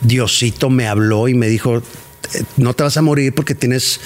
Diosito 0.00 0.68
me 0.70 0.86
habló 0.86 1.28
y 1.28 1.34
me 1.34 1.48
dijo, 1.48 1.78
"Eh, 1.78 2.44
no 2.56 2.74
te 2.74 2.82
vas 2.82 2.96
a 2.96 3.02
morir 3.02 3.34
porque 3.34 3.54
tienes 3.54 4.00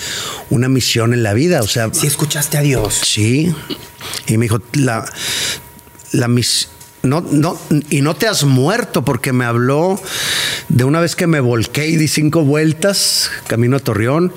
una 0.51 0.68
misión 0.68 1.12
en 1.12 1.22
la 1.22 1.34
vida. 1.34 1.61
O 1.62 1.66
sea, 1.66 1.92
Si 1.92 2.07
escuchaste 2.07 2.59
a 2.59 2.62
Dios. 2.62 3.01
Sí. 3.05 3.53
Y 4.26 4.36
me 4.38 4.44
dijo, 4.44 4.61
la, 4.74 5.05
la 6.12 6.28
mis, 6.28 6.68
no, 7.03 7.20
no, 7.20 7.59
y 7.90 8.01
no 8.01 8.16
te 8.16 8.26
has 8.26 8.44
muerto 8.44 9.05
porque 9.05 9.32
me 9.32 9.44
habló 9.44 10.01
de 10.68 10.84
una 10.84 11.01
vez 11.01 11.16
que 11.16 11.26
me 11.26 11.40
volqué 11.40 11.88
y 11.88 11.96
di 11.96 12.09
cinco 12.09 12.42
vueltas 12.44 13.30
camino 13.46 13.76
a 13.76 13.80
Torreón, 13.80 14.32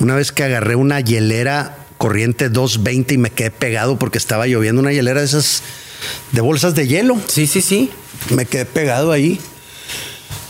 una 0.00 0.14
vez 0.14 0.32
que 0.32 0.44
agarré 0.44 0.76
una 0.76 1.00
hielera 1.00 1.78
corriente 1.98 2.48
220 2.48 3.14
y 3.14 3.18
me 3.18 3.30
quedé 3.30 3.50
pegado 3.50 3.98
porque 3.98 4.18
estaba 4.18 4.46
lloviendo 4.46 4.82
una 4.82 4.92
hielera 4.92 5.20
de 5.20 5.26
esas 5.26 5.62
de 6.32 6.40
bolsas 6.40 6.74
de 6.74 6.86
hielo. 6.86 7.18
Sí, 7.26 7.46
sí, 7.46 7.62
sí. 7.62 7.90
Me 8.30 8.46
quedé 8.46 8.66
pegado 8.66 9.12
ahí. 9.12 9.40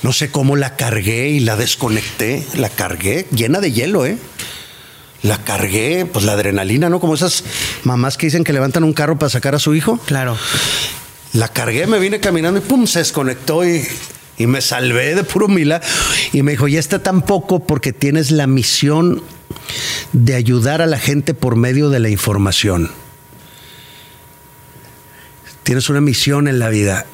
No 0.03 0.13
sé 0.13 0.31
cómo 0.31 0.57
la 0.57 0.77
cargué 0.77 1.29
y 1.29 1.41
la 1.41 1.57
desconecté. 1.57 2.45
La 2.57 2.69
cargué 2.69 3.27
llena 3.31 3.61
de 3.61 3.73
hielo, 3.73 4.05
¿eh? 4.05 4.19
La 5.23 5.39
cargué, 5.39 6.05
pues 6.05 6.25
la 6.25 6.33
adrenalina, 6.33 6.91
¿no? 6.91 7.01
Como 7.01 7.15
esas 7.15 7.45
mamás 7.85 8.19
que 8.19 8.27
dicen 8.27 8.45
que 8.45 8.53
levantan 8.53 8.85
un 8.85 8.93
carro 8.93 9.19
para 9.19 9.31
sacar 9.31 9.55
a 9.55 9.59
su 9.59 9.75
hijo. 9.75 9.99
Claro. 10.07 10.37
La 11.35 11.49
cargué, 11.49 11.87
me 11.87 11.99
vine 11.99 12.19
caminando 12.21 12.59
y 12.59 12.63
pum, 12.63 12.87
se 12.87 13.01
desconectó 13.01 13.69
y, 13.69 13.85
y 14.39 14.47
me 14.47 14.61
salvé 14.61 15.15
de 15.15 15.25
puro 15.25 15.49
milagro. 15.49 15.87
Y 16.33 16.43
me 16.43 16.53
dijo, 16.53 16.67
ya 16.69 16.79
está 16.81 17.01
tampoco 17.03 17.61
porque 17.67 17.93
tienes 17.93 18.31
la 18.31 18.47
misión 18.47 19.23
de 20.13 20.35
ayudar 20.35 20.81
a 20.81 20.87
la 20.87 20.99
gente 20.99 21.35
por 21.35 21.57
medio 21.57 21.91
de 21.91 21.99
la 22.01 22.09
información. 22.09 22.91
Tienes 25.65 25.89
una 25.89 26.01
misión 26.01 26.47
en 26.47 26.59
la 26.59 26.69
vida. 26.69 27.07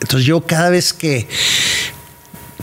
Entonces 0.00 0.26
yo 0.26 0.40
cada 0.42 0.70
vez 0.70 0.92
que... 0.92 1.28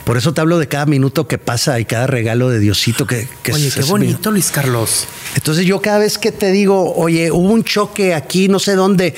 Por 0.04 0.18
eso 0.18 0.34
te 0.34 0.42
hablo 0.42 0.60
de 0.60 0.68
cada 0.68 0.86
minuto 0.86 1.28
que 1.28 1.38
pasa 1.40 1.80
y 1.80 1.86
cada 1.86 2.06
regalo 2.08 2.50
de 2.50 2.60
Diosito 2.60 3.08
que... 3.08 3.28
que 3.42 3.54
Oye, 3.54 3.68
es- 3.68 3.76
qué 3.76 3.82
bonito, 3.84 4.30
Luis 4.32 4.52
Carlos. 4.52 5.08
entonces 5.36 5.66
yo 5.66 5.82
cada 5.82 5.98
vez 5.98 6.20
que 6.20 6.32
te 6.32 6.52
digo, 6.52 6.94
oye, 6.96 7.32
hubo 7.32 7.50
un 7.52 7.64
choque 7.64 8.14
aquí, 8.14 8.48
no 8.48 8.60
sé 8.60 8.76
dónde, 8.76 9.16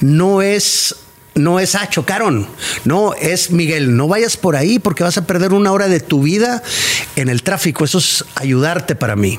no 0.00 0.40
es, 0.40 0.96
no 1.42 1.60
es, 1.60 1.74
ah, 1.74 1.88
chocaron. 1.88 2.46
No, 2.84 3.14
es 3.14 3.50
Miguel, 3.50 3.96
no 3.96 4.08
vayas 4.08 4.36
por 4.36 4.56
ahí 4.56 4.78
porque 4.78 5.02
vas 5.02 5.18
a 5.18 5.26
perder 5.26 5.52
una 5.52 5.72
hora 5.72 5.88
de 5.88 6.00
tu 6.00 6.22
vida 6.22 6.62
en 7.16 7.28
el 7.28 7.42
tráfico. 7.42 7.84
Eso 7.84 7.98
es 7.98 8.24
ayudarte 8.36 8.94
para 8.94 9.16
mí. 9.16 9.38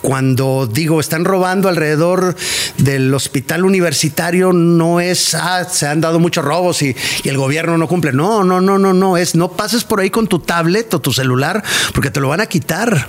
Cuando 0.00 0.68
digo, 0.68 1.00
están 1.00 1.24
robando 1.24 1.68
alrededor 1.68 2.36
del 2.78 3.12
hospital 3.12 3.64
universitario, 3.64 4.52
no 4.52 5.00
es, 5.00 5.34
ah, 5.34 5.64
se 5.68 5.88
han 5.88 6.00
dado 6.00 6.20
muchos 6.20 6.44
robos 6.44 6.82
y, 6.82 6.94
el 7.24 7.36
gobierno 7.36 7.76
no 7.76 7.88
cumple. 7.88 8.12
No, 8.12 8.44
no, 8.44 8.60
no, 8.60 8.78
no, 8.78 8.94
no, 8.94 9.16
es, 9.16 9.34
no 9.34 9.52
pases 9.52 9.84
por 9.84 10.00
ahí 10.00 10.10
con 10.10 10.28
tu 10.28 10.38
tablet 10.38 10.94
o 10.94 11.00
tu 11.00 11.12
celular 11.12 11.62
porque 11.92 12.10
te 12.10 12.20
lo 12.20 12.28
van 12.28 12.40
a 12.40 12.46
quitar. 12.46 13.08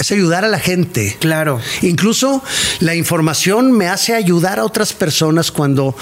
Es 0.00 0.10
ayudar 0.12 0.46
a 0.46 0.48
la 0.48 0.58
gente. 0.58 1.14
Claro. 1.20 1.60
Incluso 1.82 2.42
la 2.78 2.94
información 2.94 3.70
me 3.70 3.86
hace 3.86 4.14
ayudar 4.14 4.58
a 4.58 4.64
otras 4.64 4.94
personas 4.94 5.50
cuando, 5.52 5.94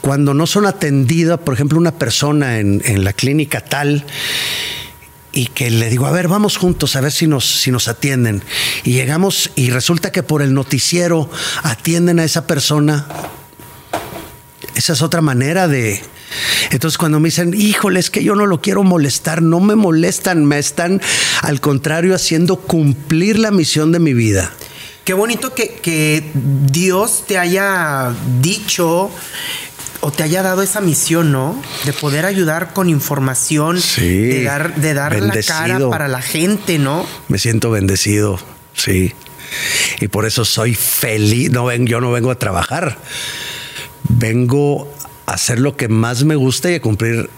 cuando 0.00 0.34
no 0.34 0.44
son 0.48 0.66
atendidas, 0.66 1.38
por 1.38 1.54
ejemplo, 1.54 1.78
una 1.78 1.92
persona 1.92 2.58
en, 2.58 2.82
en 2.84 3.04
la 3.04 3.12
clínica 3.12 3.60
tal 3.60 4.04
y 5.30 5.46
que 5.46 5.70
le 5.70 5.88
digo, 5.88 6.06
a 6.06 6.10
ver, 6.10 6.26
vamos 6.26 6.56
juntos 6.56 6.96
a 6.96 7.00
ver 7.00 7.12
si 7.12 7.28
nos, 7.28 7.44
si 7.44 7.70
nos 7.70 7.86
atienden. 7.86 8.42
Y 8.82 8.94
llegamos 8.94 9.52
y 9.54 9.70
resulta 9.70 10.10
que 10.10 10.24
por 10.24 10.42
el 10.42 10.52
noticiero 10.52 11.30
atienden 11.62 12.18
a 12.18 12.24
esa 12.24 12.44
persona. 12.44 13.06
Esa 14.74 14.94
es 14.94 15.00
otra 15.02 15.20
manera 15.20 15.68
de... 15.68 16.02
Entonces 16.70 16.98
cuando 16.98 17.20
me 17.20 17.28
dicen, 17.28 17.54
híjole, 17.54 18.00
es 18.00 18.10
que 18.10 18.22
yo 18.22 18.34
no 18.34 18.46
lo 18.46 18.60
quiero 18.60 18.82
molestar, 18.82 19.42
no 19.42 19.60
me 19.60 19.74
molestan, 19.74 20.44
me 20.44 20.58
están 20.58 21.00
al 21.42 21.60
contrario 21.60 22.14
haciendo 22.14 22.56
cumplir 22.56 23.38
la 23.38 23.50
misión 23.50 23.92
de 23.92 23.98
mi 23.98 24.14
vida. 24.14 24.52
Qué 25.04 25.14
bonito 25.14 25.54
que, 25.54 25.70
que 25.82 26.22
Dios 26.34 27.24
te 27.26 27.38
haya 27.38 28.12
dicho 28.42 29.10
o 30.00 30.12
te 30.12 30.22
haya 30.22 30.42
dado 30.42 30.62
esa 30.62 30.80
misión, 30.80 31.32
¿no? 31.32 31.60
De 31.84 31.92
poder 31.92 32.24
ayudar 32.24 32.72
con 32.72 32.88
información, 32.88 33.80
Sí, 33.80 34.06
de 34.06 34.44
dar, 34.44 34.74
de 34.76 34.94
dar 34.94 35.20
la 35.20 35.34
cara 35.42 35.80
para 35.90 36.08
la 36.08 36.22
gente, 36.22 36.78
¿no? 36.78 37.06
Me 37.28 37.38
siento 37.38 37.70
bendecido, 37.70 38.38
sí. 38.74 39.14
Y 40.00 40.08
por 40.08 40.26
eso 40.26 40.44
soy 40.44 40.74
feliz. 40.74 41.50
No 41.50 41.72
yo 41.72 42.00
no 42.00 42.12
vengo 42.12 42.30
a 42.30 42.38
trabajar. 42.38 42.98
Vengo 44.08 44.92
a 44.97 44.97
hacer 45.28 45.58
lo 45.58 45.76
que 45.76 45.88
más 45.88 46.24
me 46.24 46.36
gusta 46.36 46.70
y 46.70 46.74
a 46.74 46.80
cumplir 46.80 47.30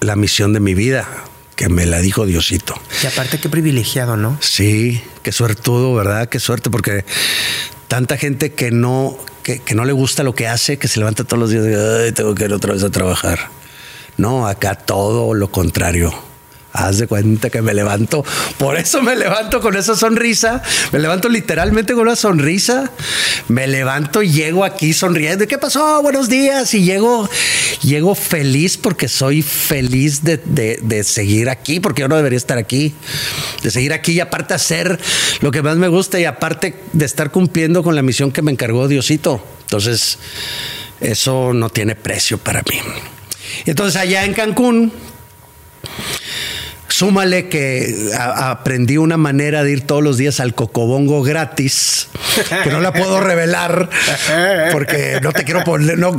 la 0.00 0.16
misión 0.16 0.52
de 0.52 0.60
mi 0.60 0.74
vida, 0.74 1.06
que 1.56 1.68
me 1.68 1.86
la 1.86 2.00
dijo 2.00 2.26
Diosito. 2.26 2.74
Y 3.02 3.06
aparte 3.06 3.38
qué 3.38 3.48
privilegiado, 3.48 4.16
¿no? 4.16 4.36
Sí, 4.40 5.02
qué 5.22 5.32
suertudo, 5.32 5.94
¿verdad? 5.94 6.28
Qué 6.28 6.40
suerte, 6.40 6.70
porque 6.70 7.04
tanta 7.88 8.16
gente 8.16 8.52
que 8.52 8.70
no, 8.70 9.16
que, 9.42 9.60
que 9.60 9.74
no 9.74 9.84
le 9.84 9.92
gusta 9.92 10.22
lo 10.22 10.34
que 10.34 10.48
hace, 10.48 10.78
que 10.78 10.88
se 10.88 10.98
levanta 10.98 11.24
todos 11.24 11.40
los 11.40 11.50
días 11.50 11.64
y 11.66 12.04
Ay, 12.06 12.12
tengo 12.12 12.34
que 12.34 12.44
ir 12.44 12.52
otra 12.52 12.72
vez 12.72 12.82
a 12.82 12.90
trabajar. 12.90 13.50
No, 14.16 14.46
acá 14.46 14.74
todo 14.74 15.34
lo 15.34 15.50
contrario. 15.50 16.12
Haz 16.72 16.98
de 16.98 17.08
cuenta 17.08 17.50
que 17.50 17.62
me 17.62 17.74
levanto, 17.74 18.24
por 18.56 18.76
eso 18.76 19.02
me 19.02 19.16
levanto 19.16 19.60
con 19.60 19.76
esa 19.76 19.96
sonrisa, 19.96 20.62
me 20.92 21.00
levanto 21.00 21.28
literalmente 21.28 21.94
con 21.94 22.02
una 22.02 22.14
sonrisa, 22.14 22.92
me 23.48 23.66
levanto 23.66 24.22
y 24.22 24.30
llego 24.30 24.64
aquí 24.64 24.92
sonriendo. 24.92 25.42
¿Y 25.42 25.46
¿Qué 25.48 25.58
pasó? 25.58 26.00
Buenos 26.00 26.28
días. 26.28 26.72
Y 26.74 26.84
llego, 26.84 27.28
llego 27.82 28.14
feliz 28.14 28.76
porque 28.76 29.08
soy 29.08 29.42
feliz 29.42 30.22
de, 30.22 30.36
de- 30.36 30.78
de 30.80 31.02
seguir 31.02 31.48
aquí, 31.50 31.80
porque 31.80 32.02
yo 32.02 32.08
no 32.08 32.14
debería 32.16 32.36
estar 32.36 32.56
aquí, 32.56 32.94
de 33.64 33.70
seguir 33.72 33.92
aquí 33.92 34.12
y 34.12 34.20
aparte 34.20 34.54
hacer 34.54 35.00
lo 35.40 35.50
que 35.50 35.62
más 35.62 35.76
me 35.76 35.88
gusta 35.88 36.20
y 36.20 36.24
aparte 36.24 36.76
de 36.92 37.04
estar 37.04 37.32
cumpliendo 37.32 37.82
con 37.82 37.96
la 37.96 38.02
misión 38.02 38.30
que 38.30 38.42
me 38.42 38.52
encargó 38.52 38.86
Diosito. 38.86 39.44
Entonces, 39.62 40.18
eso 41.00 41.52
no 41.52 41.68
tiene 41.68 41.96
precio 41.96 42.38
para 42.38 42.62
mí. 42.62 42.78
Entonces 43.66 44.00
allá 44.00 44.24
en 44.24 44.34
Cancún, 44.34 44.92
Súmale 47.00 47.48
que 47.48 48.10
aprendí 48.14 48.98
una 48.98 49.16
manera 49.16 49.64
de 49.64 49.72
ir 49.72 49.86
todos 49.86 50.02
los 50.02 50.18
días 50.18 50.38
al 50.38 50.54
cocobongo 50.54 51.22
gratis, 51.22 52.08
que 52.62 52.68
no 52.68 52.82
la 52.82 52.92
puedo 52.92 53.22
revelar 53.22 53.88
porque 54.70 55.18
no 55.22 55.32
te 55.32 55.44
quiero 55.44 55.64
poner, 55.64 55.98
no, 55.98 56.14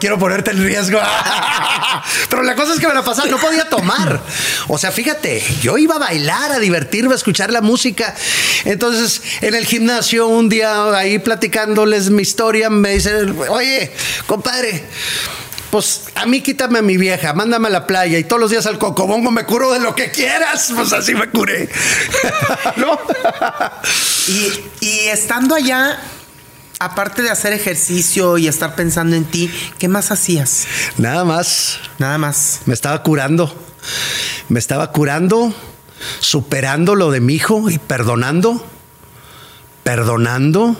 quiero 0.00 0.18
ponerte 0.18 0.50
en 0.50 0.64
riesgo. 0.64 0.98
Pero 2.28 2.42
la 2.42 2.56
cosa 2.56 2.74
es 2.74 2.80
que 2.80 2.88
me 2.88 2.94
la 2.94 3.04
pasaba, 3.04 3.28
no 3.28 3.38
podía 3.38 3.68
tomar. 3.68 4.20
O 4.66 4.76
sea, 4.76 4.90
fíjate, 4.90 5.40
yo 5.62 5.78
iba 5.78 5.94
a 5.94 5.98
bailar, 6.00 6.50
a 6.50 6.58
divertirme, 6.58 7.12
a 7.12 7.16
escuchar 7.16 7.52
la 7.52 7.60
música. 7.60 8.12
Entonces, 8.64 9.22
en 9.40 9.54
el 9.54 9.64
gimnasio, 9.66 10.26
un 10.26 10.48
día 10.48 10.96
ahí 10.96 11.20
platicándoles 11.20 12.10
mi 12.10 12.22
historia, 12.22 12.70
me 12.70 12.94
dicen, 12.94 13.38
oye, 13.50 13.92
compadre, 14.26 14.82
pues 15.74 16.04
a 16.14 16.24
mí 16.24 16.40
quítame 16.40 16.78
a 16.78 16.82
mi 16.82 16.96
vieja, 16.96 17.32
mándame 17.32 17.66
a 17.66 17.70
la 17.72 17.84
playa 17.84 18.16
y 18.16 18.22
todos 18.22 18.38
los 18.38 18.52
días 18.52 18.64
al 18.66 18.78
cocobongo 18.78 19.32
me 19.32 19.44
curo 19.44 19.72
de 19.72 19.80
lo 19.80 19.96
que 19.96 20.12
quieras. 20.12 20.70
Pues 20.72 20.92
así 20.92 21.16
me 21.16 21.28
curé. 21.28 21.68
¿No? 22.76 22.96
y, 24.80 24.88
estando 25.08 25.56
allá, 25.56 25.98
aparte 26.78 27.22
de 27.22 27.30
hacer 27.30 27.52
ejercicio 27.52 28.38
y 28.38 28.46
estar 28.46 28.76
pensando 28.76 29.16
en 29.16 29.24
ti, 29.24 29.50
¿qué 29.76 29.88
más 29.88 30.12
hacías? 30.12 30.68
Nada 30.96 31.24
más. 31.24 31.80
Nada 31.98 32.18
más. 32.18 32.60
Me 32.66 32.74
estaba 32.74 33.02
curando. 33.02 33.52
Me 34.48 34.60
estaba 34.60 34.92
curando, 34.92 35.52
superando 36.20 36.94
lo 36.94 37.10
de 37.10 37.18
mi 37.18 37.34
hijo 37.34 37.68
y 37.68 37.78
perdonando. 37.78 38.64
Perdonando 39.82 40.76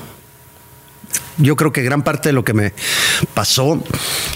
yo 1.39 1.57
creo 1.57 1.73
que 1.73 1.83
gran 1.83 2.03
parte 2.03 2.29
de 2.29 2.33
lo 2.33 2.45
que 2.45 2.55
me 2.55 2.73
pasó 3.35 3.83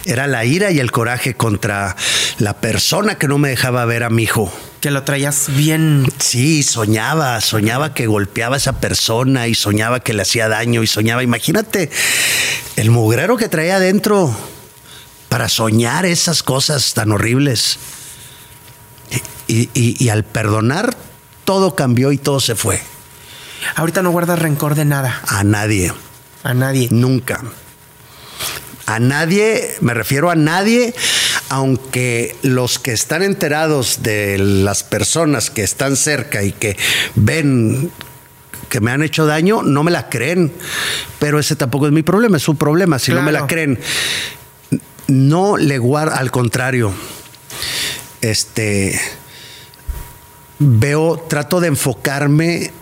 era 0.05 0.27
la 0.27 0.45
ira 0.45 0.71
y 0.71 0.81
el 0.81 0.91
coraje 0.91 1.35
contra 1.35 1.97
la 2.39 2.61
persona 2.61 3.17
que 3.17 3.29
no 3.29 3.39
me 3.39 3.51
dejaba 3.51 3.85
ver 3.85 4.05
a 4.05 4.11
mi 4.11 4.25
hijo. 4.25 4.53
Que 4.81 4.91
lo 4.91 5.03
traías 5.03 5.47
bien. 5.57 6.07
Sí, 6.19 6.63
soñaba, 6.63 7.41
soñaba 7.41 7.95
que 7.95 8.07
golpeaba 8.07 8.57
a 8.57 8.59
esa 8.59 8.81
persona 8.81 9.49
y 9.49 9.55
soñaba 9.55 10.01
que 10.01 10.15
le 10.15 10.23
hacía 10.23 10.49
daño 10.49 10.83
y 10.83 10.87
soñaba. 10.87 11.23
Imagínate 11.23 11.91
el 12.77 12.91
mugrero 12.91 13.37
que 13.37 13.49
traía 13.49 13.77
adentro 13.77 14.35
para 15.29 15.49
soñar 15.49 16.07
esas 16.07 16.43
cosas 16.43 16.95
tan 16.95 17.13
horribles. 17.13 17.79
Y, 19.47 19.71
y 19.75 20.09
al 20.11 20.25
perdonar, 20.25 20.95
todo 21.45 21.75
cambió 21.75 22.13
y 22.13 22.19
todo 22.19 22.39
se 22.39 22.55
fue. 22.55 22.81
Ahorita 23.75 24.03
no 24.03 24.11
guardas 24.11 24.39
rencor 24.39 24.75
de 24.75 24.85
nada. 24.85 25.23
A 25.27 25.43
nadie. 25.45 25.93
A 26.49 26.55
nadie. 26.55 26.89
Nunca. 26.91 27.43
A 28.87 28.99
nadie, 28.99 29.77
me 29.83 29.93
refiero 29.93 30.31
a 30.31 30.35
nadie, 30.35 30.95
aunque 31.51 32.35
los 32.41 32.79
que 32.79 32.93
están 32.93 33.23
enterados 33.23 34.03
de 34.03 34.39
las 34.39 34.83
personas 34.83 35.51
que 35.51 35.63
están 35.63 35.95
cerca 35.95 36.43
y 36.43 36.53
que 36.53 36.79
ven 37.15 37.91
que 38.71 38.81
me 38.81 38.91
han 38.91 39.03
hecho 39.03 39.27
daño, 39.27 39.63
no 39.63 39.83
me 39.83 39.91
la 39.91 40.09
creen. 40.09 40.51
Pero 41.19 41.39
ese 41.39 41.55
tampoco 41.55 41.87
es 41.87 41.93
mi 41.93 42.03
problema, 42.03 42.39
es 42.39 42.45
su 42.45 42.57
problema. 42.57 42.99
Si 42.99 43.13
no 43.13 43.21
me 43.21 43.31
la 43.31 43.47
creen, 43.47 43.79
no 45.07 45.59
le 45.59 45.77
guardo, 45.77 46.17
al 46.17 46.31
contrario, 46.31 46.95
este, 48.23 48.99
veo, 50.59 51.27
trato 51.29 51.61
de 51.61 51.69
enfocarme 51.69 52.73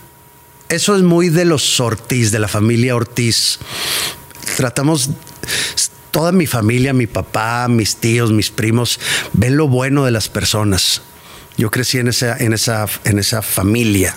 eso 0.69 0.97
es 0.97 1.03
muy 1.03 1.29
de 1.29 1.45
los 1.45 1.81
Ortiz, 1.81 2.33
de 2.33 2.39
la 2.39 2.49
familia 2.49 2.97
Ortiz. 2.97 3.59
Tratamos, 4.57 5.11
toda 6.11 6.33
mi 6.33 6.47
familia, 6.47 6.93
mi 6.93 7.07
papá, 7.07 7.69
mis 7.69 7.97
tíos, 7.97 8.33
mis 8.33 8.51
primos, 8.51 8.99
ven 9.33 9.57
lo 9.57 9.69
bueno 9.69 10.05
de 10.05 10.11
las 10.11 10.29
personas. 10.29 11.03
Yo 11.57 11.71
crecí 11.71 11.99
en 11.99 12.09
esa, 12.09 12.37
en 12.37 12.53
esa, 12.53 12.87
en 13.05 13.19
esa 13.19 13.43
familia. 13.43 14.17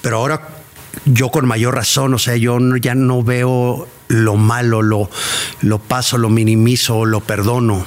Pero 0.00 0.18
ahora 0.18 0.48
yo 1.04 1.30
con 1.30 1.46
mayor 1.46 1.74
razón, 1.74 2.14
o 2.14 2.18
sea, 2.18 2.36
yo 2.36 2.58
ya 2.76 2.94
no 2.94 3.22
veo 3.22 3.88
lo 4.08 4.36
malo, 4.36 4.82
lo, 4.82 5.10
lo 5.60 5.78
paso, 5.78 6.18
lo 6.18 6.30
minimizo, 6.30 7.04
lo 7.04 7.20
perdono 7.20 7.86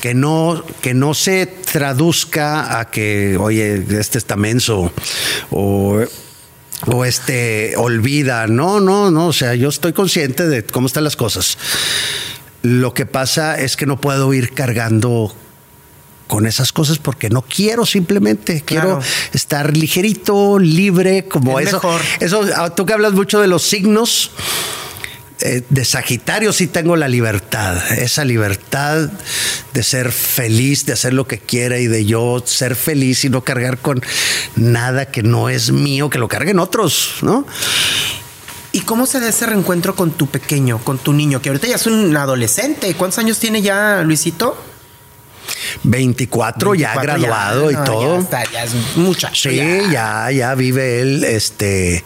que 0.00 0.14
no, 0.14 0.64
que 0.80 0.94
no 0.94 1.14
se 1.14 1.46
traduzca 1.46 2.80
a 2.80 2.90
que, 2.90 3.36
oye, 3.38 3.84
este 3.98 4.18
está 4.18 4.36
menso 4.36 4.92
o, 5.50 6.00
o 6.86 7.04
este 7.04 7.74
olvida. 7.76 8.46
No, 8.46 8.80
no, 8.80 9.10
no. 9.10 9.28
O 9.28 9.32
sea, 9.32 9.54
yo 9.54 9.68
estoy 9.68 9.92
consciente 9.92 10.48
de 10.48 10.64
cómo 10.64 10.86
están 10.86 11.04
las 11.04 11.16
cosas. 11.16 11.58
Lo 12.62 12.92
que 12.94 13.06
pasa 13.06 13.58
es 13.60 13.76
que 13.76 13.86
no 13.86 14.00
puedo 14.00 14.32
ir 14.34 14.52
cargando 14.52 15.34
con 16.26 16.46
esas 16.46 16.72
cosas 16.72 16.98
porque 16.98 17.28
no 17.28 17.42
quiero 17.42 17.84
simplemente, 17.84 18.62
quiero 18.64 19.00
estar 19.32 19.76
ligerito, 19.76 20.60
libre, 20.60 21.24
como 21.24 21.58
eso. 21.58 21.76
Mejor. 21.76 22.00
Eso, 22.20 22.44
ah, 22.56 22.70
tú 22.70 22.86
que 22.86 22.92
hablas 22.92 23.14
mucho 23.14 23.40
de 23.40 23.48
los 23.48 23.62
signos, 23.62 24.30
eh, 25.42 25.62
de 25.68 25.84
Sagitario 25.84 26.52
sí 26.52 26.66
tengo 26.66 26.96
la 26.96 27.08
libertad, 27.08 27.76
esa 27.92 28.24
libertad 28.24 29.08
de 29.72 29.82
ser 29.82 30.12
feliz, 30.12 30.84
de 30.84 30.92
hacer 30.92 31.14
lo 31.14 31.26
que 31.26 31.38
quiera 31.38 31.78
y 31.78 31.86
de 31.86 32.04
yo 32.04 32.42
ser 32.44 32.76
feliz 32.76 33.24
y 33.24 33.30
no 33.30 33.42
cargar 33.42 33.78
con 33.78 34.02
nada 34.56 35.06
que 35.06 35.22
no 35.22 35.48
es 35.48 35.72
mío, 35.72 36.10
que 36.10 36.18
lo 36.18 36.28
carguen 36.28 36.58
otros, 36.58 37.16
¿no? 37.22 37.46
¿Y 38.72 38.80
cómo 38.82 39.06
se 39.06 39.18
da 39.18 39.28
ese 39.28 39.46
reencuentro 39.46 39.96
con 39.96 40.12
tu 40.12 40.26
pequeño, 40.26 40.78
con 40.84 40.98
tu 40.98 41.12
niño, 41.12 41.42
que 41.42 41.48
ahorita 41.48 41.66
ya 41.66 41.76
es 41.76 41.86
un 41.86 42.16
adolescente? 42.16 42.94
¿Cuántos 42.94 43.18
años 43.18 43.38
tiene 43.38 43.62
ya 43.62 44.02
Luisito? 44.04 44.69
24, 45.82 46.74
ya 46.74 46.94
graduado 47.00 47.70
y 47.70 47.76
todo. 47.84 48.16
Ya, 48.16 48.22
está, 48.22 48.52
ya 48.52 48.64
es 48.64 48.96
muchacho. 48.96 49.50
Sí, 49.50 49.56
ya. 49.90 50.30
ya, 50.30 50.54
vive 50.54 51.00
él, 51.00 51.24
este, 51.24 52.04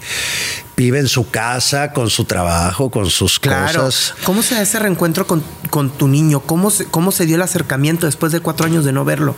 vive 0.76 0.98
en 0.98 1.08
su 1.08 1.30
casa, 1.30 1.92
con 1.92 2.10
su 2.10 2.24
trabajo, 2.24 2.90
con 2.90 3.10
sus 3.10 3.38
cosas. 3.38 4.14
¿Cómo 4.24 4.42
se 4.42 4.54
da 4.54 4.62
ese 4.62 4.78
reencuentro 4.78 5.26
con, 5.26 5.42
tu 5.90 6.08
niño? 6.08 6.40
¿Cómo 6.40 6.70
se, 6.70 6.86
¿Cómo 6.86 7.12
se 7.12 7.26
dio 7.26 7.36
el 7.36 7.42
acercamiento 7.42 8.06
después 8.06 8.32
de 8.32 8.40
cuatro 8.40 8.66
años 8.66 8.84
de 8.84 8.92
no 8.92 9.04
verlo? 9.04 9.36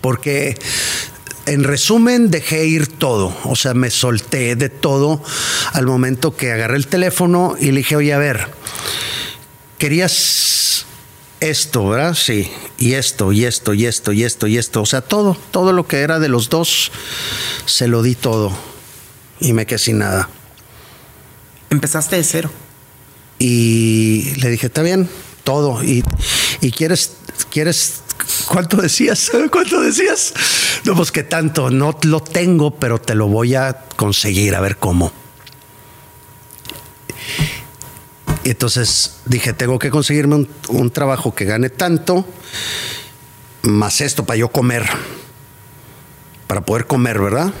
Porque 0.00 0.58
en 1.46 1.64
resumen, 1.64 2.30
dejé 2.30 2.66
ir 2.66 2.88
todo. 2.88 3.34
O 3.44 3.56
sea, 3.56 3.72
me 3.74 3.90
solté 3.90 4.56
de 4.56 4.68
todo 4.68 5.22
al 5.72 5.86
momento 5.86 6.36
que 6.36 6.52
agarré 6.52 6.76
el 6.76 6.88
teléfono 6.88 7.56
y 7.58 7.66
le 7.66 7.78
dije, 7.78 7.96
oye, 7.96 8.12
a 8.12 8.18
ver, 8.18 8.48
querías 9.78 10.86
esto, 11.40 11.88
¿verdad? 11.88 12.14
Sí. 12.14 12.50
Y 12.78 12.94
esto, 12.94 13.32
y 13.32 13.44
esto, 13.44 13.74
y 13.74 13.86
esto, 13.86 14.12
y 14.12 14.24
esto, 14.24 14.46
y 14.46 14.58
esto. 14.58 14.82
O 14.82 14.86
sea, 14.86 15.00
todo, 15.00 15.36
todo 15.50 15.72
lo 15.72 15.86
que 15.86 16.00
era 16.00 16.18
de 16.18 16.28
los 16.28 16.48
dos, 16.48 16.90
se 17.64 17.88
lo 17.88 18.02
di 18.02 18.14
todo. 18.14 18.52
Y 19.40 19.52
me 19.52 19.66
quedé 19.66 19.78
sin 19.78 19.98
nada. 19.98 20.28
Empezaste 21.70 22.16
de 22.16 22.24
cero. 22.24 22.50
Y 23.38 24.34
le 24.40 24.50
dije, 24.50 24.66
está 24.66 24.82
bien, 24.82 25.08
todo. 25.44 25.82
Y, 25.82 26.02
quieres, 26.72 27.12
quieres, 27.50 28.02
¿cuánto 28.48 28.78
decías? 28.78 29.30
¿Cuánto 29.52 29.80
decías? 29.80 30.32
No, 30.84 30.94
pues 30.94 31.12
que 31.12 31.22
tanto, 31.22 31.70
no 31.70 31.98
lo 32.02 32.20
tengo, 32.20 32.74
pero 32.76 33.00
te 33.00 33.14
lo 33.14 33.28
voy 33.28 33.54
a 33.54 33.84
conseguir, 33.96 34.54
a 34.54 34.60
ver 34.60 34.78
cómo. 34.78 35.12
Y 38.46 38.50
entonces 38.50 39.16
dije, 39.24 39.52
tengo 39.52 39.76
que 39.80 39.90
conseguirme 39.90 40.36
un, 40.36 40.48
un 40.68 40.92
trabajo 40.92 41.34
que 41.34 41.44
gane 41.46 41.68
tanto, 41.68 42.24
más 43.62 44.00
esto 44.00 44.24
para 44.24 44.36
yo 44.36 44.50
comer, 44.50 44.86
para 46.46 46.60
poder 46.60 46.86
comer, 46.86 47.18
¿verdad? 47.18 47.52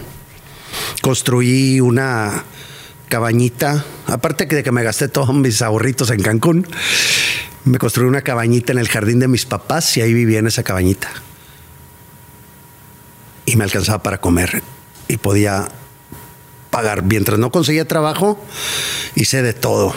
Construí 1.02 1.80
una, 1.80 2.44
cabañita, 3.08 3.84
aparte 4.06 4.46
de 4.46 4.62
que 4.62 4.70
me 4.70 4.84
gasté 4.84 5.08
todos 5.08 5.34
mis 5.34 5.60
ahorritos 5.60 6.10
en 6.10 6.22
Cancún, 6.22 6.68
me 7.64 7.78
construí 7.78 8.06
una 8.06 8.22
cabañita 8.22 8.70
en 8.70 8.78
el 8.78 8.88
jardín 8.88 9.18
de 9.18 9.26
mis 9.26 9.44
papás 9.44 9.96
y 9.96 10.02
ahí 10.02 10.14
vivía 10.14 10.38
en 10.38 10.46
esa 10.46 10.62
cabañita. 10.62 11.10
Y 13.44 13.56
me 13.56 13.64
alcanzaba 13.64 14.04
para 14.04 14.20
comer 14.20 14.62
y 15.08 15.16
podía 15.16 15.66
pagar. 16.70 17.02
Mientras 17.02 17.40
no 17.40 17.50
conseguía 17.50 17.88
trabajo, 17.88 18.40
hice 19.16 19.42
de 19.42 19.52
todo. 19.52 19.92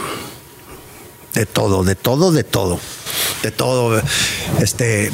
De 1.34 1.45
todo, 1.45 1.84
de 1.84 1.95
todo, 1.95 2.32
de 2.32 2.43
todo. 2.43 2.80
De 3.43 3.51
todo. 3.51 4.01
Este 4.59 5.11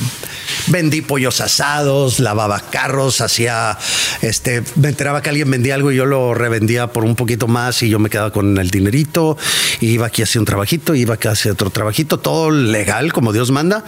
vendí 0.68 1.02
pollos 1.02 1.42
asados, 1.42 2.20
lavaba 2.20 2.60
carros, 2.60 3.22
hacía, 3.22 3.78
este, 4.22 4.64
me 4.76 4.90
enteraba 4.90 5.22
que 5.22 5.30
alguien 5.30 5.50
vendía 5.50 5.76
algo 5.76 5.92
y 5.92 5.96
yo 5.96 6.06
lo 6.06 6.34
revendía 6.34 6.88
por 6.88 7.04
un 7.04 7.16
poquito 7.16 7.48
más 7.48 7.84
y 7.84 7.90
yo 7.90 8.00
me 8.00 8.10
quedaba 8.10 8.32
con 8.32 8.58
el 8.58 8.70
dinerito, 8.72 9.38
iba 9.82 10.08
aquí 10.08 10.24
hacia 10.24 10.40
un 10.40 10.46
trabajito, 10.46 10.96
iba 10.96 11.16
aquí 11.16 11.28
hacia 11.28 11.52
otro 11.52 11.70
trabajito, 11.70 12.20
todo 12.20 12.52
legal 12.52 13.14
como 13.14 13.34
Dios 13.34 13.52
manda, 13.52 13.84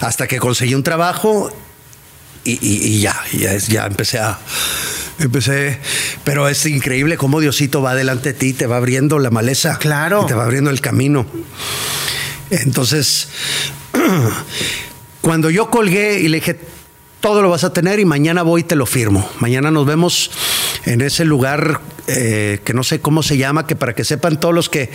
hasta 0.00 0.26
que 0.26 0.38
conseguí 0.38 0.74
un 0.74 0.82
trabajo 0.82 1.50
y, 2.44 3.00
ya, 3.00 3.16
ya, 3.32 3.56
ya 3.56 3.86
empecé 3.86 4.18
a 4.18 4.38
empecé, 5.18 5.78
pero 6.24 6.48
es 6.48 6.64
increíble 6.66 7.16
cómo 7.16 7.40
Diosito 7.40 7.82
va 7.82 7.94
delante 7.94 8.32
de 8.32 8.38
ti, 8.38 8.52
te 8.52 8.66
va 8.66 8.76
abriendo 8.76 9.18
la 9.18 9.30
maleza. 9.30 9.78
Claro. 9.78 10.26
te 10.26 10.34
va 10.34 10.44
abriendo 10.44 10.70
el 10.70 10.80
camino. 10.80 11.26
Entonces, 12.50 13.28
Cuando 15.24 15.48
yo 15.48 15.70
colgué 15.70 16.20
y 16.20 16.28
le 16.28 16.36
dije, 16.36 16.58
todo 17.20 17.40
lo 17.40 17.48
vas 17.48 17.64
a 17.64 17.72
tener 17.72 17.98
y 17.98 18.04
mañana 18.04 18.42
voy 18.42 18.60
y 18.60 18.64
te 18.64 18.76
lo 18.76 18.84
firmo. 18.84 19.26
Mañana 19.38 19.70
nos 19.70 19.86
vemos 19.86 20.30
en 20.84 21.00
ese 21.00 21.24
lugar 21.24 21.80
eh, 22.06 22.60
que 22.62 22.74
no 22.74 22.84
sé 22.84 23.00
cómo 23.00 23.22
se 23.22 23.38
llama, 23.38 23.66
que 23.66 23.74
para 23.74 23.94
que 23.94 24.04
sepan 24.04 24.38
todos 24.38 24.54
los 24.54 24.68
que 24.68 24.90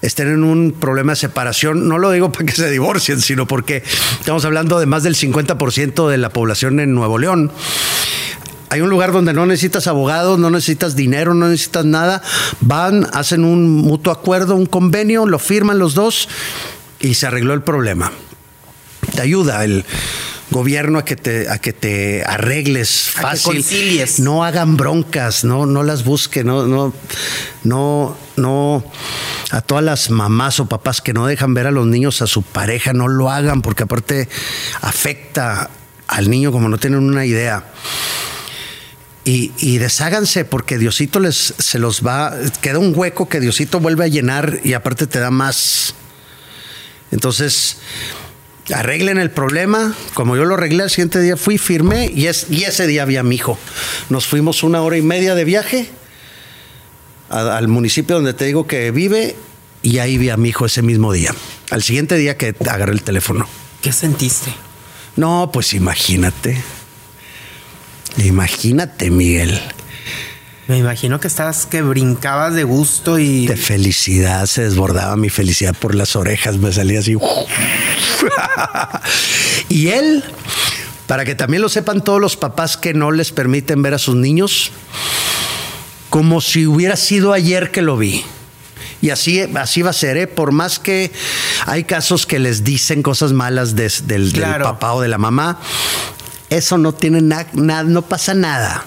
estén 0.00 0.28
en 0.28 0.42
un 0.42 0.72
problema 0.72 1.12
de 1.12 1.16
separación, 1.16 1.86
no 1.86 1.98
lo 1.98 2.10
digo 2.10 2.32
para 2.32 2.46
que 2.46 2.52
se 2.52 2.70
divorcien, 2.70 3.20
sino 3.20 3.46
porque 3.46 3.82
estamos 4.18 4.42
hablando 4.46 4.80
de 4.80 4.86
más 4.86 5.02
del 5.02 5.16
50% 5.16 6.08
de 6.08 6.16
la 6.16 6.30
población 6.30 6.80
en 6.80 6.94
Nuevo 6.94 7.18
León. 7.18 7.52
Hay 8.72 8.80
un 8.80 8.88
lugar 8.88 9.12
donde 9.12 9.34
no 9.34 9.44
necesitas 9.44 9.86
abogados, 9.86 10.38
no 10.38 10.48
necesitas 10.48 10.96
dinero, 10.96 11.34
no 11.34 11.46
necesitas 11.46 11.84
nada. 11.84 12.22
Van, 12.62 13.06
hacen 13.12 13.44
un 13.44 13.70
mutuo 13.70 14.10
acuerdo, 14.10 14.56
un 14.56 14.64
convenio, 14.64 15.26
lo 15.26 15.38
firman 15.38 15.78
los 15.78 15.92
dos 15.92 16.26
y 16.98 17.12
se 17.12 17.26
arregló 17.26 17.52
el 17.52 17.60
problema. 17.60 18.12
Te 19.14 19.20
ayuda 19.20 19.62
el 19.62 19.84
gobierno 20.48 20.98
a 20.98 21.04
que 21.04 21.16
te, 21.16 21.50
a 21.50 21.58
que 21.58 21.74
te 21.74 22.24
arregles 22.24 23.10
fácil. 23.10 23.62
No 24.20 24.42
hagan 24.42 24.78
broncas, 24.78 25.44
no, 25.44 25.66
no 25.66 25.82
las 25.82 26.02
busquen, 26.02 26.46
no, 26.46 26.66
no, 26.66 26.94
no, 27.64 28.16
no. 28.36 28.84
A 29.50 29.60
todas 29.60 29.84
las 29.84 30.08
mamás 30.08 30.60
o 30.60 30.66
papás 30.66 31.02
que 31.02 31.12
no 31.12 31.26
dejan 31.26 31.52
ver 31.52 31.66
a 31.66 31.72
los 31.72 31.86
niños 31.86 32.22
a 32.22 32.26
su 32.26 32.40
pareja, 32.40 32.94
no 32.94 33.06
lo 33.06 33.30
hagan, 33.30 33.60
porque 33.60 33.82
aparte 33.82 34.30
afecta 34.80 35.68
al 36.08 36.30
niño 36.30 36.52
como 36.52 36.70
no 36.70 36.78
tienen 36.78 37.00
una 37.00 37.26
idea. 37.26 37.66
Y, 39.24 39.52
y, 39.58 39.78
desháganse 39.78 40.44
porque 40.44 40.78
Diosito 40.78 41.20
les 41.20 41.54
se 41.56 41.78
los 41.78 42.04
va, 42.04 42.34
queda 42.60 42.80
un 42.80 42.92
hueco 42.96 43.28
que 43.28 43.38
Diosito 43.38 43.78
vuelve 43.78 44.04
a 44.04 44.08
llenar 44.08 44.58
y 44.64 44.72
aparte 44.72 45.06
te 45.06 45.20
da 45.20 45.30
más. 45.30 45.94
Entonces, 47.12 47.76
arreglen 48.74 49.18
el 49.18 49.30
problema. 49.30 49.94
Como 50.14 50.36
yo 50.36 50.44
lo 50.44 50.54
arreglé, 50.54 50.84
el 50.84 50.90
siguiente 50.90 51.20
día 51.20 51.36
fui, 51.36 51.58
firmé 51.58 52.10
y, 52.14 52.26
es, 52.26 52.46
y 52.50 52.64
ese 52.64 52.86
día 52.86 53.02
había 53.02 53.22
mi 53.22 53.36
hijo. 53.36 53.58
Nos 54.10 54.26
fuimos 54.26 54.62
una 54.62 54.82
hora 54.82 54.96
y 54.96 55.02
media 55.02 55.34
de 55.34 55.44
viaje 55.44 55.88
al 57.28 57.68
municipio 57.68 58.16
donde 58.16 58.34
te 58.34 58.44
digo 58.44 58.66
que 58.66 58.90
vive 58.90 59.36
y 59.82 59.98
ahí 59.98 60.18
vi 60.18 60.28
a 60.28 60.36
mi 60.36 60.50
hijo 60.50 60.66
ese 60.66 60.82
mismo 60.82 61.12
día. 61.12 61.34
Al 61.70 61.82
siguiente 61.82 62.16
día 62.16 62.36
que 62.36 62.54
agarré 62.68 62.92
el 62.92 63.02
teléfono. 63.02 63.46
¿Qué 63.80 63.92
sentiste? 63.92 64.52
No, 65.16 65.50
pues 65.52 65.74
imagínate. 65.74 66.62
Imagínate, 68.18 69.10
Miguel. 69.10 69.60
Me 70.68 70.78
imagino 70.78 71.18
que 71.18 71.26
estabas 71.26 71.66
que 71.66 71.82
brincabas 71.82 72.54
de 72.54 72.64
gusto 72.64 73.18
y. 73.18 73.46
De 73.46 73.56
felicidad, 73.56 74.46
se 74.46 74.62
desbordaba 74.62 75.16
mi 75.16 75.28
felicidad 75.28 75.74
por 75.74 75.94
las 75.94 76.14
orejas, 76.14 76.58
me 76.58 76.72
salía 76.72 77.00
así. 77.00 77.16
y 79.68 79.88
él, 79.88 80.24
para 81.06 81.24
que 81.24 81.34
también 81.34 81.62
lo 81.62 81.68
sepan 81.68 82.04
todos 82.04 82.20
los 82.20 82.36
papás 82.36 82.76
que 82.76 82.94
no 82.94 83.10
les 83.10 83.32
permiten 83.32 83.82
ver 83.82 83.94
a 83.94 83.98
sus 83.98 84.14
niños, 84.14 84.70
como 86.10 86.40
si 86.40 86.66
hubiera 86.66 86.96
sido 86.96 87.32
ayer 87.32 87.70
que 87.70 87.82
lo 87.82 87.96
vi. 87.96 88.24
Y 89.00 89.10
así, 89.10 89.40
así 89.40 89.82
va 89.82 89.90
a 89.90 89.94
ser, 89.94 90.16
¿eh? 90.16 90.26
por 90.28 90.52
más 90.52 90.78
que 90.78 91.10
hay 91.66 91.82
casos 91.82 92.24
que 92.24 92.38
les 92.38 92.62
dicen 92.62 93.02
cosas 93.02 93.32
malas 93.32 93.74
del, 93.74 93.90
del, 94.06 94.32
papá 94.62 94.92
o 94.92 95.00
de 95.00 95.08
la 95.08 95.18
mamá, 95.18 95.58
eso 96.56 96.78
no 96.78 96.92
tiene 96.92 97.20
nada, 97.20 97.82
no 97.82 98.02
pasa 98.02 98.34
nada 98.34 98.84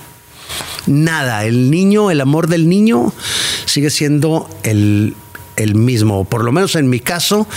nada. 0.88 1.46
El 1.46 1.72
niño, 1.72 2.12
el 2.12 2.22
amor 2.22 2.48
del 2.48 2.70
niño 2.70 3.14
sigue 3.66 3.90
siendo 3.90 4.50
el, 4.64 5.16
mismo. 5.74 6.26
Por 6.26 6.44
lo 6.44 6.52
menos 6.52 6.76
en 6.76 6.90
mi 6.90 7.00
caso, 7.00 7.48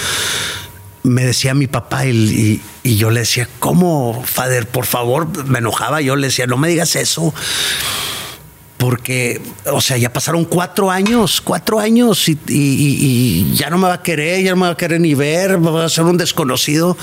me 1.03 1.25
decía 1.25 1.55
mi 1.55 1.67
papá 1.67 2.07
y, 2.07 2.63
y, 2.83 2.97
yo 2.97 3.11
le 3.11 3.21
decía, 3.21 3.49
¿cómo, 3.59 4.23
Fader? 4.25 4.67
Por 4.67 4.87
favor, 4.87 5.47
me 5.47 5.59
enojaba. 5.59 6.01
Yo 6.01 6.17
le 6.17 6.29
decía, 6.29 6.47
no 6.47 6.57
me 6.57 6.69
digas 6.69 6.97
eso 6.97 7.35
porque, 8.79 9.41
o 9.73 9.81
sea, 9.81 9.97
ya 9.99 10.13
pasaron 10.13 10.45
cuatro 10.45 10.89
años, 10.89 11.41
cuatro 11.41 11.81
años 11.81 12.29
y, 12.29 13.53
ya 13.53 13.71
no 13.71 13.77
me 13.77 13.89
va 13.89 13.95
a 13.95 14.03
querer, 14.03 14.45
ya 14.45 14.51
no 14.51 14.57
me 14.59 14.67
va 14.67 14.73
a 14.73 14.77
querer 14.77 15.01
ni 15.01 15.15
ver, 15.15 15.59
va 15.65 15.85
a 15.85 15.89
ser 15.89 16.05
un 16.05 16.17
desconocido. 16.17 16.97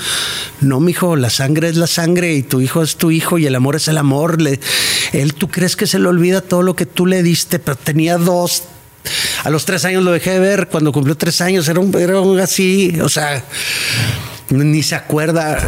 No, 0.62 0.80
mijo, 0.80 1.16
la 1.16 1.28
sangre 1.28 1.68
es 1.68 1.76
la 1.76 1.86
sangre 1.86 2.34
y 2.34 2.42
tu 2.42 2.62
hijo 2.62 2.82
es 2.82 2.96
tu 2.96 3.10
hijo 3.10 3.36
y 3.36 3.46
el 3.46 3.54
amor 3.54 3.76
es 3.76 3.88
el 3.88 3.98
amor. 3.98 4.38
él, 5.12 5.34
tú 5.34 5.48
crees 5.48 5.76
que 5.76 5.86
se 5.86 5.98
le 5.98 6.08
olvida 6.08 6.40
todo 6.40 6.62
lo 6.62 6.74
que 6.74 6.86
tú 6.86 7.04
le 7.04 7.22
diste, 7.22 7.58
pero 7.58 7.76
tenía 7.76 8.16
dos. 8.16 8.64
A 9.44 9.50
los 9.50 9.66
tres 9.66 9.84
años 9.84 10.02
lo 10.02 10.12
dejé 10.12 10.30
de 10.30 10.38
ver, 10.40 10.68
cuando 10.68 10.92
cumplió 10.92 11.14
tres 11.14 11.42
años 11.42 11.68
era 11.68 11.78
un, 11.78 11.94
era 11.94 12.20
un 12.20 12.40
así, 12.40 12.98
o 13.02 13.08
sea 13.10 13.44
ni 14.50 14.82
se 14.82 14.94
acuerda, 14.94 15.58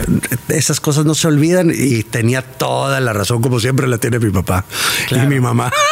esas 0.48 0.80
cosas 0.80 1.04
no 1.04 1.14
se 1.14 1.26
olvidan 1.28 1.72
y 1.74 2.02
tenía 2.02 2.42
toda 2.42 3.00
la 3.00 3.12
razón, 3.12 3.42
como 3.42 3.60
siempre 3.60 3.86
la 3.88 3.98
tiene 3.98 4.18
mi 4.18 4.30
papá 4.30 4.64
y 5.10 5.18
mi 5.26 5.40
mamá. 5.40 5.72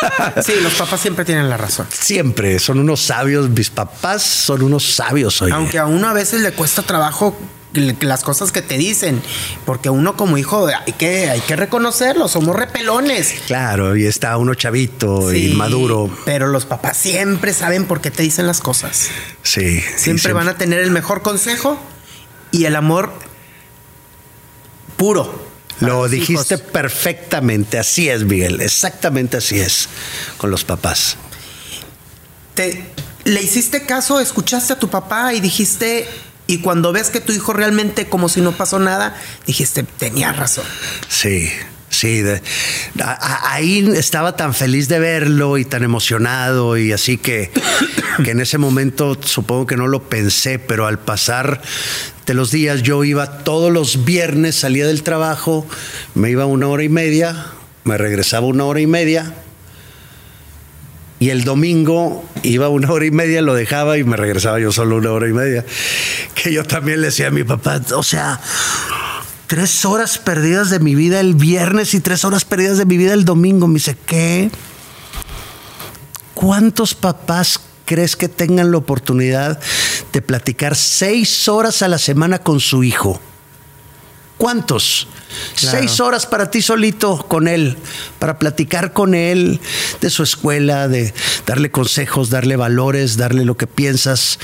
Sí, 0.44 0.52
los 0.62 0.74
papás 0.74 1.00
siempre 1.00 1.24
tienen 1.24 1.48
la 1.48 1.56
razón. 1.56 1.86
Siempre, 1.90 2.58
son 2.58 2.78
unos 2.78 3.00
sabios, 3.00 3.48
mis 3.48 3.70
papás 3.70 4.22
son 4.22 4.62
unos 4.62 4.94
sabios 4.94 5.40
hoy. 5.42 5.50
Aunque 5.50 5.78
a 5.78 5.86
uno 5.86 6.08
a 6.08 6.12
veces 6.12 6.42
le 6.42 6.52
cuesta 6.52 6.82
trabajo 6.82 7.36
las 8.00 8.22
cosas 8.22 8.52
que 8.52 8.62
te 8.62 8.78
dicen, 8.78 9.20
porque 9.64 9.90
uno 9.90 10.16
como 10.16 10.38
hijo 10.38 10.66
hay 10.66 10.92
que, 10.92 11.30
hay 11.30 11.40
que 11.40 11.56
reconocerlo, 11.56 12.28
somos 12.28 12.56
repelones. 12.56 13.34
Claro, 13.46 13.96
y 13.96 14.06
está 14.06 14.36
uno 14.36 14.54
chavito 14.54 15.32
y 15.32 15.54
maduro. 15.54 16.10
Pero 16.24 16.48
los 16.48 16.66
papás 16.66 16.96
siempre 16.96 17.52
saben 17.52 17.84
por 17.84 18.00
qué 18.00 18.10
te 18.10 18.22
dicen 18.22 18.46
las 18.46 18.60
cosas. 18.60 19.08
Sí. 19.42 19.82
siempre. 19.96 20.32
van 20.32 20.48
a 20.48 20.56
tener 20.56 20.80
el 20.80 20.90
mejor 20.90 21.22
consejo 21.22 21.78
y 22.50 22.64
el 22.64 22.76
amor 22.76 23.12
puro. 24.96 25.46
Lo 25.80 26.08
dijiste 26.08 26.56
perfectamente, 26.56 27.78
así 27.78 28.08
es, 28.08 28.24
Miguel, 28.24 28.60
exactamente 28.62 29.36
así 29.36 29.60
es 29.60 29.88
con 30.38 30.50
los 30.50 30.64
papás. 30.64 31.16
Te, 32.54 32.82
¿Le 33.24 33.42
hiciste 33.42 33.84
caso, 33.84 34.20
escuchaste 34.20 34.72
a 34.72 34.78
tu 34.78 34.88
papá 34.88 35.34
y 35.34 35.40
dijiste, 35.40 36.08
y 36.46 36.58
cuando 36.58 36.92
ves 36.92 37.10
que 37.10 37.20
tu 37.20 37.32
hijo 37.32 37.52
realmente 37.52 38.08
como 38.08 38.30
si 38.30 38.40
no 38.40 38.52
pasó 38.52 38.78
nada, 38.78 39.20
dijiste, 39.46 39.82
tenía 39.82 40.32
razón? 40.32 40.64
Sí, 41.08 41.50
Sí, 41.88 42.22
ahí 43.44 43.90
estaba 43.96 44.36
tan 44.36 44.52
feliz 44.52 44.88
de 44.88 44.98
verlo 44.98 45.56
y 45.56 45.64
tan 45.64 45.82
emocionado 45.82 46.76
y 46.76 46.92
así 46.92 47.16
que, 47.16 47.50
que 48.22 48.32
en 48.32 48.40
ese 48.40 48.58
momento 48.58 49.16
supongo 49.22 49.66
que 49.66 49.76
no 49.76 49.86
lo 49.86 50.02
pensé, 50.08 50.58
pero 50.58 50.86
al 50.86 50.98
pasar 50.98 51.62
de 52.26 52.34
los 52.34 52.50
días 52.50 52.82
yo 52.82 53.04
iba 53.04 53.38
todos 53.44 53.72
los 53.72 54.04
viernes, 54.04 54.56
salía 54.56 54.86
del 54.86 55.02
trabajo, 55.02 55.66
me 56.14 56.30
iba 56.30 56.44
una 56.46 56.66
hora 56.66 56.82
y 56.82 56.88
media, 56.88 57.46
me 57.84 57.96
regresaba 57.96 58.46
una 58.46 58.64
hora 58.64 58.80
y 58.80 58.86
media 58.86 59.32
y 61.18 61.30
el 61.30 61.44
domingo 61.44 62.24
iba 62.42 62.68
una 62.68 62.90
hora 62.92 63.06
y 63.06 63.10
media, 63.10 63.40
lo 63.42 63.54
dejaba 63.54 63.96
y 63.96 64.04
me 64.04 64.16
regresaba 64.16 64.58
yo 64.60 64.70
solo 64.72 64.96
una 64.96 65.12
hora 65.12 65.28
y 65.28 65.32
media. 65.32 65.64
Que 66.34 66.52
yo 66.52 66.64
también 66.64 67.00
le 67.00 67.06
decía 67.06 67.28
a 67.28 67.30
mi 67.30 67.44
papá, 67.44 67.80
o 67.94 68.02
sea, 68.02 68.40
tres 69.46 69.84
horas 69.84 70.18
perdidas 70.18 70.68
de 70.68 70.78
mi 70.78 70.94
vida 70.94 71.20
el 71.20 71.34
viernes 71.34 71.94
y 71.94 72.00
tres 72.00 72.24
horas 72.24 72.44
perdidas 72.44 72.76
de 72.76 72.84
mi 72.84 72.98
vida 72.98 73.14
el 73.14 73.24
domingo. 73.24 73.66
Me 73.66 73.74
dice, 73.74 73.96
¿qué? 74.04 74.50
¿Cuántos 76.34 76.94
papás 76.94 77.60
crees 77.86 78.16
que 78.16 78.28
tengan 78.28 78.70
la 78.70 78.78
oportunidad 78.78 79.58
de 80.12 80.22
platicar 80.22 80.76
seis 80.76 81.48
horas 81.48 81.82
a 81.82 81.88
la 81.88 81.98
semana 81.98 82.38
con 82.38 82.60
su 82.60 82.84
hijo? 82.84 83.20
¿Cuántos? 84.38 85.08
Seis 85.54 85.98
horas 86.00 86.26
para 86.26 86.50
ti 86.50 86.60
solito 86.60 87.26
con 87.26 87.48
él, 87.48 87.76
para 88.18 88.38
platicar 88.38 88.92
con 88.92 89.14
él 89.14 89.60
de 90.00 90.10
su 90.10 90.22
escuela, 90.22 90.88
de 90.88 91.14
darle 91.46 91.70
consejos, 91.70 92.28
darle 92.28 92.56
valores, 92.56 93.16
darle 93.16 93.44
lo 93.44 93.56
que 93.56 93.66
piensas 93.66 94.38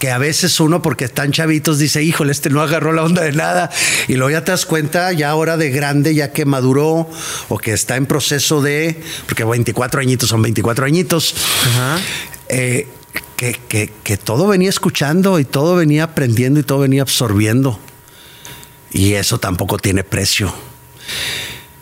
que 0.00 0.10
a 0.10 0.16
veces 0.16 0.58
uno, 0.60 0.80
porque 0.80 1.04
están 1.04 1.30
chavitos, 1.30 1.78
dice, 1.78 2.02
híjole, 2.02 2.32
este 2.32 2.48
no 2.48 2.62
agarró 2.62 2.92
la 2.92 3.02
onda 3.02 3.20
de 3.22 3.32
nada. 3.32 3.70
Y 4.08 4.14
luego 4.14 4.30
ya 4.30 4.42
te 4.42 4.50
das 4.50 4.64
cuenta, 4.64 5.12
ya 5.12 5.28
ahora 5.28 5.58
de 5.58 5.68
grande, 5.70 6.14
ya 6.14 6.32
que 6.32 6.46
maduró 6.46 7.08
o 7.50 7.58
que 7.58 7.74
está 7.74 7.96
en 7.96 8.06
proceso 8.06 8.62
de, 8.62 8.98
porque 9.26 9.44
24 9.44 10.00
añitos 10.00 10.30
son 10.30 10.40
24 10.40 10.86
añitos, 10.86 11.34
eh, 12.48 12.88
que, 13.40 13.92
que 14.02 14.16
todo 14.18 14.46
venía 14.46 14.68
escuchando 14.68 15.38
y 15.38 15.44
todo 15.44 15.76
venía 15.76 16.04
aprendiendo 16.04 16.60
y 16.60 16.62
todo 16.62 16.80
venía 16.80 17.02
absorbiendo. 17.02 17.78
Y 18.92 19.14
eso 19.14 19.38
tampoco 19.38 19.78
tiene 19.78 20.04
precio. 20.04 20.52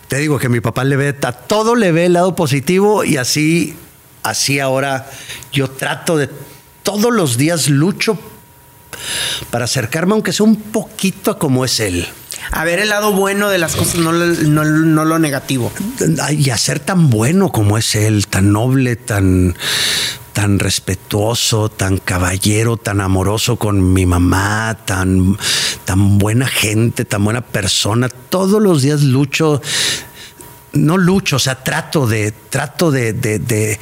Te 0.09 0.19
digo 0.19 0.39
que 0.39 0.49
mi 0.49 0.61
papá 0.61 0.85
le 0.85 0.97
ve, 0.97 1.17
a 1.23 1.33
todo 1.33 1.75
le 1.75 1.93
ve 1.93 2.07
el 2.07 2.15
lado 2.15 2.35
positivo 2.35 3.05
y 3.05 3.19
así, 3.19 3.77
así 4.23 4.59
ahora 4.59 5.11
yo 5.53 5.69
trato 5.69 6.17
de 6.17 6.31
todos 6.83 7.13
los 7.13 7.37
días 7.37 7.69
lucho 7.69 8.19
para 9.51 9.67
acercarme, 9.67 10.13
aunque 10.13 10.33
sea 10.33 10.47
un 10.47 10.57
poquito 10.57 11.33
a 11.33 11.39
como 11.39 11.65
es 11.65 11.81
él. 11.81 12.09
A 12.51 12.65
ver 12.65 12.79
el 12.79 12.89
lado 12.89 13.13
bueno 13.13 13.51
de 13.51 13.59
las 13.59 13.77
cosas, 13.77 13.97
no, 13.97 14.13
lo 14.13 15.19
negativo. 15.19 15.71
Y 16.31 16.49
a 16.51 16.57
ser 16.57 16.81
tan 16.81 17.11
bueno 17.11 17.53
como 17.53 17.77
es 17.77 17.95
él, 17.95 18.27
tan 18.29 18.53
noble, 18.53 18.97
tan, 18.97 19.55
tan 20.39 20.61
respetuoso, 20.61 21.69
tan 21.69 21.99
caballero, 21.99 22.77
tan 22.77 23.01
amoroso 23.01 23.57
con 23.57 23.93
mi 23.93 24.07
mamá, 24.07 24.79
tan, 24.85 25.37
tan 25.85 26.19
buena 26.19 26.47
gente, 26.47 27.05
tan 27.05 27.25
buena 27.25 27.41
persona. 27.41 28.09
Todos 28.09 28.63
los 28.63 28.83
días 28.83 29.03
lucho 29.03 29.61
no 30.75 30.97
lucho, 30.97 31.35
o 31.35 31.39
sea, 31.41 31.65
trato 31.65 32.07
de, 32.07 32.31
trato 32.31 32.93
de, 32.93 33.15
de, 33.15 33.81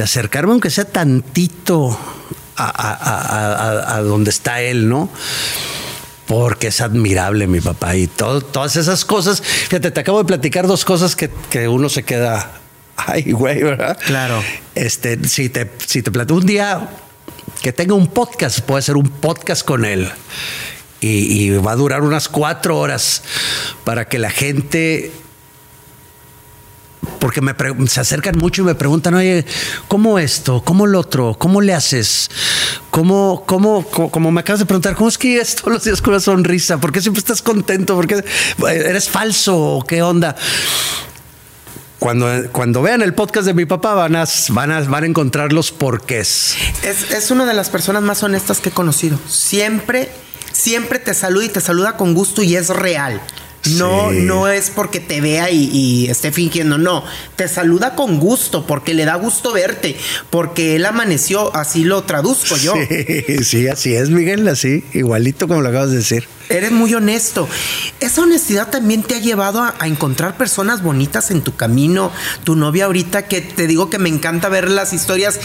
acercarme, 0.00 0.52
aunque 0.52 0.70
sea 0.70 0.84
tantito 0.84 1.98
a, 2.56 4.00
donde 4.04 4.30
está 4.30 4.60
él, 4.60 4.88
¿no? 4.88 5.10
Porque 6.28 6.68
es 6.68 6.80
admirable 6.80 7.48
mi 7.48 7.60
papá 7.60 7.96
y 7.96 8.06
todas 8.06 8.76
esas 8.76 9.04
cosas. 9.04 9.42
Fíjate, 9.42 9.90
te 9.90 9.98
acabo 9.98 10.18
de 10.18 10.26
platicar 10.26 10.68
dos 10.68 10.84
cosas 10.84 11.16
que, 11.16 11.66
uno 11.66 11.88
se 11.88 12.04
queda, 12.04 12.52
ay, 13.06 13.32
güey, 13.32 13.62
¿verdad? 13.62 13.98
Claro. 14.04 14.42
Este, 14.74 15.26
si 15.28 15.48
te, 15.48 15.70
si 15.86 16.02
te 16.02 16.10
platico 16.10 16.38
un 16.38 16.46
día 16.46 16.88
que 17.62 17.72
tenga 17.72 17.94
un 17.94 18.08
podcast, 18.08 18.60
puede 18.60 18.82
ser 18.82 18.96
un 18.96 19.08
podcast 19.08 19.64
con 19.64 19.84
él. 19.84 20.10
Y, 21.00 21.08
y 21.08 21.50
va 21.50 21.72
a 21.72 21.76
durar 21.76 22.02
unas 22.02 22.28
cuatro 22.28 22.78
horas 22.78 23.22
para 23.84 24.08
que 24.08 24.18
la 24.18 24.30
gente 24.30 25.12
porque 27.20 27.40
me 27.40 27.54
se 27.88 28.00
acercan 28.00 28.36
mucho 28.38 28.62
y 28.62 28.64
me 28.64 28.74
preguntan, 28.74 29.14
oye, 29.14 29.44
¿cómo 29.86 30.18
esto? 30.18 30.62
¿Cómo 30.64 30.86
lo 30.86 31.00
otro? 31.00 31.36
¿Cómo 31.38 31.60
le 31.60 31.74
haces? 31.74 32.30
¿Cómo, 32.90 33.44
cómo, 33.46 33.84
como 33.84 34.30
me 34.30 34.40
acabas 34.40 34.60
de 34.60 34.66
preguntar, 34.66 34.94
cómo 34.94 35.08
es 35.08 35.18
que 35.18 35.28
llegas 35.28 35.54
todos 35.56 35.72
los 35.72 35.84
días 35.84 36.00
con 36.00 36.14
una 36.14 36.20
sonrisa? 36.20 36.78
¿Por 36.78 36.92
qué 36.92 37.00
siempre 37.00 37.20
estás 37.20 37.42
contento? 37.42 37.94
¿Por 37.94 38.06
qué 38.06 38.24
eres 38.68 39.08
falso? 39.08 39.84
¿Qué 39.86 40.02
onda? 40.02 40.36
Cuando, 41.98 42.28
cuando 42.52 42.80
vean 42.80 43.02
el 43.02 43.12
podcast 43.12 43.46
de 43.46 43.54
mi 43.54 43.64
papá 43.64 43.94
van 43.94 44.14
a, 44.14 44.24
van 44.50 44.70
a, 44.70 44.80
van 44.82 45.02
a 45.02 45.06
encontrar 45.06 45.52
los 45.52 45.72
porqués. 45.72 46.56
Es, 46.84 47.10
es 47.10 47.30
una 47.30 47.44
de 47.44 47.54
las 47.54 47.70
personas 47.70 48.02
más 48.02 48.22
honestas 48.22 48.60
que 48.60 48.68
he 48.68 48.72
conocido. 48.72 49.18
Siempre, 49.28 50.10
siempre 50.52 51.00
te 51.00 51.12
saluda 51.12 51.46
y 51.46 51.48
te 51.48 51.60
saluda 51.60 51.96
con 51.96 52.14
gusto 52.14 52.42
y 52.42 52.54
es 52.54 52.68
real. 52.68 53.20
No, 53.76 54.10
no 54.10 54.48
es 54.48 54.70
porque 54.70 55.00
te 55.00 55.20
vea 55.20 55.50
y, 55.50 56.08
esté 56.08 56.32
fingiendo, 56.32 56.78
no. 56.78 57.04
Te 57.36 57.48
saluda 57.48 57.94
con 57.94 58.18
gusto, 58.18 58.66
porque 58.66 58.94
le 58.94 59.04
da 59.04 59.14
gusto 59.16 59.52
verte, 59.52 59.96
porque 60.30 60.76
él 60.76 60.86
amaneció, 60.86 61.54
así 61.54 61.84
lo 61.84 62.04
traduzco 62.04 62.56
yo. 62.56 62.74
Sí, 62.88 63.44
sí, 63.44 63.68
así 63.68 63.94
es, 63.94 64.10
Miguel, 64.10 64.46
así, 64.48 64.84
igualito 64.92 65.48
como 65.48 65.60
lo 65.60 65.68
acabas 65.68 65.90
de 65.90 65.98
decir. 65.98 66.24
Eres 66.48 66.72
muy 66.72 66.94
honesto. 66.94 67.48
Esa 68.00 68.22
honestidad 68.22 68.70
también 68.70 69.02
te 69.02 69.16
ha 69.16 69.18
llevado 69.18 69.62
a, 69.62 69.74
a, 69.78 69.86
encontrar 69.86 70.36
personas 70.36 70.82
bonitas 70.82 71.30
en 71.30 71.42
tu 71.42 71.54
camino. 71.56 72.10
Tu 72.44 72.56
novia 72.56 72.86
ahorita, 72.86 73.26
que 73.26 73.40
te 73.42 73.66
digo 73.66 73.90
que 73.90 73.98
me 73.98 74.08
encanta 74.08 74.48
ver 74.48 74.70
las 74.70 74.92
historias, 74.92 75.40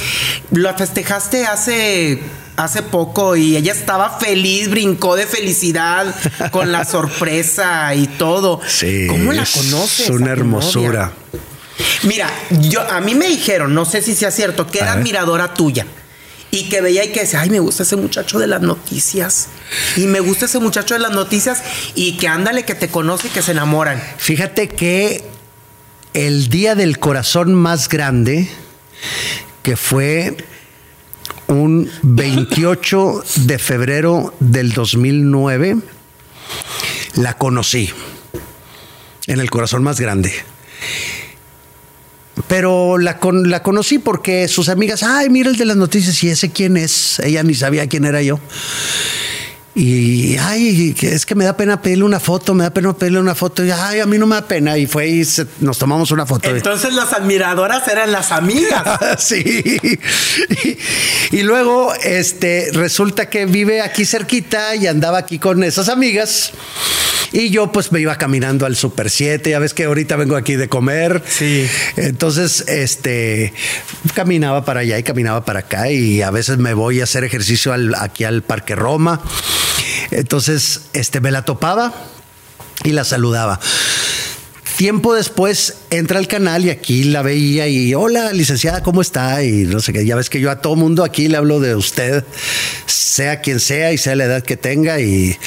lo 0.51 0.73
festejaste 0.77 1.45
hace 1.45 2.21
hace 2.55 2.83
poco 2.83 3.35
y 3.35 3.57
ella 3.57 3.71
estaba 3.71 4.19
feliz, 4.19 4.69
brincó 4.69 5.15
de 5.15 5.25
felicidad 5.25 6.13
con 6.51 6.71
la 6.71 6.85
sorpresa 6.85 7.93
y 7.95 8.07
todo. 8.07 8.61
Sí, 8.67 9.07
¿Cómo 9.07 9.33
la 9.33 9.45
conoces? 9.45 10.01
Es 10.01 10.09
una 10.09 10.31
hermosura. 10.31 11.11
Mira, 12.03 12.29
yo 12.49 12.81
a 12.81 13.01
mí 13.01 13.15
me 13.15 13.27
dijeron, 13.27 13.73
no 13.73 13.85
sé 13.85 14.01
si 14.01 14.15
sea 14.15 14.31
cierto, 14.31 14.67
que 14.67 14.79
era 14.79 14.93
admiradora 14.93 15.53
tuya. 15.53 15.85
Y 16.51 16.69
que 16.69 16.81
veía 16.81 17.03
y 17.03 17.11
que 17.11 17.21
decía, 17.21 17.41
ay, 17.41 17.49
me 17.49 17.59
gusta 17.59 17.81
ese 17.81 17.95
muchacho 17.95 18.37
de 18.37 18.45
las 18.45 18.61
noticias. 18.61 19.47
Y 19.95 20.01
me 20.01 20.19
gusta 20.19 20.45
ese 20.45 20.59
muchacho 20.59 20.93
de 20.93 20.99
las 20.99 21.11
noticias. 21.11 21.63
Y 21.95 22.15
que 22.17 22.27
ándale, 22.27 22.63
que 22.63 22.75
te 22.75 22.89
conoce 22.89 23.27
y 23.27 23.31
que 23.31 23.41
se 23.41 23.53
enamoran. 23.53 23.99
Fíjate 24.17 24.67
que 24.67 25.23
el 26.13 26.49
día 26.49 26.75
del 26.75 26.99
corazón 26.99 27.55
más 27.55 27.89
grande, 27.89 28.51
que 29.63 29.75
fue 29.75 30.37
un 31.53 31.89
28 32.01 33.23
de 33.45 33.59
febrero 33.59 34.33
del 34.39 34.73
2009, 34.73 35.77
la 37.15 37.37
conocí 37.37 37.89
en 39.27 39.39
el 39.39 39.49
corazón 39.49 39.83
más 39.83 39.99
grande. 39.99 40.33
Pero 42.47 42.97
la, 42.97 43.19
la 43.45 43.63
conocí 43.63 43.99
porque 43.99 44.47
sus 44.47 44.69
amigas, 44.69 45.03
ay, 45.03 45.29
mira 45.29 45.49
el 45.49 45.57
de 45.57 45.65
las 45.65 45.77
noticias, 45.77 46.23
y 46.23 46.29
ese 46.29 46.51
quién 46.51 46.77
es. 46.77 47.19
Ella 47.19 47.43
ni 47.43 47.53
sabía 47.53 47.87
quién 47.87 48.05
era 48.05 48.21
yo. 48.21 48.39
Y 49.75 50.37
ay, 50.37 50.95
es 51.01 51.25
que 51.25 51.33
me 51.33 51.45
da 51.45 51.57
pena 51.57 51.81
pedirle 51.81 52.03
una 52.03 52.19
foto, 52.19 52.53
me 52.53 52.63
da 52.63 52.69
pena 52.69 52.93
pedirle 52.93 53.19
una 53.19 53.33
foto. 53.33 53.65
Y 53.65 53.71
ay, 53.71 54.01
a 54.01 54.05
mí 54.05 54.19
no 54.19 54.27
me 54.27 54.35
da 54.35 54.47
pena. 54.47 54.77
Y 54.77 54.85
fue 54.85 55.07
y 55.07 55.27
nos 55.61 55.79
tomamos 55.79 56.11
una 56.11 56.27
foto. 56.27 56.47
Entonces 56.47 56.93
las 56.93 57.11
admiradoras 57.11 57.87
eran 57.87 58.11
las 58.11 58.31
amigas. 58.31 58.83
sí. 59.17 59.73
Y, 61.31 61.41
luego, 61.41 61.91
este, 62.03 62.69
resulta 62.73 63.29
que 63.29 63.47
vive 63.47 63.81
aquí 63.81 64.05
cerquita 64.05 64.75
y 64.75 64.85
andaba 64.85 65.17
aquí 65.17 65.39
con 65.39 65.63
esas 65.63 65.89
amigas. 65.89 66.51
Y 67.33 67.49
yo 67.49 67.71
pues 67.71 67.91
me 67.91 67.99
iba 67.99 68.15
caminando 68.15 68.67
al 68.67 68.75
Super 68.75 69.09
7, 69.09 69.49
ya 69.49 69.57
ves 69.57 69.73
que 69.73 69.85
ahorita 69.85 70.15
vengo 70.15 70.35
aquí 70.35 70.55
de 70.55 70.69
comer. 70.69 71.23
Sí. 71.27 71.67
Entonces, 71.97 72.63
este, 72.67 73.53
caminaba 74.13 74.63
para 74.63 74.81
allá 74.81 74.99
y 74.99 75.03
caminaba 75.03 75.43
para 75.43 75.61
acá 75.61 75.89
y 75.89 76.21
a 76.21 76.29
veces 76.29 76.59
me 76.59 76.75
voy 76.75 77.01
a 77.01 77.05
hacer 77.05 77.23
ejercicio 77.23 77.73
aquí 77.97 78.23
al 78.23 78.43
Parque 78.43 78.75
Roma. 78.75 79.19
Entonces, 80.11 80.81
este, 80.93 81.21
me 81.21 81.31
la 81.31 81.43
topaba 81.43 81.91
y 82.83 82.91
la 82.91 83.03
saludaba. 83.03 83.59
Tiempo 84.75 85.13
después 85.13 85.75
entra 85.91 86.19
al 86.19 86.27
canal 86.27 86.65
y 86.65 86.69
aquí 86.69 87.03
la 87.03 87.21
veía 87.21 87.67
y 87.67 87.93
hola 87.93 88.31
licenciada, 88.31 88.81
¿cómo 88.81 89.01
está? 89.01 89.43
Y 89.43 89.65
no 89.65 89.79
sé 89.79 89.93
qué, 89.93 90.05
ya 90.05 90.15
ves 90.15 90.29
que 90.29 90.39
yo 90.39 90.49
a 90.49 90.61
todo 90.61 90.75
mundo 90.75 91.03
aquí 91.03 91.27
le 91.27 91.37
hablo 91.37 91.59
de 91.59 91.75
usted, 91.75 92.23
sea 92.87 93.41
quien 93.41 93.59
sea 93.59 93.93
y 93.93 93.99
sea 93.99 94.15
la 94.15 94.25
edad 94.25 94.43
que 94.43 94.57
tenga 94.57 94.99
y 94.99 95.37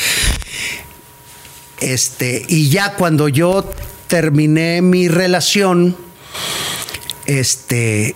este 1.80 2.44
y 2.48 2.68
ya 2.68 2.94
cuando 2.94 3.28
yo 3.28 3.70
terminé 4.06 4.82
mi 4.82 5.08
relación 5.08 5.96
este 7.26 8.14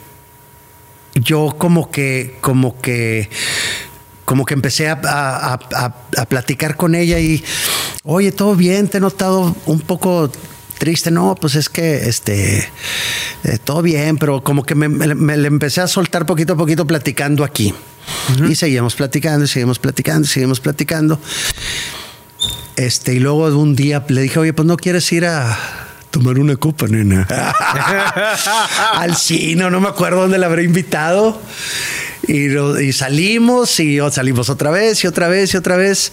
yo 1.15 1.55
como 1.59 1.91
que 1.91 2.39
como 2.41 2.81
que 2.81 3.29
como 4.31 4.45
que 4.45 4.55
empecé 4.55 4.89
a, 4.89 5.59
platicar 6.29 6.77
con 6.77 6.95
ella 6.95 7.19
y, 7.19 7.43
oye, 8.05 8.31
todo 8.31 8.55
bien, 8.55 8.87
te 8.87 8.99
he 8.99 9.01
notado 9.01 9.57
un 9.67 9.81
poco 9.81 10.31
triste, 10.79 11.11
no, 11.11 11.35
pues 11.35 11.57
es 11.57 11.69
que 11.69 12.09
este, 12.09 12.59
eh, 13.43 13.59
todo 13.65 13.83
bien, 13.83 14.19
pero 14.19 14.45
como 14.45 14.63
que 14.63 14.77
me, 14.77 14.87
le 14.87 15.49
empecé 15.49 15.81
a 15.81 15.89
soltar 15.89 16.27
poquito 16.27 16.53
a 16.53 16.57
poquito 16.57 16.87
platicando 16.87 17.43
aquí. 17.43 17.75
Y 18.49 18.55
seguimos 18.55 18.95
platicando, 18.95 19.49
seguimos 19.49 19.81
platicando, 19.81 20.29
seguimos 20.29 20.61
platicando. 20.61 21.19
Este, 22.77 23.15
y 23.15 23.19
luego 23.19 23.47
un 23.59 23.77
día 23.77 24.05
le 24.09 24.23
dije, 24.23 24.39
oye, 24.39 24.53
pues 24.53 24.67
no 24.67 24.77
quieres 24.77 25.11
ir 25.13 25.27
a 25.27 25.59
tomar 26.11 26.39
una 26.39 26.57
copa, 26.57 26.87
nena. 26.87 27.27
Al 28.95 29.17
cine, 29.17 29.71
no 29.71 29.81
me 29.81 29.89
acuerdo 29.89 30.23
dónde 30.23 30.39
la 30.39 30.47
habré 30.47 30.65
invitado. 30.65 31.41
Y, 32.27 32.93
salimos 32.93 33.81
y 33.81 33.99
salimos 34.11 34.51
otra 34.51 34.71
vez 34.71 35.03
y 35.05 35.07
otra 35.07 35.29
vez 35.29 35.53
y 35.55 35.57
otra 35.57 35.77
vez. 35.77 36.13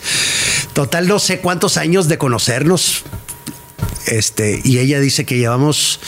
Total, 0.73 1.07
no 1.07 1.19
sé 1.19 1.39
cuántos 1.39 1.77
años 1.77 2.07
de 2.07 2.17
conocernos. 2.17 3.03
Este, 4.07 4.61
y 4.63 4.79
ella 4.79 4.99
dice 4.99 5.25
que 5.25 5.37
llevamos 5.37 5.99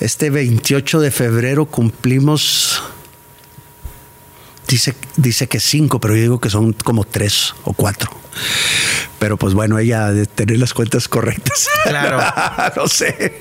este 0.00 0.30
28 0.30 1.00
de 1.00 1.10
febrero 1.10 1.66
cumplimos. 1.66 2.82
Dice, 4.68 4.94
dice 5.16 5.48
que 5.48 5.60
cinco, 5.60 6.00
pero 6.00 6.14
yo 6.14 6.22
digo 6.22 6.40
que 6.40 6.50
son 6.50 6.72
como 6.72 7.04
tres 7.04 7.54
o 7.64 7.72
cuatro. 7.72 8.21
Pero 9.18 9.36
pues 9.36 9.54
bueno, 9.54 9.78
ella 9.78 10.10
de 10.10 10.26
tener 10.26 10.58
las 10.58 10.74
cuentas 10.74 11.08
correctas. 11.08 11.68
Claro. 11.82 12.20
no 12.76 12.86
sé. 12.88 13.40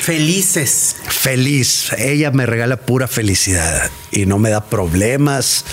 felices. 0.00 0.96
Feliz. 1.08 1.92
Ella 1.96 2.30
me 2.30 2.46
regala 2.46 2.76
pura 2.76 3.08
felicidad 3.08 3.90
y 4.10 4.26
no 4.26 4.38
me 4.38 4.50
da 4.50 4.64
problemas 4.66 5.64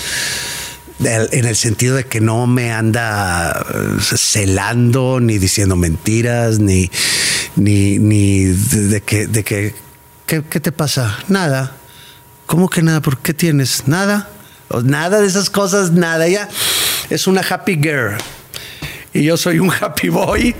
en 1.04 1.44
el 1.44 1.56
sentido 1.56 1.96
de 1.96 2.04
que 2.04 2.20
no 2.20 2.46
me 2.46 2.72
anda 2.72 3.64
eh, 3.74 4.16
celando 4.16 5.20
ni 5.20 5.38
diciendo 5.38 5.76
mentiras 5.76 6.58
ni 6.58 6.90
ni, 7.56 7.98
ni 7.98 8.44
de, 8.44 9.00
que 9.02 9.26
de 9.26 9.44
que 9.44 9.74
¿qué, 10.26 10.42
¿qué, 10.42 10.60
te 10.60 10.72
pasa 10.72 11.18
nada 11.28 11.76
cómo 12.46 12.70
que 12.70 12.82
nada 12.82 13.00
por 13.00 13.18
qué 13.18 13.34
tienes 13.34 13.88
nada 13.88 14.28
nada 14.84 15.20
de 15.20 15.26
esas 15.26 15.50
cosas 15.50 15.90
nada 15.92 16.26
ella 16.26 16.48
es 17.12 17.26
una 17.26 17.42
happy 17.42 17.74
girl 17.74 18.16
y 19.14 19.24
yo 19.24 19.36
soy 19.36 19.58
un 19.58 19.70
happy 19.70 20.08
boy 20.08 20.54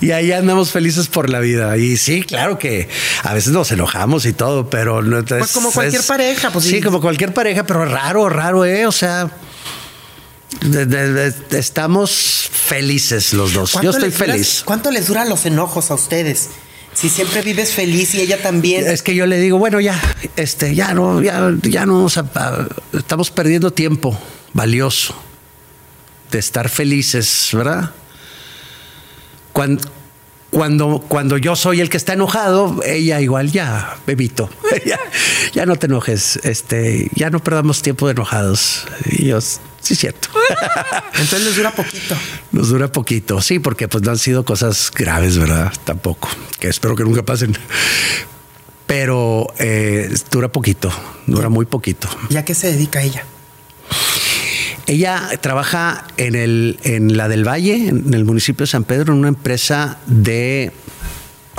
y 0.00 0.10
ahí 0.10 0.32
andamos 0.32 0.70
felices 0.70 1.06
por 1.06 1.30
la 1.30 1.40
vida. 1.40 1.76
Y 1.76 1.96
sí, 1.96 2.22
claro 2.22 2.58
que 2.58 2.88
a 3.22 3.34
veces 3.34 3.52
nos 3.52 3.70
enojamos 3.70 4.26
y 4.26 4.32
todo, 4.32 4.68
pero 4.68 5.02
no 5.02 5.24
pues 5.24 5.52
como 5.52 5.70
cualquier 5.70 6.02
pareja, 6.02 6.50
pues 6.50 6.64
sí, 6.64 6.80
como 6.80 7.00
cualquier 7.00 7.32
pareja, 7.32 7.64
pero 7.64 7.84
raro, 7.84 8.28
raro, 8.28 8.64
eh, 8.64 8.86
o 8.86 8.92
sea, 8.92 9.30
estamos 11.50 12.48
felices 12.50 13.32
los 13.32 13.52
dos. 13.52 13.78
Yo 13.80 13.90
estoy 13.90 14.10
feliz. 14.10 14.62
¿Cuánto 14.64 14.90
les 14.90 15.06
duran 15.06 15.28
los 15.28 15.46
enojos 15.46 15.90
a 15.90 15.94
ustedes? 15.94 16.50
Si 16.94 17.08
siempre 17.08 17.42
vives 17.42 17.72
feliz 17.72 18.14
y 18.14 18.20
ella 18.20 18.40
también. 18.40 18.86
Es 18.86 19.02
que 19.02 19.16
yo 19.16 19.26
le 19.26 19.38
digo, 19.38 19.58
bueno, 19.58 19.80
ya, 19.80 20.00
este, 20.36 20.76
ya 20.76 20.94
no, 20.94 21.20
ya, 21.22 21.52
ya 21.62 21.86
no, 21.86 22.06
estamos 22.92 23.30
perdiendo 23.32 23.72
tiempo 23.72 24.16
valioso 24.52 25.14
de 26.34 26.40
estar 26.40 26.68
felices, 26.68 27.50
¿verdad? 27.52 27.92
Cuando, 29.52 29.88
cuando, 30.50 31.04
cuando 31.06 31.38
yo 31.38 31.54
soy 31.54 31.80
el 31.80 31.88
que 31.88 31.96
está 31.96 32.14
enojado, 32.14 32.80
ella 32.84 33.20
igual, 33.20 33.52
ya, 33.52 33.96
bebito, 34.04 34.50
ya, 34.84 34.98
ya 35.52 35.64
no 35.64 35.76
te 35.76 35.86
enojes, 35.86 36.40
este, 36.42 37.08
ya 37.14 37.30
no 37.30 37.38
perdamos 37.38 37.82
tiempo 37.82 38.06
de 38.06 38.14
enojados. 38.14 38.84
Y 39.06 39.26
yo, 39.26 39.40
sí, 39.40 39.94
cierto. 39.94 40.28
Entonces 41.12 41.44
nos 41.44 41.56
dura 41.56 41.70
poquito. 41.70 42.16
Nos 42.50 42.68
dura 42.68 42.90
poquito, 42.90 43.40
sí, 43.40 43.60
porque 43.60 43.86
pues 43.86 44.02
no 44.02 44.10
han 44.10 44.18
sido 44.18 44.44
cosas 44.44 44.90
graves, 44.92 45.38
¿verdad? 45.38 45.72
Tampoco, 45.84 46.28
que 46.58 46.66
espero 46.66 46.96
que 46.96 47.04
nunca 47.04 47.22
pasen. 47.22 47.56
Pero 48.88 49.46
eh, 49.60 50.12
dura 50.32 50.48
poquito, 50.48 50.92
dura 51.28 51.48
muy 51.48 51.66
poquito. 51.66 52.08
¿Y 52.28 52.36
a 52.36 52.44
qué 52.44 52.54
se 52.54 52.72
dedica 52.72 53.02
ella? 53.02 53.24
Ella 54.86 55.30
trabaja 55.40 56.06
en, 56.16 56.34
el, 56.34 56.78
en 56.82 57.16
la 57.16 57.28
del 57.28 57.46
Valle, 57.46 57.88
en 57.88 58.12
el 58.12 58.24
municipio 58.24 58.64
de 58.64 58.70
San 58.70 58.84
Pedro, 58.84 59.12
en 59.12 59.20
una 59.20 59.28
empresa 59.28 59.98
de 60.06 60.72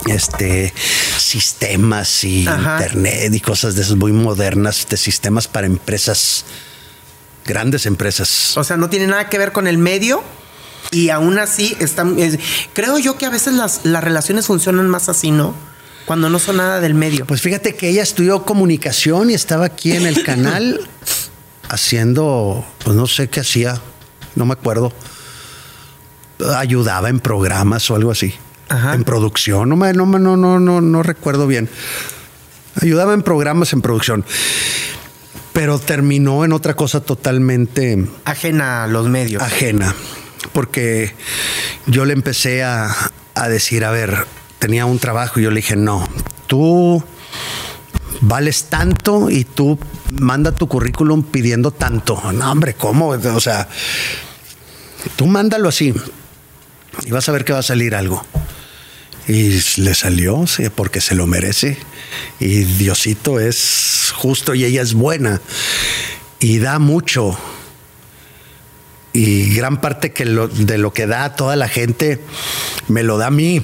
este 0.07 0.73
sistemas 1.17 2.23
y 2.23 2.41
internet 2.41 3.33
y 3.33 3.39
cosas 3.39 3.75
de 3.75 3.81
esas 3.81 3.95
muy 3.95 4.11
modernas, 4.11 4.87
de 4.89 4.97
sistemas 4.97 5.47
para 5.47 5.65
empresas, 5.65 6.45
grandes 7.45 7.85
empresas. 7.85 8.55
O 8.57 8.63
sea, 8.63 8.77
no 8.77 8.89
tiene 8.89 9.07
nada 9.07 9.29
que 9.29 9.37
ver 9.37 9.51
con 9.51 9.67
el 9.67 9.77
medio. 9.77 10.23
Y 10.91 11.09
aún 11.09 11.39
así, 11.39 11.75
están, 11.79 12.15
creo 12.73 12.99
yo 12.99 13.17
que 13.17 13.25
a 13.25 13.29
veces 13.31 13.55
las, 13.55 13.81
las 13.85 14.03
relaciones 14.03 14.45
funcionan 14.45 14.87
más 14.87 15.09
así, 15.09 15.31
¿no? 15.31 15.55
Cuando 16.05 16.29
no 16.29 16.37
son 16.37 16.57
nada 16.57 16.79
del 16.79 16.93
medio. 16.93 17.25
Pues 17.25 17.41
fíjate 17.41 17.75
que 17.75 17.89
ella 17.89 18.03
estudió 18.03 18.45
comunicación 18.45 19.31
y 19.31 19.33
estaba 19.33 19.65
aquí 19.65 19.93
en 19.93 20.05
el 20.05 20.23
canal 20.23 20.87
haciendo, 21.69 22.65
pues 22.83 22.95
no 22.95 23.07
sé 23.07 23.29
qué 23.29 23.41
hacía, 23.41 23.79
no 24.35 24.45
me 24.45 24.53
acuerdo. 24.53 24.93
Ayudaba 26.57 27.09
en 27.09 27.19
programas 27.19 27.89
o 27.89 27.95
algo 27.95 28.11
así. 28.11 28.33
En 28.69 29.03
producción, 29.03 29.69
no, 29.69 29.75
me, 29.75 29.93
no, 29.93 30.05
no, 30.05 30.35
no, 30.35 30.59
no, 30.59 30.81
no 30.81 31.03
recuerdo 31.03 31.47
bien. 31.47 31.69
Ayudaba 32.81 33.13
en 33.13 33.21
programas 33.21 33.73
en 33.73 33.81
producción. 33.81 34.25
Pero 35.53 35.79
terminó 35.79 36.43
en 36.43 36.51
otra 36.51 36.73
cosa 36.73 36.99
totalmente... 36.99 38.05
Ajena 38.25 38.83
a 38.83 38.87
los 38.87 39.07
medios. 39.07 39.41
Ajena. 39.41 39.95
Porque 40.51 41.13
yo 41.85 42.03
le 42.05 42.13
empecé 42.13 42.63
a, 42.63 42.93
a 43.35 43.47
decir, 43.47 43.85
a 43.85 43.91
ver, 43.91 44.25
tenía 44.59 44.85
un 44.85 44.99
trabajo 44.99 45.39
y 45.39 45.43
yo 45.43 45.51
le 45.51 45.57
dije, 45.57 45.75
no, 45.75 46.05
tú 46.47 47.03
vales 48.21 48.65
tanto 48.65 49.29
y 49.29 49.43
tú 49.43 49.77
manda 50.11 50.51
tu 50.51 50.67
currículum 50.67 51.23
pidiendo 51.23 51.71
tanto. 51.71 52.21
No, 52.31 52.51
hombre, 52.51 52.73
¿cómo? 52.73 53.09
O 53.09 53.39
sea, 53.39 53.67
tú 55.15 55.27
mándalo 55.27 55.69
así 55.69 55.93
y 57.05 57.11
vas 57.11 57.27
a 57.27 57.31
ver 57.31 57.45
que 57.45 57.53
va 57.53 57.59
a 57.59 57.63
salir 57.63 57.95
algo. 57.95 58.23
Y 59.27 59.59
le 59.77 59.95
salió, 59.95 60.45
sí, 60.45 60.69
porque 60.69 61.01
se 61.01 61.15
lo 61.15 61.25
merece. 61.25 61.77
Y 62.39 62.63
Diosito 62.63 63.39
es 63.39 64.13
justo 64.15 64.53
y 64.53 64.65
ella 64.65 64.81
es 64.81 64.93
buena. 64.93 65.41
Y 66.39 66.59
da 66.59 66.77
mucho 66.77 67.37
y 69.15 69.55
gran 69.55 69.79
parte 69.79 70.11
que 70.11 70.25
de 70.25 70.77
lo 70.77 70.91
que 70.91 71.07
da 71.07 71.23
a 71.23 71.35
toda 71.37 71.55
la 71.55 71.69
gente 71.69 72.19
me 72.89 73.01
lo 73.01 73.17
da 73.17 73.27
a 73.27 73.31
mí. 73.31 73.63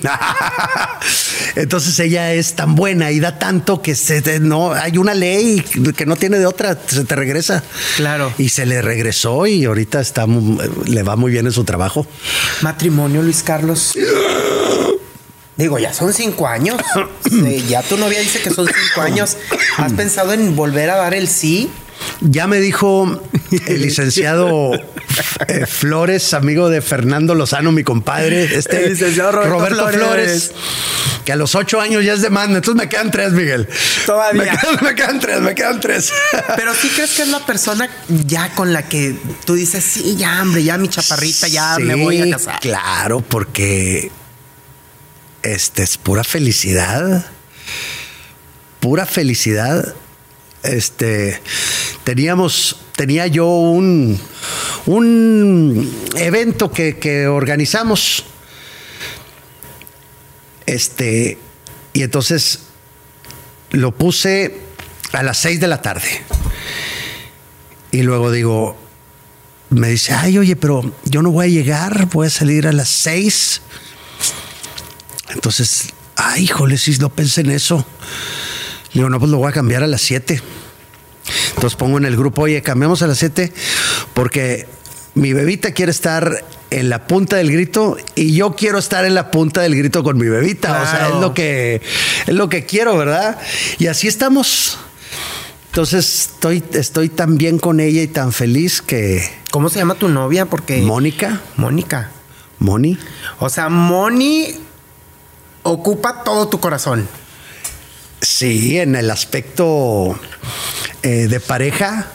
Entonces 1.56 2.00
ella 2.00 2.34
es 2.34 2.56
tan 2.56 2.76
buena 2.76 3.12
y 3.12 3.20
da 3.20 3.38
tanto 3.38 3.82
que 3.82 3.94
se, 3.96 4.40
no 4.40 4.72
hay 4.72 4.98
una 4.98 5.14
ley 5.14 5.62
que 5.96 6.06
no 6.06 6.16
tiene 6.16 6.40
de 6.40 6.46
otra, 6.46 6.78
se 6.88 7.04
te 7.04 7.16
regresa. 7.18 7.64
Claro. 7.98 8.34
Y 8.38 8.48
se 8.48 8.66
le 8.66 8.82
regresó 8.82 9.46
y 9.46 9.66
ahorita 9.66 10.00
está 10.00 10.26
le 10.86 11.04
va 11.04 11.18
muy 11.18 11.34
bien 11.34 11.46
en 11.46 11.52
su 11.52 11.66
trabajo. 11.66 12.08
Matrimonio, 12.62 13.22
Luis 13.22 13.44
Carlos. 13.44 13.94
Digo, 15.58 15.80
ya 15.80 15.94
son 15.94 16.14
cinco 16.14 16.48
años. 16.48 16.78
ya 17.68 17.84
tu 17.84 17.98
novia 17.98 18.22
dice 18.22 18.42
que 18.42 18.52
son 18.52 18.68
cinco 18.68 19.02
años. 19.02 19.36
¿Has 19.78 19.92
pensado 19.92 20.32
en 20.32 20.56
volver 20.56 20.90
a 20.90 20.96
dar 20.96 21.14
el 21.14 21.28
sí? 21.28 21.70
Ya 22.22 22.48
me 22.48 22.60
dijo 22.60 23.22
el 23.68 23.82
licenciado 23.82 24.74
eh, 25.48 25.66
Flores, 25.66 26.34
amigo 26.34 26.70
de 26.70 26.82
Fernando 26.82 27.36
Lozano, 27.36 27.72
mi 27.72 27.84
compadre, 27.84 28.44
este 28.56 28.90
licenciado 28.90 29.32
Roberto, 29.32 29.88
Flores. 29.90 30.52
que 31.26 31.32
a 31.32 31.36
los 31.36 31.56
ocho 31.56 31.82
años 31.82 32.04
ya 32.06 32.14
es 32.14 32.22
de 32.22 32.30
mando. 32.30 32.58
Entonces 32.58 32.84
me 32.84 32.90
quedan 32.90 33.12
tres, 33.12 33.32
Miguel. 33.34 33.68
Todavía. 34.06 34.60
Me 34.82 34.96
quedan, 34.96 35.20
tres, 35.20 35.42
me 35.42 35.56
quedan 35.56 35.80
tres. 35.80 36.12
Pero 36.56 36.74
sí 36.74 36.90
crees 36.90 37.12
que 37.12 37.24
es 37.24 37.28
la 37.28 37.46
persona 37.46 37.90
ya 38.26 38.54
con 38.54 38.74
la 38.74 38.88
que 38.88 39.16
tú 39.46 39.56
dices, 39.56 39.84
sí, 39.84 40.16
ya, 40.18 40.42
hombre, 40.42 40.64
ya 40.64 40.78
mi 40.78 40.88
chaparrita, 40.88 41.48
ya 41.48 41.78
me 41.80 41.96
voy 41.96 42.22
a 42.22 42.30
casar. 42.32 42.60
Claro, 42.60 43.22
porque 43.22 44.12
este 45.44 45.84
es 45.84 45.98
pura 45.98 46.24
felicidad. 46.24 47.26
Pura 48.80 49.06
felicidad 49.06 49.94
este, 50.64 51.42
teníamos, 52.04 52.78
tenía 52.96 53.28
yo 53.28 53.48
un, 53.48 54.20
un 54.86 56.10
evento 56.16 56.72
que, 56.72 57.28
organizamos. 57.28 58.26
Este, 60.66 61.38
y 61.94 62.04
entonces 62.04 62.60
lo 63.72 63.92
puse 63.92 64.62
a 65.14 65.24
las 65.24 65.38
seis 65.38 65.60
de 65.60 65.68
la 65.68 65.82
tarde. 65.82 66.22
Y 67.92 68.04
luego 68.04 68.32
digo, 68.32 68.78
me 69.70 69.90
dice, 69.90 70.14
ay, 70.14 70.38
oye, 70.38 70.56
pero 70.56 70.96
yo 71.06 71.22
no 71.22 71.32
voy 71.32 71.48
a 71.48 71.50
llegar, 71.50 72.08
voy 72.08 72.28
a 72.28 72.30
salir 72.30 72.68
a 72.68 72.72
las 72.72 72.90
seis. 72.90 73.62
Entonces, 75.30 75.90
ay, 76.16 76.44
híjole, 76.44 76.78
si 76.78 76.98
no 76.98 77.10
pensé 77.10 77.42
en 77.42 77.52
eso. 77.52 77.86
Le 78.94 79.00
digo, 79.00 79.10
no, 79.10 79.20
pues 79.20 79.32
lo 79.32 79.38
voy 79.38 79.50
a 79.50 79.54
cambiar 79.54 79.84
a 79.84 79.88
las 79.88 80.02
7. 80.02 80.42
Entonces 81.56 81.76
pongo 81.76 81.98
en 81.98 82.06
el 82.06 82.18
grupo, 82.18 82.44
oye, 82.44 82.62
cambiamos 82.62 83.02
a 83.02 83.08
las 83.08 83.18
7 83.20 83.54
porque 84.14 84.68
mi 85.14 85.34
bebita 85.34 85.72
quiere 85.72 85.92
estar 85.92 86.44
en 86.70 86.90
la 86.90 87.06
punta 87.06 87.36
del 87.36 87.52
grito 87.52 87.98
y 88.16 88.34
yo 88.34 88.56
quiero 88.56 88.80
estar 88.80 89.06
en 89.06 89.14
la 89.14 89.30
punta 89.30 89.62
del 89.62 89.76
grito 89.76 90.04
con 90.04 90.18
mi 90.18 90.28
bebita. 90.28 90.82
O 90.82 90.86
sea, 90.86 91.10
es 91.10 91.16
lo 91.16 91.34
que 91.34 91.82
es 92.26 92.34
lo 92.34 92.50
que 92.50 92.66
quiero, 92.66 92.98
¿verdad? 92.98 93.38
Y 93.78 93.88
así 93.88 94.08
estamos. 94.08 94.78
Entonces 95.68 96.30
estoy, 96.34 96.64
estoy 96.74 97.10
tan 97.10 97.38
bien 97.38 97.58
con 97.60 97.80
ella 97.80 98.02
y 98.02 98.08
tan 98.08 98.34
feliz 98.34 98.82
que. 98.82 99.24
¿Cómo 99.52 99.70
se 99.70 99.80
llama 99.80 99.96
tu 99.96 100.10
novia? 100.10 100.46
Porque. 100.46 100.82
Mónica. 100.82 101.42
Mónica. 101.58 102.12
Moni. 102.60 102.98
O 103.40 103.50
sea, 103.50 103.70
Moni 103.70 104.56
ocupa 105.64 106.24
todo 106.24 106.48
tu 106.48 106.60
corazón. 106.60 107.08
Sí, 108.22 108.78
en 108.78 108.96
el 108.96 109.10
aspecto 109.10 110.18
eh, 111.02 111.28
de 111.28 111.40
pareja, 111.40 112.08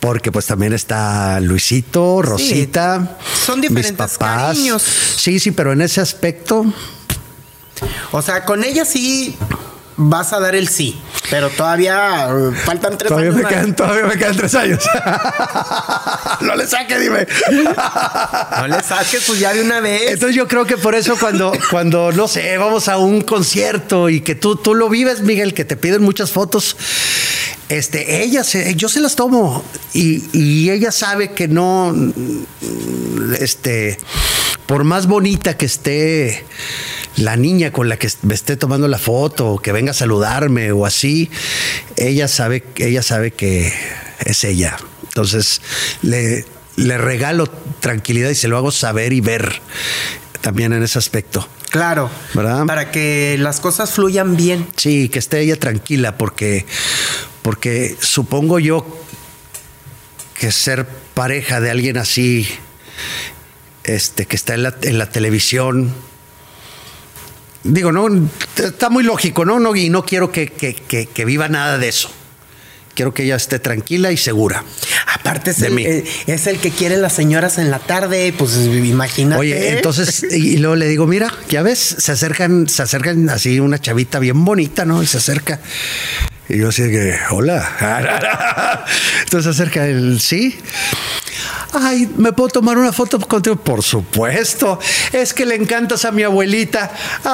porque 0.00 0.30
pues 0.30 0.46
también 0.46 0.72
está 0.72 1.40
Luisito, 1.40 2.22
Rosita, 2.22 3.18
son 3.44 3.60
diferentes 3.60 3.92
mis 3.92 4.18
papás. 4.18 4.56
Sí, 5.16 5.40
sí, 5.40 5.50
pero 5.50 5.72
en 5.72 5.82
ese 5.82 6.00
aspecto. 6.00 6.64
O 8.12 8.22
sea, 8.22 8.44
con 8.44 8.62
ella 8.62 8.84
sí 8.84 9.36
vas 9.96 10.32
a 10.32 10.40
dar 10.40 10.54
el 10.54 10.68
sí, 10.68 11.00
pero 11.30 11.50
todavía 11.50 12.28
uh, 12.32 12.52
faltan 12.52 12.98
tres 12.98 13.08
todavía 13.08 13.30
años. 13.30 13.42
Me 13.42 13.48
quedan, 13.48 13.76
todavía 13.76 14.06
me 14.06 14.18
quedan 14.18 14.36
tres 14.36 14.54
años. 14.54 14.84
no 16.40 16.56
le 16.56 16.66
saque, 16.66 16.98
dime. 16.98 17.26
no 18.58 18.68
le 18.68 18.82
saques, 18.82 19.24
pues 19.26 19.38
ya 19.38 19.52
de 19.52 19.62
una 19.62 19.80
vez. 19.80 20.12
Entonces 20.12 20.36
yo 20.36 20.48
creo 20.48 20.64
que 20.64 20.76
por 20.76 20.94
eso 20.94 21.16
cuando, 21.18 21.52
cuando 21.70 22.12
no 22.12 22.28
sé, 22.28 22.56
vamos 22.58 22.88
a 22.88 22.98
un 22.98 23.20
concierto 23.22 24.08
y 24.08 24.20
que 24.20 24.34
tú, 24.34 24.56
tú 24.56 24.74
lo 24.74 24.88
vives, 24.88 25.22
Miguel, 25.22 25.54
que 25.54 25.64
te 25.64 25.76
piden 25.76 26.02
muchas 26.02 26.30
fotos, 26.32 26.76
este, 27.68 28.22
ella 28.22 28.42
yo 28.76 28.88
se 28.88 29.00
las 29.00 29.16
tomo 29.16 29.64
y, 29.92 30.24
y 30.32 30.70
ella 30.70 30.92
sabe 30.92 31.32
que 31.32 31.48
no, 31.48 31.94
este, 33.38 33.98
por 34.66 34.84
más 34.84 35.06
bonita 35.06 35.56
que 35.56 35.66
esté 35.66 36.44
la 37.16 37.36
niña 37.36 37.72
con 37.72 37.88
la 37.88 37.96
que 37.96 38.08
me 38.22 38.34
esté 38.34 38.56
tomando 38.56 38.88
la 38.88 38.98
foto 38.98 39.52
o 39.52 39.58
que 39.62 39.72
venga 39.72 39.92
a 39.92 39.94
saludarme 39.94 40.72
o 40.72 40.86
así, 40.86 41.30
ella 41.96 42.28
sabe, 42.28 42.64
ella 42.76 43.02
sabe 43.02 43.30
que 43.30 43.72
es 44.24 44.44
ella. 44.44 44.76
Entonces 45.04 45.60
le, 46.02 46.44
le 46.76 46.98
regalo 46.98 47.46
tranquilidad 47.80 48.30
y 48.30 48.34
se 48.34 48.48
lo 48.48 48.56
hago 48.56 48.70
saber 48.70 49.12
y 49.12 49.20
ver 49.20 49.60
también 50.40 50.72
en 50.72 50.82
ese 50.82 50.98
aspecto. 50.98 51.48
Claro. 51.70 52.10
¿Verdad? 52.34 52.66
Para 52.66 52.90
que 52.90 53.36
las 53.38 53.60
cosas 53.60 53.90
fluyan 53.90 54.36
bien. 54.36 54.68
Sí, 54.76 55.08
que 55.08 55.18
esté 55.18 55.40
ella 55.40 55.58
tranquila, 55.58 56.16
porque, 56.16 56.66
porque 57.42 57.96
supongo 58.00 58.58
yo 58.58 58.86
que 60.38 60.52
ser 60.52 60.86
pareja 61.14 61.60
de 61.60 61.70
alguien 61.70 61.96
así, 61.96 62.46
este, 63.84 64.26
que 64.26 64.36
está 64.36 64.54
en 64.54 64.64
la, 64.64 64.74
en 64.82 64.98
la 64.98 65.10
televisión, 65.10 65.92
digo, 67.64 67.90
no, 67.90 68.28
está 68.56 68.88
muy 68.90 69.02
lógico, 69.02 69.44
¿no? 69.44 69.58
no 69.58 69.74
y 69.74 69.90
no 69.90 70.04
quiero 70.04 70.30
que, 70.30 70.46
que, 70.48 70.74
que 71.06 71.24
viva 71.24 71.48
nada 71.48 71.78
de 71.78 71.88
eso. 71.88 72.10
Quiero 72.94 73.12
que 73.12 73.24
ella 73.24 73.34
esté 73.34 73.58
tranquila 73.58 74.12
y 74.12 74.16
segura. 74.16 74.64
Aparte 75.12 75.50
es, 75.50 75.62
el, 75.62 75.78
eh, 75.78 76.04
es 76.26 76.46
el 76.46 76.58
que 76.58 76.70
quiere 76.70 76.96
las 76.96 77.12
señoras 77.12 77.58
en 77.58 77.70
la 77.70 77.80
tarde, 77.80 78.32
pues 78.36 78.56
imagínate. 78.56 79.40
Oye, 79.40 79.70
entonces, 79.70 80.22
y 80.30 80.58
luego 80.58 80.76
le 80.76 80.86
digo, 80.86 81.06
mira, 81.06 81.32
ya 81.48 81.62
ves, 81.62 81.78
se 81.78 82.12
acercan, 82.12 82.68
se 82.68 82.82
acercan 82.82 83.28
así 83.30 83.58
una 83.58 83.80
chavita 83.80 84.20
bien 84.20 84.44
bonita, 84.44 84.84
¿no? 84.84 85.02
Y 85.02 85.06
se 85.06 85.18
acerca. 85.18 85.60
Y 86.48 86.58
yo 86.58 86.68
así 86.68 86.82
que, 86.90 87.18
hola. 87.30 88.84
Entonces 89.24 89.50
acerca 89.50 89.86
el 89.86 90.20
sí. 90.20 90.58
Ay, 91.72 92.08
¿me 92.16 92.32
puedo 92.32 92.48
tomar 92.50 92.78
una 92.78 92.92
foto 92.92 93.18
contigo? 93.18 93.56
Por 93.56 93.82
supuesto. 93.82 94.78
Es 95.12 95.34
que 95.34 95.44
le 95.44 95.56
encantas 95.56 96.04
a 96.04 96.12
mi 96.12 96.22
abuelita. 96.22 96.92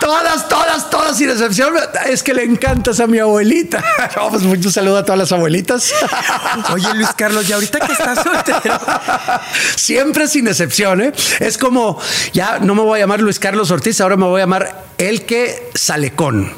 todas, 0.00 0.48
todas, 0.48 0.90
todas, 0.90 1.16
sin 1.16 1.30
excepción. 1.30 1.74
Es 2.06 2.22
que 2.22 2.34
le 2.34 2.44
encantas 2.44 3.00
a 3.00 3.06
mi 3.06 3.18
abuelita. 3.18 3.82
Vamos, 4.16 4.32
pues 4.32 4.42
mucho 4.44 4.70
saludo 4.70 4.98
a 4.98 5.04
todas 5.04 5.18
las 5.18 5.32
abuelitas. 5.32 5.92
Oye, 6.72 6.86
Luis 6.94 7.10
Carlos, 7.16 7.48
y 7.48 7.52
ahorita 7.52 7.80
que 7.80 7.92
estás 7.92 8.22
soltero. 8.22 8.80
Siempre 9.76 10.28
sin 10.28 10.48
excepción, 10.48 11.00
¿eh? 11.00 11.12
Es 11.40 11.58
como, 11.58 12.00
ya 12.32 12.58
no 12.58 12.74
me 12.74 12.82
voy 12.82 12.98
a 12.98 13.02
llamar 13.02 13.20
Luis 13.20 13.38
Carlos 13.38 13.70
Ortiz, 13.70 14.00
ahora 14.00 14.16
me 14.16 14.24
voy 14.24 14.40
a 14.40 14.44
llamar 14.44 14.86
el 14.98 15.24
que 15.24 15.70
sale 15.74 16.12
con. 16.12 16.52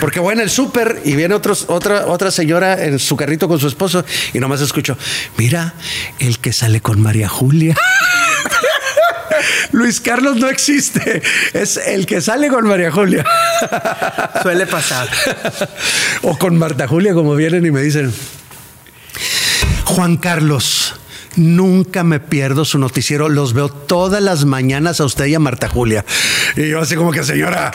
Porque 0.00 0.20
voy 0.20 0.34
en 0.34 0.40
el 0.40 0.50
súper 0.50 1.02
y 1.04 1.16
viene 1.16 1.34
otros, 1.34 1.66
otra, 1.68 2.06
otra 2.06 2.30
señora 2.30 2.84
en 2.84 2.98
su 2.98 3.16
carrito 3.16 3.48
con 3.48 3.58
su 3.58 3.66
esposo 3.66 4.04
y 4.32 4.38
nomás 4.38 4.60
escucho, 4.60 4.96
mira, 5.36 5.74
el 6.18 6.38
que 6.38 6.52
sale 6.52 6.80
con 6.80 7.00
María 7.00 7.28
Julia. 7.28 7.76
Luis 9.72 10.00
Carlos 10.00 10.36
no 10.36 10.48
existe, 10.48 11.22
es 11.52 11.76
el 11.76 12.06
que 12.06 12.20
sale 12.20 12.48
con 12.48 12.66
María 12.66 12.90
Julia. 12.90 13.24
Suele 14.42 14.66
pasar. 14.66 15.08
o 16.22 16.36
con 16.38 16.56
Marta 16.56 16.88
Julia, 16.88 17.14
como 17.14 17.34
vienen 17.34 17.64
y 17.66 17.70
me 17.70 17.82
dicen, 17.82 18.12
Juan 19.84 20.16
Carlos 20.16 20.95
Nunca 21.36 22.02
me 22.02 22.18
pierdo 22.18 22.64
su 22.64 22.78
noticiero. 22.78 23.28
Los 23.28 23.52
veo 23.52 23.68
todas 23.68 24.22
las 24.22 24.44
mañanas 24.44 25.00
a 25.00 25.04
usted 25.04 25.26
y 25.26 25.34
a 25.34 25.38
Marta 25.38 25.68
Julia. 25.68 26.04
Y 26.56 26.68
yo 26.68 26.80
así 26.80 26.96
como 26.96 27.12
que, 27.12 27.22
señora, 27.24 27.70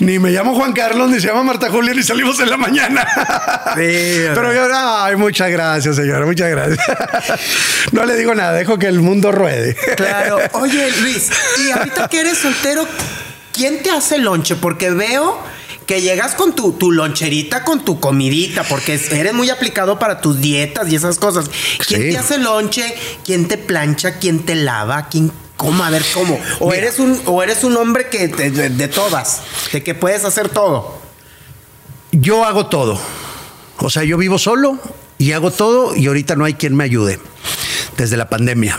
ni 0.00 0.18
me 0.18 0.30
llamo 0.30 0.54
Juan 0.54 0.72
Carlos, 0.72 1.10
ni 1.10 1.18
se 1.20 1.28
llama 1.28 1.42
Marta 1.42 1.70
Julia, 1.70 1.94
ni 1.94 2.02
salimos 2.02 2.38
en 2.40 2.50
la 2.50 2.56
mañana. 2.56 3.06
Pero 3.74 4.52
yo, 4.52 4.68
ay, 4.74 5.16
muchas 5.16 5.50
gracias, 5.50 5.96
señora, 5.96 6.26
muchas 6.26 6.50
gracias. 6.50 6.78
No 7.92 8.04
le 8.04 8.16
digo 8.16 8.34
nada, 8.34 8.52
dejo 8.52 8.78
que 8.78 8.86
el 8.86 9.00
mundo 9.00 9.32
ruede. 9.32 9.76
Claro. 9.96 10.38
Oye, 10.52 10.90
Luis, 11.00 11.30
y 11.58 11.70
ahorita 11.70 12.08
que 12.08 12.20
eres 12.20 12.38
soltero, 12.38 12.86
¿quién 13.52 13.82
te 13.82 13.90
hace 13.90 14.18
lonche? 14.18 14.56
Porque 14.56 14.90
veo 14.90 15.42
que 15.90 16.00
llegas 16.00 16.36
con 16.36 16.54
tu, 16.54 16.74
tu, 16.74 16.92
loncherita, 16.92 17.64
con 17.64 17.84
tu 17.84 17.98
comidita, 17.98 18.62
porque 18.62 18.94
eres 19.10 19.34
muy 19.34 19.50
aplicado 19.50 19.98
para 19.98 20.20
tus 20.20 20.40
dietas 20.40 20.88
y 20.88 20.94
esas 20.94 21.18
cosas. 21.18 21.50
¿Quién 21.84 22.12
te 22.12 22.16
hace 22.16 22.38
lonche? 22.38 22.94
¿Quién 23.24 23.48
te 23.48 23.58
plancha? 23.58 24.20
¿Quién 24.20 24.46
te 24.46 24.54
lava? 24.54 25.08
¿Quién 25.08 25.32
¿Cómo? 25.56 25.82
A 25.82 25.90
ver, 25.90 26.04
¿cómo? 26.14 26.38
O, 26.60 26.72
eres 26.72 27.00
un, 27.00 27.20
o 27.26 27.42
eres 27.42 27.64
un 27.64 27.76
hombre 27.76 28.08
que 28.08 28.28
de, 28.28 28.86
todas, 28.86 29.40
de 29.72 29.82
que 29.82 29.96
puedes 29.96 30.24
hacer 30.24 30.48
todo. 30.48 30.96
Yo 32.12 32.44
hago 32.44 32.66
todo. 32.66 32.96
O 33.78 33.90
sea, 33.90 34.04
yo 34.04 34.16
vivo 34.16 34.38
solo 34.38 34.78
y 35.18 35.32
hago 35.32 35.50
todo 35.50 35.96
y 35.96 36.06
ahorita 36.06 36.36
no 36.36 36.44
hay 36.44 36.54
quien 36.54 36.76
me 36.76 36.84
ayude 36.84 37.18
desde 37.96 38.16
la 38.16 38.28
pandemia. 38.28 38.78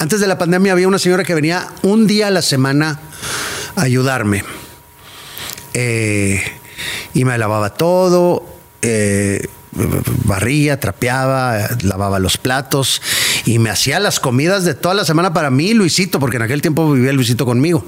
Antes 0.00 0.18
de 0.18 0.26
la 0.26 0.38
pandemia 0.38 0.72
había 0.72 0.88
una 0.88 0.98
señora 0.98 1.22
que 1.22 1.36
venía 1.36 1.68
un 1.82 2.08
día 2.08 2.26
a 2.26 2.30
la 2.30 2.42
semana 2.42 2.98
a 3.76 3.82
ayudarme 3.82 4.42
eh, 5.74 6.42
y 7.14 7.24
me 7.24 7.36
lavaba 7.38 7.74
todo, 7.74 8.44
eh, 8.82 9.46
barría, 10.24 10.78
trapeaba, 10.80 11.68
lavaba 11.82 12.18
los 12.18 12.36
platos 12.36 13.00
y 13.44 13.58
me 13.58 13.70
hacía 13.70 14.00
las 14.00 14.20
comidas 14.20 14.64
de 14.64 14.74
toda 14.74 14.94
la 14.94 15.04
semana 15.04 15.32
para 15.32 15.50
mí, 15.50 15.74
Luisito, 15.74 16.20
porque 16.20 16.36
en 16.36 16.42
aquel 16.42 16.62
tiempo 16.62 16.90
vivía 16.92 17.12
Luisito 17.12 17.46
conmigo. 17.46 17.84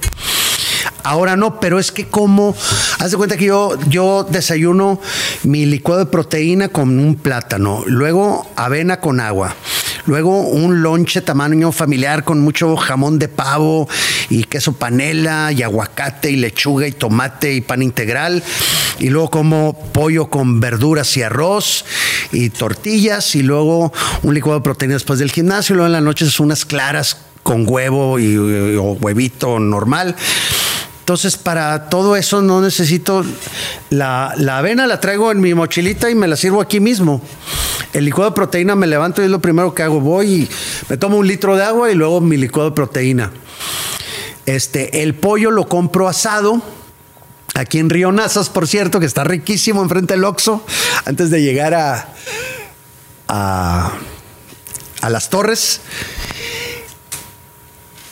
Ahora 1.03 1.35
no, 1.35 1.59
pero 1.59 1.77
es 1.77 1.91
que 1.91 2.07
como, 2.07 2.55
haz 2.99 3.11
de 3.11 3.17
cuenta 3.17 3.37
que 3.37 3.45
yo, 3.45 3.77
yo 3.87 4.25
desayuno 4.27 4.99
mi 5.43 5.65
licuado 5.65 6.05
de 6.05 6.11
proteína 6.11 6.69
con 6.69 6.99
un 6.99 7.15
plátano, 7.15 7.83
luego 7.85 8.49
avena 8.55 8.99
con 8.99 9.19
agua, 9.19 9.55
luego 10.05 10.41
un 10.41 10.81
lonche 10.81 11.21
tamaño 11.21 11.71
familiar 11.71 12.23
con 12.23 12.39
mucho 12.39 12.75
jamón 12.75 13.19
de 13.19 13.27
pavo 13.27 13.87
y 14.29 14.43
queso 14.43 14.73
panela 14.73 15.51
y 15.51 15.63
aguacate 15.63 16.31
y 16.31 16.35
lechuga 16.35 16.87
y 16.87 16.91
tomate 16.91 17.53
y 17.53 17.61
pan 17.61 17.81
integral, 17.81 18.43
y 18.99 19.09
luego 19.09 19.29
como 19.29 19.77
pollo 19.91 20.27
con 20.29 20.59
verduras 20.59 21.15
y 21.17 21.23
arroz 21.23 21.85
y 22.31 22.49
tortillas, 22.49 23.35
y 23.35 23.43
luego 23.43 23.93
un 24.23 24.33
licuado 24.33 24.59
de 24.59 24.63
proteína 24.63 24.95
después 24.95 25.19
del 25.19 25.31
gimnasio, 25.31 25.73
y 25.73 25.77
luego 25.77 25.87
en 25.87 25.93
la 25.93 26.01
noche 26.01 26.25
es 26.25 26.39
unas 26.39 26.65
claras 26.65 27.17
con 27.43 27.65
huevo 27.67 28.17
y, 28.17 28.35
o 28.37 28.93
huevito 28.93 29.59
normal. 29.59 30.15
Entonces, 31.05 31.37
para 31.37 31.87
todo 31.87 32.15
eso 32.15 32.41
no 32.41 32.61
necesito 32.61 33.23
la, 33.91 34.31
avena, 34.57 34.87
la 34.87 34.99
traigo 34.99 35.31
en 35.31 35.39
mi 35.39 35.53
mochilita 35.53 36.09
y 36.09 36.15
me 36.15 36.27
la 36.27 36.35
sirvo 36.35 36.59
aquí 36.59 36.79
mismo. 36.79 37.21
El 37.93 38.05
licuado 38.05 38.31
de 38.31 38.35
proteína 38.35 38.75
me 38.75 38.87
levanto 38.87 39.21
y 39.21 39.25
es 39.25 39.29
lo 39.29 39.37
primero 39.37 39.75
que 39.75 39.83
hago. 39.83 40.01
Voy 40.01 40.33
y 40.33 40.49
me 40.89 40.97
tomo 40.97 41.17
un 41.17 41.27
litro 41.27 41.55
de 41.55 41.63
agua 41.63 41.91
y 41.91 41.93
luego 41.93 42.21
mi 42.21 42.37
licuado 42.37 42.71
de 42.71 42.75
proteína. 42.75 43.31
Este, 44.47 45.03
el 45.03 45.13
pollo 45.13 45.51
lo 45.51 45.67
compro 45.67 46.07
asado. 46.07 46.59
Aquí 47.53 47.77
en 47.77 47.91
Río 47.91 48.11
Nazas, 48.11 48.49
por 48.49 48.67
cierto, 48.67 48.99
que 48.99 49.05
está 49.05 49.23
riquísimo 49.23 49.83
enfrente 49.83 50.15
del 50.15 50.23
Oxxo, 50.23 50.65
antes 51.05 51.29
de 51.29 51.43
llegar 51.43 51.75
a, 51.75 52.15
a, 53.27 53.91
a 55.01 55.09
las 55.11 55.29
torres. 55.29 55.81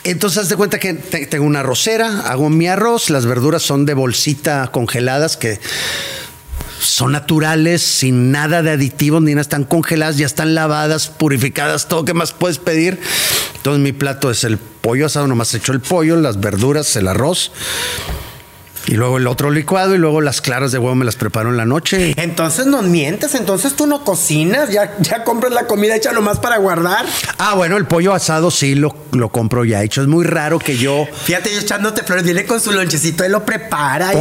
Entonces, 0.04 0.40
haz 0.40 0.50
de 0.50 0.58
cuenta 0.58 0.80
que 0.80 0.94
tengo 0.94 1.46
una 1.46 1.62
arrocera, 1.62 2.22
hago 2.22 2.50
mi 2.50 2.68
arroz, 2.68 3.10
las 3.10 3.26
verduras 3.26 3.64
son 3.64 3.86
de 3.86 3.94
bolsita 3.94 4.70
congeladas 4.72 5.38
que 5.38 5.60
son 6.80 7.14
naturales, 7.14 7.82
sin 7.82 8.32
nada 8.32 8.62
de 8.62 8.72
aditivos, 8.72 9.22
ni 9.22 9.32
nada, 9.32 9.42
están 9.42 9.64
congeladas, 9.64 10.18
ya 10.18 10.26
están 10.26 10.54
lavadas, 10.56 11.08
purificadas, 11.08 11.88
todo 11.88 12.04
que 12.04 12.14
más 12.14 12.34
puedes 12.34 12.60
pedir. 12.60 13.00
Entonces 13.56 13.82
mi 13.82 13.94
plato 13.94 14.30
es 14.30 14.44
el 14.44 14.58
pollo 14.58 15.06
asado, 15.06 15.28
nomás 15.28 15.54
hecho 15.54 15.72
el 15.72 15.80
pollo, 15.80 16.18
las 16.18 16.40
verduras, 16.40 16.96
el 16.98 17.08
arroz 17.08 17.52
y 18.88 18.96
luego 18.96 19.18
el 19.18 19.28
otro 19.28 19.52
licuado 19.52 19.96
y 19.96 19.98
luego 19.98 20.22
las 20.22 20.42
claras 20.42 20.72
de 20.72 20.78
huevo 20.78 20.96
me 20.96 21.06
las 21.06 21.16
preparo 21.16 21.50
en 21.50 21.58
la 21.58 21.66
noche. 21.66 22.14
Entonces 22.18 22.66
no 22.66 22.82
mientes, 22.82 23.36
entonces 23.36 23.76
tú 23.76 23.88
no 23.88 24.04
cocinas, 24.04 24.70
ya, 24.70 24.96
ya 25.00 25.24
compras 25.24 25.54
la 25.54 25.68
comida 25.68 25.96
hecha 25.96 26.12
nomás 26.12 26.40
para 26.40 26.58
guardar. 26.58 27.06
Ah, 27.38 27.56
bueno, 27.56 27.78
el 27.78 27.86
pollo 27.86 28.14
asado 28.14 28.52
sí 28.52 28.76
lo, 28.76 28.96
lo 29.12 29.30
compro 29.30 29.66
ya 29.66 29.84
hecho. 29.84 30.02
Es 30.02 30.08
muy 30.08 30.26
raro 30.26 30.60
que 30.60 30.78
yo. 30.78 31.08
Fíjate, 31.26 31.54
yo 31.54 31.60
echándote 31.60 32.04
flores, 32.04 32.26
viene 32.26 32.46
con 32.46 32.60
su 32.60 32.72
lonchecito, 32.72 33.24
él 33.24 33.32
lo 33.32 33.46
prepara. 33.46 34.12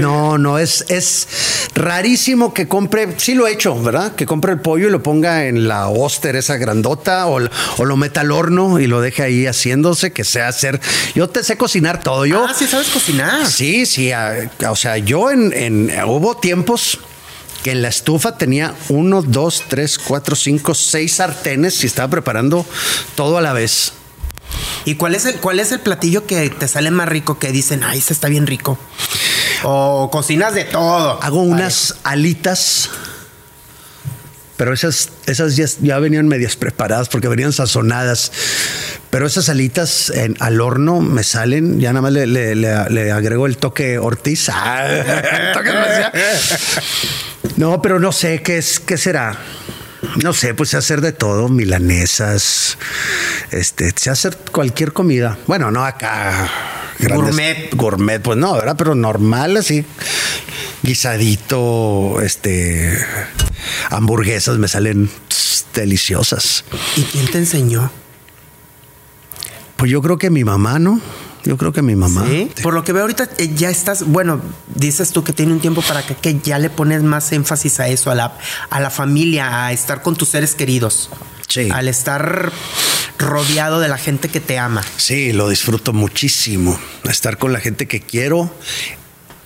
No, 0.00 0.38
no, 0.38 0.58
es, 0.58 0.84
es 0.88 1.28
rarísimo 1.74 2.52
que 2.52 2.66
compre, 2.66 3.14
sí 3.18 3.34
lo 3.34 3.46
he 3.46 3.52
hecho, 3.52 3.80
¿verdad? 3.80 4.14
Que 4.14 4.26
compre 4.26 4.52
el 4.52 4.60
pollo 4.60 4.88
y 4.88 4.90
lo 4.90 5.02
ponga 5.02 5.46
en 5.46 5.68
la 5.68 5.88
óster 5.88 6.36
esa 6.36 6.56
grandota 6.56 7.26
o, 7.26 7.40
o 7.78 7.84
lo 7.84 7.96
meta 7.96 8.22
al 8.22 8.32
horno 8.32 8.80
y 8.80 8.86
lo 8.86 9.00
deje 9.00 9.22
ahí 9.22 9.46
haciéndose, 9.46 10.12
que 10.12 10.24
sea 10.24 10.48
hacer. 10.48 10.80
Yo 11.14 11.28
te 11.28 11.44
sé 11.44 11.56
cocinar 11.56 12.02
todo. 12.02 12.26
Yo, 12.26 12.44
ah, 12.48 12.54
sí 12.54 12.66
sabes 12.66 12.88
cocinar. 12.88 13.46
Sí, 13.46 13.86
sí 13.86 14.07
o 14.14 14.76
sea, 14.76 14.98
yo 14.98 15.30
en, 15.30 15.90
hubo 16.06 16.36
tiempos 16.36 16.98
que 17.62 17.72
en 17.72 17.82
la 17.82 17.88
estufa 17.88 18.36
tenía 18.36 18.74
uno, 18.88 19.22
dos, 19.22 19.64
tres, 19.68 19.98
cuatro, 19.98 20.36
cinco, 20.36 20.74
seis 20.74 21.14
sartenes 21.14 21.82
y 21.82 21.86
estaba 21.86 22.08
preparando 22.08 22.64
todo 23.16 23.38
a 23.38 23.40
la 23.40 23.52
vez. 23.52 23.92
¿Y 24.84 24.94
cuál 24.94 25.14
es 25.14 25.26
el, 25.26 25.36
cuál 25.36 25.60
es 25.60 25.72
el 25.72 25.80
platillo 25.80 26.26
que 26.26 26.48
te 26.50 26.68
sale 26.68 26.90
más 26.90 27.08
rico 27.08 27.38
que 27.38 27.52
dicen, 27.52 27.82
ay, 27.82 28.00
se 28.00 28.12
está 28.12 28.28
bien 28.28 28.46
rico? 28.46 28.78
O 29.64 30.08
cocinas 30.10 30.54
de 30.54 30.64
todo. 30.64 31.22
Hago 31.22 31.42
unas 31.42 31.96
alitas 32.04 32.90
pero 34.58 34.74
esas, 34.74 35.10
esas 35.26 35.56
ya, 35.56 35.98
venían 36.00 36.26
medias 36.26 36.56
preparadas 36.56 37.08
porque 37.08 37.28
venían 37.28 37.52
sazonadas. 37.52 38.32
Pero 39.10 39.26
esas 39.26 39.48
alitas 39.48 40.12
al 40.38 40.60
horno 40.60 41.00
me 41.00 41.24
salen, 41.24 41.80
ya 41.80 41.92
nada 41.92 42.02
más 42.02 42.12
le, 42.12 43.10
agrego 43.10 43.46
el 43.46 43.56
toque 43.56 43.98
Ortiz. 43.98 44.50
Ah, 44.60 44.86
no, 47.56 47.80
pero 47.80 47.98
no 47.98 48.12
sé 48.12 48.42
qué 48.42 48.58
es, 48.58 48.80
qué 48.80 48.98
será. 48.98 49.36
No 50.22 50.32
sé, 50.32 50.54
pues 50.54 50.74
hacer 50.74 51.00
de 51.00 51.12
todo, 51.12 51.48
milanesas, 51.48 52.78
este, 53.50 53.92
sé 53.96 54.10
hacer 54.10 54.36
cualquier 54.52 54.92
comida. 54.92 55.38
Bueno, 55.46 55.70
no 55.70 55.84
acá. 55.84 56.48
gourmet. 57.00 57.74
Gourmet, 57.74 58.20
pues 58.20 58.36
no, 58.36 58.54
¿verdad? 58.54 58.76
Pero 58.76 58.94
normal, 58.94 59.56
así. 59.56 59.84
Guisadito, 60.82 62.20
este 62.22 62.96
hamburguesas 63.90 64.58
me 64.58 64.68
salen 64.68 65.10
deliciosas. 65.74 66.64
¿Y 66.96 67.02
quién 67.02 67.26
te 67.30 67.38
enseñó? 67.38 67.90
Pues 69.78 69.92
yo 69.92 70.02
creo 70.02 70.18
que 70.18 70.28
mi 70.28 70.42
mamá, 70.42 70.80
¿no? 70.80 71.00
Yo 71.44 71.56
creo 71.56 71.72
que 71.72 71.82
mi 71.82 71.94
mamá. 71.94 72.26
¿Sí? 72.28 72.50
Por 72.64 72.74
lo 72.74 72.82
que 72.82 72.92
veo 72.92 73.02
ahorita 73.02 73.30
eh, 73.38 73.54
ya 73.54 73.70
estás, 73.70 74.04
bueno, 74.04 74.40
dices 74.74 75.12
tú 75.12 75.22
que 75.22 75.32
tiene 75.32 75.52
un 75.52 75.60
tiempo 75.60 75.82
para 75.82 76.04
que, 76.04 76.16
que 76.16 76.40
ya 76.40 76.58
le 76.58 76.68
pones 76.68 77.04
más 77.04 77.30
énfasis 77.30 77.78
a 77.78 77.86
eso, 77.86 78.10
a 78.10 78.16
la, 78.16 78.36
a 78.70 78.80
la 78.80 78.90
familia, 78.90 79.66
a 79.66 79.72
estar 79.72 80.02
con 80.02 80.16
tus 80.16 80.30
seres 80.30 80.56
queridos. 80.56 81.10
Sí. 81.46 81.68
Al 81.72 81.86
estar 81.86 82.50
rodeado 83.18 83.78
de 83.78 83.86
la 83.86 83.98
gente 83.98 84.28
que 84.28 84.40
te 84.40 84.58
ama. 84.58 84.82
Sí, 84.96 85.32
lo 85.32 85.48
disfruto 85.48 85.92
muchísimo. 85.92 86.76
Estar 87.04 87.38
con 87.38 87.52
la 87.52 87.60
gente 87.60 87.86
que 87.86 88.00
quiero, 88.00 88.52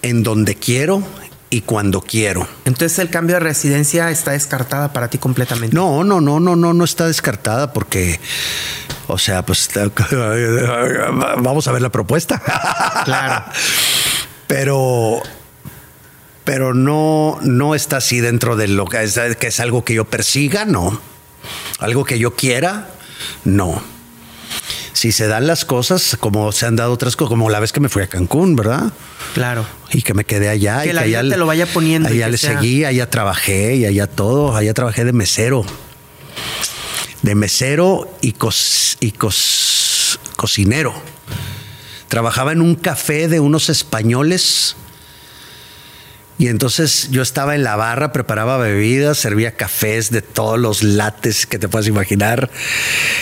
en 0.01 0.23
donde 0.23 0.55
quiero 0.55 1.07
y 1.53 1.61
cuando 1.61 2.01
quiero. 2.01 2.49
Entonces 2.65 2.99
el 2.99 3.11
cambio 3.11 3.37
de 3.37 3.41
residencia 3.41 4.11
está 4.11 4.31
descartada 4.31 4.95
para 4.95 5.11
ti 5.11 5.19
completamente. 5.19 5.77
No, 5.77 6.03
no, 6.03 6.23
no, 6.23 6.41
no, 6.41 6.57
no, 6.57 6.73
no 6.73 6.83
está 6.83 7.07
descartada 7.07 7.75
porque, 7.75 8.19
o 9.07 9.19
sea, 9.19 9.45
pues 9.45 9.69
vamos 11.39 11.69
a 11.69 11.73
ver 11.73 11.83
la 11.83 11.91
propuesta. 11.91 12.41
Claro. 13.05 13.45
Pero, 14.47 15.23
pero 16.45 16.75
no, 16.75 17.39
no 17.41 17.75
está 17.75 17.97
así 17.99 18.21
dentro 18.21 18.55
de 18.55 18.69
lo 18.69 18.85
que 18.85 19.03
es, 19.03 19.19
que 19.39 19.47
es 19.47 19.61
algo 19.61 19.83
que 19.83 19.95
yo 19.95 20.05
persiga, 20.05 20.67
no. 20.67 21.01
Algo 21.79 22.05
que 22.05 22.19
yo 22.19 22.35
quiera, 22.37 22.91
no. 23.45 23.83
Si 24.93 25.11
se 25.13 25.27
dan 25.27 25.47
las 25.47 25.65
cosas 25.65 26.17
como 26.21 26.53
se 26.53 26.67
han 26.67 26.77
dado 26.77 26.93
otras 26.93 27.17
cosas, 27.17 27.31
como 27.31 27.49
la 27.51 27.61
vez 27.61 27.73
que 27.73 27.81
me 27.81 27.89
fui 27.89 28.03
a 28.03 28.07
Cancún, 28.09 28.55
¿verdad? 28.57 28.93
Claro. 29.35 29.65
Y 29.91 30.03
que 30.03 30.13
me 30.15 30.25
quedé 30.25 30.49
allá. 30.49 30.83
Que 30.83 30.91
y 30.91 30.93
la 30.93 31.03
que 31.03 31.09
vida 31.09 31.19
allá 31.21 31.31
te 31.31 31.37
lo 31.39 31.47
vaya 31.47 31.67
poniendo 31.67 32.09
Allá 32.09 32.29
le 32.29 32.37
sea- 32.39 32.55
seguí, 32.61 32.85
allá 32.85 33.09
trabajé 33.09 33.77
y 33.77 33.87
allá 33.87 34.07
todo. 34.07 34.55
Allá 34.55 34.75
trabajé 34.75 35.05
de 35.05 35.13
mesero. 35.13 35.65
De 37.23 37.35
mesero 37.35 38.11
y, 38.21 38.33
cos- 38.33 38.97
y 39.01 39.13
cos- 39.13 40.19
cocinero. 40.37 40.93
Trabajaba 42.09 42.53
en 42.53 42.61
un 42.61 42.75
café 42.75 43.29
de 43.29 43.41
unos 43.41 43.71
españoles. 43.71 44.77
Y 46.43 46.49
entonces 46.49 47.07
yo 47.13 47.23
estaba 47.23 47.55
en 47.55 47.63
la 47.63 47.77
barra, 47.77 48.13
preparaba 48.13 48.57
bebidas, 48.57 49.17
servía 49.17 49.53
cafés 49.53 50.11
de 50.11 50.23
todos 50.23 50.59
los 50.59 50.83
lates 50.83 51.47
que 51.47 51.57
te 51.57 51.69
puedas 51.69 51.87
imaginar. 51.87 52.51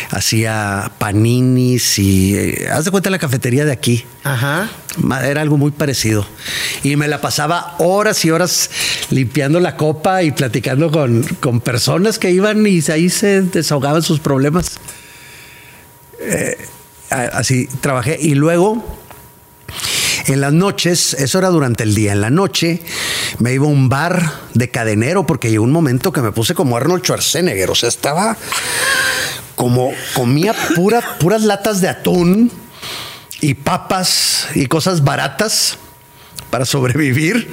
Hacía 0.08 0.90
paninis 0.96 1.98
y... 1.98 2.34
eh, 2.34 2.68
haz 2.72 2.86
de 2.86 2.90
cuenta 2.90 3.10
la 3.10 3.18
cafetería 3.18 3.66
de 3.66 3.72
aquí. 3.72 4.06
Ajá. 4.24 4.70
Era 5.22 5.42
algo 5.42 5.58
muy 5.58 5.70
parecido. 5.70 6.26
Y 6.82 6.96
me 6.96 7.08
la 7.08 7.20
pasaba 7.20 7.74
horas 7.78 8.24
y 8.24 8.30
horas 8.30 8.70
limpiando 9.10 9.60
la 9.60 9.76
copa 9.76 10.22
y 10.22 10.30
platicando 10.30 10.90
con, 10.90 11.22
con 11.40 11.60
personas 11.60 12.18
que 12.18 12.30
iban 12.30 12.66
y 12.66 12.80
ahí 12.90 13.10
se 13.10 13.42
desahogaban 13.42 14.00
sus 14.00 14.18
problemas. 14.18 14.78
Eh, 16.20 16.56
así 17.10 17.68
trabajé. 17.82 18.16
Y 18.18 18.34
luego, 18.34 18.82
en 20.32 20.40
las 20.40 20.52
noches, 20.52 21.14
eso 21.14 21.38
era 21.38 21.48
durante 21.48 21.82
el 21.82 21.94
día, 21.94 22.12
en 22.12 22.20
la 22.20 22.30
noche 22.30 22.80
me 23.38 23.52
iba 23.52 23.66
a 23.66 23.68
un 23.68 23.88
bar 23.88 24.32
de 24.54 24.70
cadenero 24.70 25.26
porque 25.26 25.50
llegó 25.50 25.64
un 25.64 25.72
momento 25.72 26.12
que 26.12 26.20
me 26.20 26.32
puse 26.32 26.54
como 26.54 26.76
Arnold 26.76 27.02
Schwarzenegger. 27.02 27.70
O 27.70 27.74
sea, 27.74 27.88
estaba 27.88 28.36
como 29.56 29.92
comía 30.14 30.54
pura, 30.74 31.18
puras 31.18 31.42
latas 31.42 31.80
de 31.80 31.88
atún 31.88 32.50
y 33.40 33.54
papas 33.54 34.48
y 34.54 34.66
cosas 34.66 35.04
baratas 35.04 35.78
para 36.50 36.64
sobrevivir. 36.64 37.50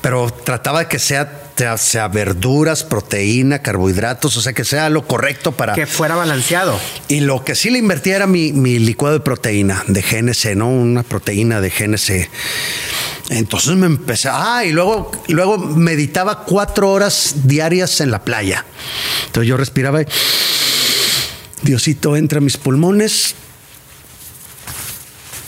Pero 0.00 0.30
trataba 0.30 0.80
de 0.80 0.88
que 0.88 0.98
sea, 0.98 1.45
sea 1.78 2.08
verduras, 2.08 2.84
proteína, 2.84 3.60
carbohidratos, 3.60 4.36
o 4.36 4.42
sea, 4.42 4.52
que 4.52 4.64
sea 4.64 4.90
lo 4.90 5.06
correcto 5.06 5.52
para... 5.52 5.74
Que 5.74 5.86
fuera 5.86 6.14
balanceado. 6.14 6.78
Y 7.08 7.20
lo 7.20 7.44
que 7.44 7.54
sí 7.54 7.70
le 7.70 7.78
invertía 7.78 8.16
era 8.16 8.26
mi, 8.26 8.52
mi 8.52 8.78
licuado 8.78 9.14
de 9.14 9.20
proteína, 9.20 9.82
de 9.86 10.02
GNC, 10.02 10.56
¿no? 10.56 10.68
Una 10.68 11.02
proteína 11.02 11.60
de 11.60 11.70
GNC. 11.70 12.28
Entonces 13.30 13.74
me 13.74 13.86
empecé, 13.86 14.28
ah, 14.30 14.64
y 14.64 14.70
luego, 14.70 15.10
luego 15.28 15.58
meditaba 15.58 16.44
cuatro 16.44 16.90
horas 16.90 17.34
diarias 17.44 18.00
en 18.00 18.10
la 18.10 18.22
playa. 18.22 18.64
Entonces 19.26 19.48
yo 19.48 19.56
respiraba 19.56 20.02
y 20.02 20.06
Diosito 21.62 22.16
entra 22.16 22.38
a 22.38 22.40
mis 22.40 22.56
pulmones, 22.56 23.34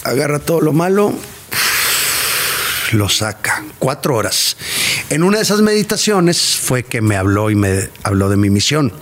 agarra 0.03 0.41
todo 0.41 0.61
lo 0.61 0.73
malo, 0.73 1.15
lo 2.93 3.09
saca. 3.09 3.63
Cuatro 3.79 4.17
horas. 4.17 4.57
En 5.11 5.23
una 5.23 5.39
de 5.39 5.43
esas 5.43 5.61
meditaciones 5.63 6.57
fue 6.57 6.83
que 6.83 7.01
me 7.01 7.17
habló 7.17 7.51
y 7.51 7.55
me 7.55 7.89
habló 8.03 8.29
de 8.29 8.37
mi 8.37 8.51
misión. 8.51 8.93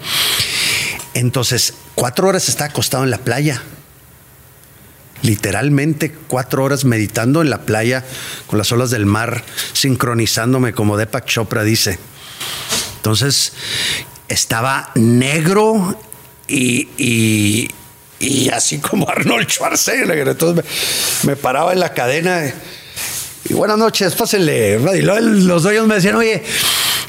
Entonces, 1.15 1.75
cuatro 1.95 2.29
horas 2.29 2.49
está 2.49 2.67
acostado 2.67 3.03
en 3.05 3.11
la 3.11 3.19
playa. 3.19 3.63
Literalmente 5.23 6.15
cuatro 6.29 6.63
horas 6.63 6.85
meditando 6.85 7.43
en 7.43 7.51
la 7.51 7.63
playa 7.63 8.05
con 8.47 8.59
las 8.59 8.71
olas 8.71 8.91
del 8.91 9.07
mar, 9.07 9.43
sincronizándome 9.73 10.73
como 10.75 10.97
Deepak 10.97 11.25
Chopra 11.27 11.65
dice. 11.65 11.99
Entonces, 12.97 13.53
estaba 14.29 14.91
negro 14.95 15.99
y, 16.47 16.89
y- 16.99 17.71
y 18.19 18.49
así 18.51 18.79
como 18.79 19.09
Arnold 19.09 19.49
Schwarzenegger. 19.49 20.29
Entonces 20.29 20.65
me, 21.25 21.31
me 21.31 21.37
paraba 21.37 21.73
en 21.73 21.81
la 21.81 21.93
cadena. 21.95 22.53
Y 23.49 23.55
buenas 23.55 23.79
noches, 23.79 24.15
pásenle. 24.15 24.79
Y 24.99 25.03
luego 25.03 25.21
los 25.21 25.63
dueños 25.63 25.87
me 25.87 25.97
decían, 25.97 26.17
oye, 26.17 26.43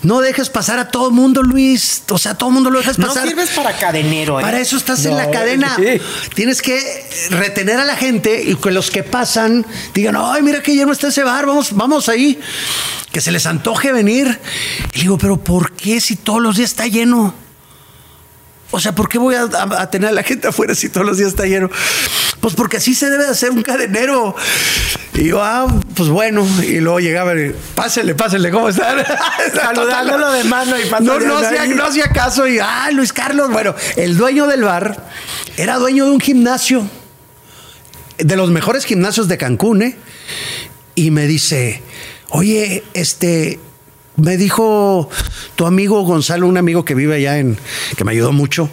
no 0.04 0.20
dejes 0.22 0.50
pasar 0.50 0.78
a 0.80 0.90
todo 0.90 1.10
mundo, 1.12 1.42
Luis. 1.42 2.04
O 2.10 2.18
sea, 2.18 2.34
a 2.34 2.38
todo 2.38 2.52
mundo 2.52 2.70
lo 2.70 2.80
dejas 2.80 3.00
No 3.00 3.08
pasar. 3.08 3.28
sirves 3.28 3.50
para 3.52 3.78
cadenero, 3.78 4.40
¿eh? 4.40 4.44
Para 4.44 4.60
eso 4.60 4.78
estás 4.78 5.04
en 5.06 5.18
la 5.18 5.26
No, 5.26 5.32
cadena. 5.32 5.76
sí. 5.76 6.00
Tienes 6.36 6.62
que 6.62 6.80
retener 7.32 7.80
a 7.80 7.86
la 7.86 7.96
gente 7.96 8.44
y 8.44 8.56
que 8.56 8.72
los 8.72 8.92
que 8.92 9.04
pasan 9.04 9.66
digan, 9.94 10.16
ay, 10.20 10.42
mira 10.44 10.62
que 10.62 10.76
ya 10.76 10.86
no 10.86 10.92
está 10.92 11.08
ese 11.08 11.24
bar, 11.24 11.46
vamos, 11.46 11.74
vamos 11.76 12.08
ahí. 12.10 12.40
Que 13.12 13.22
se 13.22 13.32
les 13.32 13.46
antoje 13.48 13.92
venir. 13.92 14.40
Y 14.94 15.02
digo, 15.02 15.18
pero 15.18 15.38
¿por 15.38 15.72
qué 15.72 16.00
si 16.00 16.18
todos 16.18 16.42
los 16.42 16.58
días 16.58 16.70
está 16.72 16.86
lleno? 16.88 17.34
O 18.72 18.80
sea, 18.82 18.94
¿por 18.94 19.08
qué 19.08 19.18
voy 19.18 19.36
a, 19.36 19.44
a- 19.44 19.82
a 19.82 19.90
tener 19.90 20.10
a 20.10 20.14
la 20.14 20.24
gente 20.24 20.48
afuera 20.48 20.76
si 20.76 20.90
todos 20.90 21.06
los 21.08 21.18
días 21.18 21.30
está 21.30 21.46
lleno? 21.46 21.70
Pues 22.42 22.54
porque 22.54 22.78
así 22.78 22.94
se 22.94 23.10
debe 23.10 23.24
de 23.24 23.32
hacer 23.32 23.52
un 23.52 23.64
cadenero. 23.64 24.36
Y 25.14 25.30
yo, 25.30 25.42
ah, 25.42 25.68
pues 25.96 26.10
bueno. 26.10 26.46
Y 26.62 26.80
luego 26.80 27.00
llegaba 27.00 27.34
y, 27.34 27.56
pásenle, 27.76 28.14
pásenle, 28.14 28.52
¿cómo 28.52 28.70
están? 28.70 28.98
Saludándolo 29.54 30.32
de 30.32 30.44
mano 30.44 30.76
y 30.80 31.04
No, 31.04 31.18
no, 31.20 31.38
hacía, 31.38 31.66
no 31.66 31.86
hacía 31.86 32.10
caso. 32.10 32.48
Y, 32.48 32.60
ah, 32.60 32.90
Luis 32.92 33.14
Carlos. 33.14 33.50
Bueno, 33.52 33.74
el 33.96 34.18
dueño 34.18 34.48
del 34.48 34.64
bar 34.64 35.08
era 35.56 35.78
dueño 35.78 36.06
de 36.06 36.12
un 36.12 36.20
gimnasio, 36.20 36.88
de 38.18 38.36
los 38.36 38.50
mejores 38.52 38.84
gimnasios 38.86 39.28
de 39.28 39.38
Cancún, 39.38 39.82
¿eh? 39.82 39.98
Y 40.94 41.10
me 41.12 41.26
dice, 41.26 41.82
oye, 42.30 42.84
este, 42.94 43.60
me 44.18 44.38
dijo 44.38 45.10
tu 45.56 45.66
amigo 45.66 46.02
Gonzalo, 46.02 46.48
un 46.48 46.58
amigo 46.58 46.84
que 46.84 46.96
vive 46.96 47.16
allá 47.16 47.40
en, 47.40 47.58
que 47.96 48.04
me 48.04 48.12
ayudó 48.12 48.32
mucho, 48.32 48.70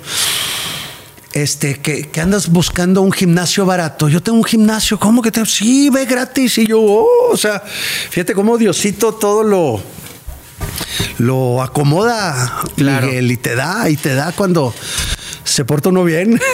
este, 1.33 1.81
que, 1.81 2.09
que 2.09 2.21
andas 2.21 2.49
buscando 2.49 3.03
un 3.03 3.13
gimnasio 3.13 3.67
barato. 3.67 4.09
Yo 4.09 4.23
tengo 4.23 4.39
un 4.39 4.45
gimnasio, 4.45 4.99
¿cómo 4.99 5.23
que 5.23 5.31
te? 5.31 5.45
Sí, 5.47 5.91
ve 5.91 6.07
gratis. 6.07 6.59
Y 6.59 6.67
yo, 6.67 6.81
oh, 6.81 7.33
o 7.33 7.37
sea, 7.37 7.61
fíjate 7.61 8.35
cómo 8.35 8.57
Diosito 8.59 9.15
todo 9.15 9.43
lo, 9.43 9.83
lo 11.19 11.63
acomoda, 11.63 12.63
Claro. 12.77 13.07
Miguel, 13.07 13.31
y 13.31 13.37
te 13.37 13.55
da, 13.55 13.89
y 13.91 13.97
te 13.97 14.15
da 14.15 14.33
cuando 14.33 14.75
se 15.45 15.65
porta 15.65 15.91
uno 15.91 16.05
bien. 16.05 16.41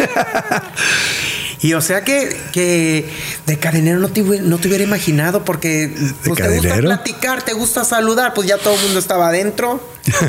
Y 1.62 1.74
o 1.74 1.80
sea 1.82 2.02
que, 2.04 2.34
que 2.52 3.06
de 3.46 3.58
cadenero 3.58 3.98
no 3.98 4.08
te, 4.08 4.22
hubiera- 4.22 4.44
no 4.44 4.56
te 4.58 4.68
hubiera 4.68 4.82
imaginado 4.84 5.44
porque 5.44 5.92
pues, 6.24 6.36
te 6.38 6.48
gusta 6.48 6.74
platicar, 6.86 7.42
te 7.42 7.52
gusta 7.52 7.84
saludar, 7.84 8.32
pues 8.32 8.48
ya 8.48 8.56
todo 8.56 8.74
el 8.76 8.80
mundo 8.82 8.98
estaba 8.98 9.28
adentro. 9.28 9.86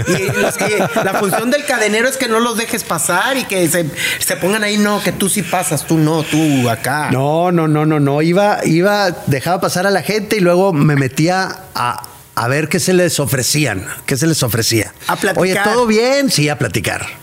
Y 0.08 0.38
los 0.42 0.58
que- 0.58 0.78
la 1.04 1.14
función 1.20 1.50
del 1.50 1.64
cadenero 1.66 2.10
es 2.10 2.18
que 2.18 2.28
no 2.28 2.42
los 2.42 2.58
dejes 2.58 2.84
pasar 2.84 3.38
y 3.38 3.46
que 3.46 3.70
se, 3.70 3.86
se 4.20 4.36
pongan 4.36 4.64
ahí, 4.66 4.78
no, 4.78 5.02
que 5.02 5.14
tú 5.14 5.30
sí 5.30 5.42
pasas, 5.42 5.88
tú 5.88 5.98
no, 5.98 6.24
tú 6.24 6.70
acá. 6.70 7.10
No, 7.12 7.52
no, 7.54 7.68
no, 7.68 7.86
no, 7.86 8.00
no. 8.02 8.22
Iba, 8.22 8.60
iba, 8.66 9.12
dejaba 9.28 9.62
pasar 9.62 9.88
a 9.88 9.90
la 9.92 10.02
gente 10.02 10.36
y 10.36 10.40
luego 10.42 10.74
me 10.74 10.98
metía 10.98 11.48
a, 11.74 12.04
a 12.36 12.48
ver 12.50 12.68
qué 12.68 12.82
se 12.82 12.92
les 12.92 13.22
ofrecían, 13.22 13.88
qué 14.06 14.18
se 14.18 14.28
les 14.28 14.44
ofrecía. 14.44 14.94
A 15.08 15.16
platicar. 15.16 15.42
Oye, 15.42 15.58
¿todo 15.64 15.88
bien? 15.88 16.30
Sí, 16.30 16.50
a 16.50 16.58
platicar. 16.58 17.21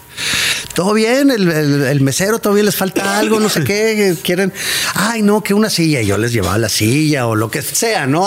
¿Todo 0.74 0.94
bien? 0.94 1.30
El, 1.30 2.00
mesero 2.00 2.38
todavía 2.38 2.64
les 2.64 2.76
falta 2.76 3.18
algo, 3.18 3.40
no 3.40 3.48
sé 3.48 3.64
qué, 3.64 4.16
quieren. 4.22 4.52
Ay, 4.94 5.22
no, 5.22 5.42
que 5.42 5.54
una 5.54 5.70
silla. 5.70 6.02
Yo 6.02 6.16
les 6.18 6.32
llevaba 6.32 6.56
la 6.58 6.68
silla 6.68 7.26
o 7.26 7.34
lo 7.34 7.50
que 7.50 7.62
sea, 7.62 8.06
¿no? 8.06 8.26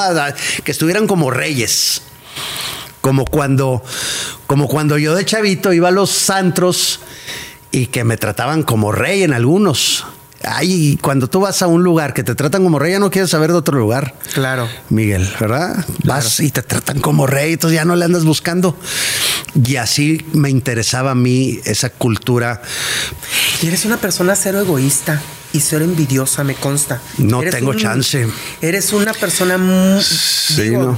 Que 0.64 0.72
estuvieran 0.72 1.08
como 1.08 1.32
reyes. 1.32 2.02
Como 3.00 3.26
cuando, 3.26 3.82
como 4.48 4.68
cuando 4.68 4.98
yo 4.98 5.16
de 5.16 5.26
chavito 5.26 5.74
iba 5.74 5.88
a 5.88 5.92
los 5.92 6.30
antros 6.30 7.00
y 7.72 7.88
que 7.88 8.04
me 8.04 8.18
trataban 8.18 8.64
como 8.64 8.92
rey 8.92 9.24
en 9.24 9.34
algunos. 9.34 10.06
Ay, 10.44 10.98
cuando 11.02 11.28
tú 11.28 11.40
vas 11.42 11.62
a 11.62 11.68
un 11.68 11.84
lugar 11.84 12.14
que 12.14 12.24
te 12.24 12.36
tratan 12.36 12.64
como 12.64 12.80
rey, 12.80 12.94
ya 12.94 13.00
no 13.00 13.12
quieres 13.12 13.30
saber 13.30 13.52
de 13.52 13.58
otro 13.58 13.78
lugar. 13.78 14.16
Claro. 14.34 14.68
Miguel, 14.90 15.30
¿verdad? 15.40 15.86
Vas 16.04 16.40
y 16.40 16.52
te 16.52 16.62
tratan 16.62 17.00
como 17.00 17.28
rey, 17.28 17.54
entonces 17.54 17.76
ya 17.76 17.86
no 17.86 17.96
le 17.96 18.06
andas 18.06 18.26
buscando. 18.26 18.76
Y 19.64 19.76
así 19.76 20.26
me 20.34 20.50
interesaba 20.50 21.12
a 21.12 21.16
mí 21.16 21.60
esa 21.66 21.90
cultura. 21.90 22.62
Y 23.62 23.68
eres 23.68 23.86
una 23.86 23.98
persona 23.98 24.36
cero 24.36 24.60
egoísta. 24.62 25.22
y 25.54 25.60
ser 25.60 25.82
envidiosa, 25.82 26.46
me 26.46 26.56
consta. 26.56 27.02
No 27.18 27.42
tengo 27.42 27.74
chance. 27.74 28.26
Eres 28.62 28.94
una 28.94 29.14
persona 29.14 29.58
muy, 29.58 30.02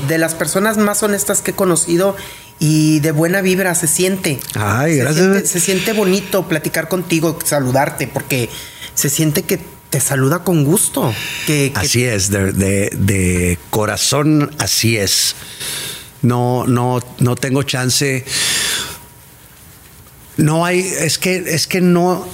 de 0.08 0.18
las 0.20 0.36
personas 0.36 0.78
más 0.78 1.02
honestas 1.02 1.42
que 1.42 1.52
he 1.52 1.54
conocido 1.56 2.16
y 2.60 3.00
de 3.00 3.12
buena 3.12 3.42
vibra 3.42 3.74
se 3.74 3.88
siente. 3.88 4.40
Ay, 4.54 4.94
se 4.94 5.00
gracias. 5.00 5.26
Siente, 5.26 5.48
se 5.48 5.60
siente 5.60 5.94
bonito 5.94 6.48
platicar 6.48 6.88
contigo, 6.88 7.40
saludarte, 7.44 8.08
porque 8.08 8.48
se 8.96 9.10
siente 9.10 9.44
que 9.44 9.60
te 9.90 10.00
saluda 10.00 10.44
con 10.44 10.64
gusto. 10.64 11.14
Que, 11.46 11.72
así 11.76 12.04
es, 12.04 12.30
de, 12.30 12.52
de, 12.52 13.60
corazón, 13.70 14.56
así 14.58 14.98
es. 14.98 15.36
No, 16.22 16.66
no, 16.66 17.00
no 17.20 17.36
tengo 17.36 17.64
chance. 17.64 18.26
No 20.38 20.66
hay, 20.66 20.80
es 20.80 21.20
que, 21.20 21.36
es 21.36 21.68
que 21.68 21.80
no 21.82 22.28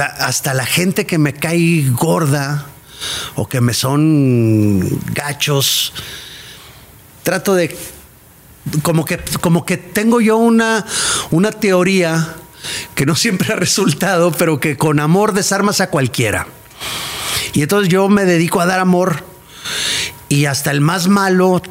hasta 0.00 0.54
la 0.54 0.66
gente 0.66 1.06
que 1.06 1.18
me 1.18 1.32
cae 1.32 1.88
gorda 1.90 2.66
o 3.34 3.48
que 3.48 3.60
me 3.60 3.74
son 3.74 5.00
gachos, 5.12 5.92
trato 7.22 7.54
de 7.54 7.76
como 8.82 9.04
que, 9.04 9.20
como 9.40 9.64
que 9.64 9.76
tengo 9.76 10.20
yo 10.20 10.36
una, 10.36 10.84
una 11.30 11.52
teoría 11.52 12.34
que 12.94 13.06
no 13.06 13.14
siempre 13.14 13.52
ha 13.52 13.56
resultado, 13.56 14.32
pero 14.32 14.60
que 14.60 14.76
con 14.76 15.00
amor 15.00 15.32
desarmas 15.32 15.80
a 15.80 15.90
cualquiera. 15.90 16.46
Y 17.52 17.62
entonces 17.62 17.88
yo 17.88 18.08
me 18.08 18.24
dedico 18.24 18.60
a 18.60 18.66
dar 18.66 18.80
amor 18.80 19.24
y 20.28 20.46
hasta 20.46 20.70
el 20.70 20.80
más 20.80 21.08
malo, 21.08 21.62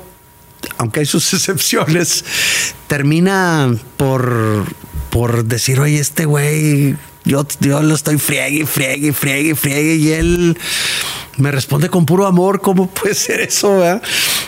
aunque 0.77 1.01
hay 1.01 1.05
sus 1.05 1.33
excepciones, 1.33 2.25
termina 2.87 3.75
por, 3.97 4.65
por 5.09 5.45
decir, 5.45 5.79
oye, 5.79 5.99
este 5.99 6.25
güey 6.25 6.95
yo, 7.25 7.43
lo 7.81 7.95
estoy 7.95 8.19
friegue, 8.19 8.67
friegue, 8.67 9.11
friegue, 9.11 9.55
friegue 9.55 9.95
y 9.95 10.11
él 10.11 10.57
me 11.37 11.51
responde 11.51 11.89
con 11.89 12.05
puro 12.05 12.27
amor. 12.27 12.61
¿Cómo 12.61 12.87
puede 12.87 13.15
ser 13.15 13.41
eso? 13.41 13.81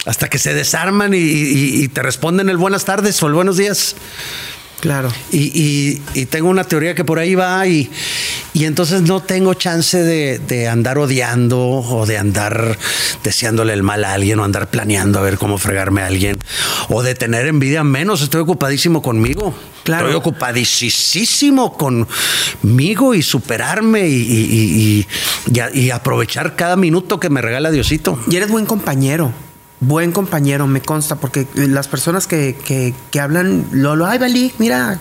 Hasta 0.06 0.30
que 0.30 0.38
se 0.38 0.54
desarman 0.54 1.14
y, 1.16 1.88
te 1.88 2.04
responden 2.04 2.50
el 2.50 2.58
buenas 2.58 2.86
tardes 2.86 3.22
o 3.24 3.28
el 3.28 3.34
buenos 3.34 3.58
días. 3.58 3.96
Claro. 4.80 5.10
Y, 5.32 5.96
tengo 6.30 6.50
una 6.50 6.64
teoría 6.64 6.94
que 6.94 7.04
por 7.04 7.20
ahí 7.20 7.36
va 7.36 7.66
y, 7.68 7.90
entonces 8.54 9.02
no 9.02 9.22
tengo 9.22 9.54
chance 9.54 9.98
de, 10.04 10.68
andar 10.68 10.98
odiando 10.98 11.60
o 11.60 12.06
de 12.06 12.18
andar 12.18 12.78
deseándole 13.24 13.74
el 13.74 13.84
mal 13.84 14.04
a 14.04 14.14
alguien 14.14 14.40
o 14.40 14.44
andar 14.44 14.70
planeando 14.70 15.20
a 15.20 15.22
ver 15.22 15.38
cómo 15.38 15.58
fregarme 15.58 16.02
a 16.02 16.08
alguien 16.08 16.38
o 16.90 17.02
de 17.02 17.16
tener 17.16 17.48
envidia 17.48 17.84
menos. 17.84 18.22
Estoy 18.22 18.42
ocupadísimo 18.42 19.02
conmigo. 19.02 19.54
Claro. 19.84 20.08
Estoy 20.08 20.20
ocupadísimo 20.20 21.78
conmigo 21.78 23.14
y 23.14 23.24
superarme 23.24 24.08
y, 24.08 25.06
y 25.74 25.90
aprovechar 25.92 26.56
cada 26.56 26.76
minuto 26.76 27.20
que 27.20 27.30
me 27.30 27.42
regala 27.42 27.72
Diosito. 27.72 28.20
Y 28.30 28.36
eres 28.36 28.50
buen 28.50 28.66
compañero 28.66 29.32
buen 29.80 30.12
compañero, 30.12 30.68
me 30.68 30.82
consta, 30.82 31.16
porque 31.16 31.48
las 31.56 31.88
personas 31.88 32.28
que, 32.28 32.56
que, 33.12 33.20
hablan, 33.20 33.68
Lolo, 33.72 34.06
ay, 34.06 34.18
Bali, 34.18 34.54
mira, 34.58 35.00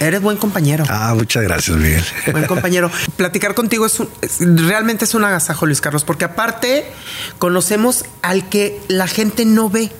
Eres 0.00 0.22
buen 0.22 0.38
compañero. 0.38 0.84
Ah, 0.88 1.12
muchas 1.14 1.42
gracias, 1.42 1.76
Miguel. 1.76 2.04
Buen 2.32 2.46
compañero. 2.46 2.90
Platicar 3.16 3.54
contigo 3.54 3.84
es, 3.84 3.98
realmente 4.38 5.04
es 5.04 5.14
un 5.14 5.24
agasajo, 5.24 5.66
Luis 5.66 5.82
Carlos, 5.82 6.04
porque 6.04 6.24
aparte 6.24 6.86
conocemos 7.38 8.06
al 8.22 8.48
que 8.48 8.80
la 8.88 9.06
gente 9.06 9.44
no 9.44 9.68
ve. 9.68 9.92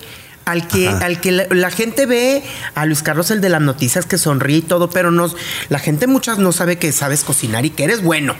Al 0.45 0.67
que, 0.67 0.89
al 0.89 1.21
que 1.21 1.31
la, 1.31 1.69
gente 1.69 2.07
ve 2.07 2.41
a 2.73 2.87
Luis 2.87 3.03
Carlos, 3.03 3.29
el 3.29 3.39
de 3.39 3.49
las 3.49 3.61
noticias, 3.61 4.07
que 4.07 4.17
sonríe 4.17 4.57
y 4.57 4.61
todo, 4.63 4.89
pero 4.89 5.11
no, 5.11 5.31
la 5.69 5.77
gente 5.77 6.07
muchas 6.07 6.39
no 6.39 6.51
sabe 6.51 6.79
que 6.79 6.91
sabes 6.91 7.23
cocinar 7.23 7.67
y 7.67 7.69
que 7.69 7.83
eres 7.83 8.01
bueno. 8.01 8.35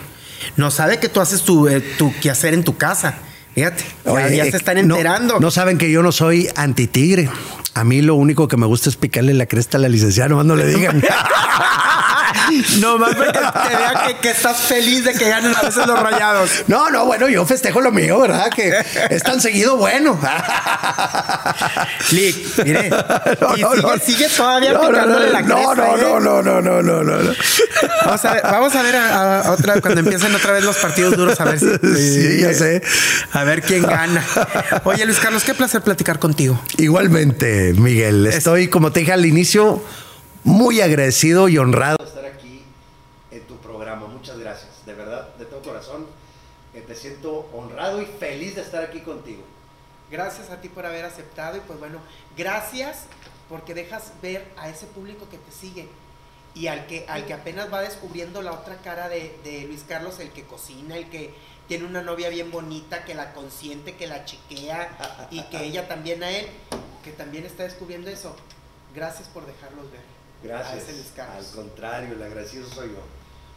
No 0.58 0.72
sabe 0.72 1.00
que 1.00 1.08
tú 1.08 1.22
haces 1.22 1.44
tu, 1.44 1.68
eh, 1.68 1.82
tu 1.82 2.12
quehacer 2.20 2.56
en 2.56 2.64
tu 2.64 2.78
casa. 2.78 3.20
Fíjate, 3.60 4.36
ya, 4.36 4.46
se 4.46 4.58
están 4.58 4.78
enterando. 4.78 5.40
No, 5.40 5.52
saben 5.52 5.78
que 5.78 5.92
yo 5.92 6.02
no 6.02 6.12
soy 6.12 6.50
anti-tigre. 6.56 7.30
A 7.74 7.84
mí 7.84 8.02
lo 8.02 8.16
único 8.16 8.48
que 8.48 8.58
me 8.58 8.66
gusta 8.66 8.90
es 8.90 8.96
picarle 8.96 9.34
la 9.34 9.46
cresta 9.46 9.78
a 9.78 9.82
la 9.82 9.90
licenciada, 9.90 10.30
nomás 10.30 10.46
no 10.46 10.56
le 10.56 10.66
digan. 10.66 11.02
No 12.80 12.98
más 12.98 13.16
que 13.16 13.32
te 13.32 13.40
vea 13.40 14.18
que, 14.22 14.30
estás 14.30 14.58
feliz 14.62 15.04
de 15.06 15.14
que 15.14 15.30
ganen 15.30 15.54
a 15.56 15.62
veces 15.62 15.86
los 15.86 16.00
rayados. 16.00 16.50
No, 16.68 16.90
no, 16.90 17.06
bueno, 17.06 17.28
yo 17.28 17.46
festejo 17.46 17.82
lo 17.82 17.92
mío, 17.92 18.20
¿verdad? 18.20 18.50
Que 18.50 18.74
es 19.10 19.24
tan 19.24 19.42
seguido 19.42 19.78
bueno. 19.78 20.20
Lick, 22.12 22.64
mire. 22.64 22.90
No, 23.40 23.56
y 23.56 23.62
no, 23.62 23.98
sigue, 23.98 24.28
todavía 24.30 24.80
picándole 24.80 25.32
la 25.32 25.40
cresta. 25.40 25.56
No, 25.56 25.76
no, 25.76 25.98
¿eh? 25.98 26.02
no, 26.02 26.20
no, 26.20 26.42
no, 26.42 26.62
no, 26.62 26.82
no, 26.82 27.04
no, 27.04 27.34
Vamos 28.06 28.26
a 28.26 28.34
ver, 28.34 28.44
vamos 28.44 28.76
a 28.76 28.82
ver 28.82 28.96
a, 28.96 29.52
otra, 29.52 29.82
cuando 29.82 30.00
empiecen 30.02 30.34
otra 30.34 30.54
vez 30.54 30.64
los 30.64 30.78
partidos 30.78 31.16
duros, 31.16 31.40
a 31.40 31.46
ver 31.46 31.60
si. 31.60 31.68
Sí, 32.00 32.42
ya 32.42 32.54
sé. 32.54 32.82
A 33.34 33.44
ver 33.44 33.62
quién 33.62 33.84
gana. 33.84 34.24
Oye, 34.84 35.06
Luis 35.06 35.20
Carlos, 35.20 35.44
qué 35.44 35.54
placer 35.54 35.82
platicar 35.82 36.20
contigo. 36.20 36.60
Igualmente, 36.78 37.74
Miguel. 37.78 38.28
Estoy, 38.28 38.68
como 38.68 38.92
te 38.92 39.02
dije 39.02 39.14
al 39.14 39.26
inicio, 39.26 39.84
muy 40.44 40.82
agradecido 40.82 41.50
y 41.50 41.58
honrado 41.58 41.98
te 46.90 46.96
siento 46.96 47.48
honrado 47.80 48.02
y 48.02 48.06
feliz 48.06 48.56
de 48.56 48.62
estar 48.62 48.84
aquí 48.84 49.00
contigo. 49.00 49.42
Gracias 50.12 50.50
a 50.50 50.60
ti 50.60 50.70
por 50.70 50.86
haber 50.86 51.06
aceptado 51.06 51.58
y 51.58 51.62
pues 51.62 51.80
bueno, 51.80 52.00
gracias 52.36 53.06
porque 53.48 53.74
dejas 53.74 54.12
ver 54.22 54.46
a 54.58 54.70
ese 54.70 54.86
público 54.88 55.30
que 55.30 55.38
te 55.38 55.52
sigue 55.52 55.88
y 56.56 56.68
al 56.68 56.88
que, 56.88 57.06
al 57.08 57.26
que 57.26 57.34
apenas 57.34 57.72
va 57.72 57.82
descubriendo 57.82 58.42
la 58.42 58.52
otra 58.52 58.78
cara 58.78 59.08
de, 59.08 59.66
Luis 59.68 59.86
Carlos, 59.88 60.20
el 60.20 60.32
que 60.32 60.44
cocina, 60.44 60.98
el 60.98 61.10
que 61.10 61.34
tiene 61.68 61.86
una 61.86 62.02
novia 62.02 62.30
bien 62.30 62.52
bonita, 62.52 63.06
que 63.06 63.14
la 63.14 63.34
consiente, 63.34 63.96
que 63.96 64.08
la 64.08 64.26
chiquea 64.26 65.28
y 65.30 65.44
que 65.44 65.64
ella 65.64 65.88
también 65.88 66.24
a 66.24 66.32
él, 66.32 66.48
que 67.04 67.12
también 67.12 67.46
está 67.46 67.64
descubriendo 67.64 68.10
eso. 68.10 68.36
Gracias 68.96 69.28
por 69.30 69.46
dejarlos 69.46 69.92
ver. 69.92 70.02
Gracias. 70.44 71.18
Al 71.20 71.46
contrario, 71.52 72.16
el 72.16 72.24
agradecido 72.24 72.68
soy 72.68 72.90
yo. 72.90 73.04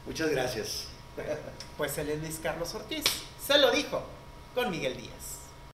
Muchas 0.07 0.31
gracias. 0.31 0.89
Pues 1.79 1.97
él 1.99 2.11
es 2.11 2.21
Luis 2.21 2.39
Carlos 2.43 2.75
Ortiz. 2.75 3.05
Se 3.45 3.59
lo 3.59 3.73
dijo 3.73 4.03
con 4.55 4.71
Miguel 4.71 4.97
Díaz. 4.97 5.22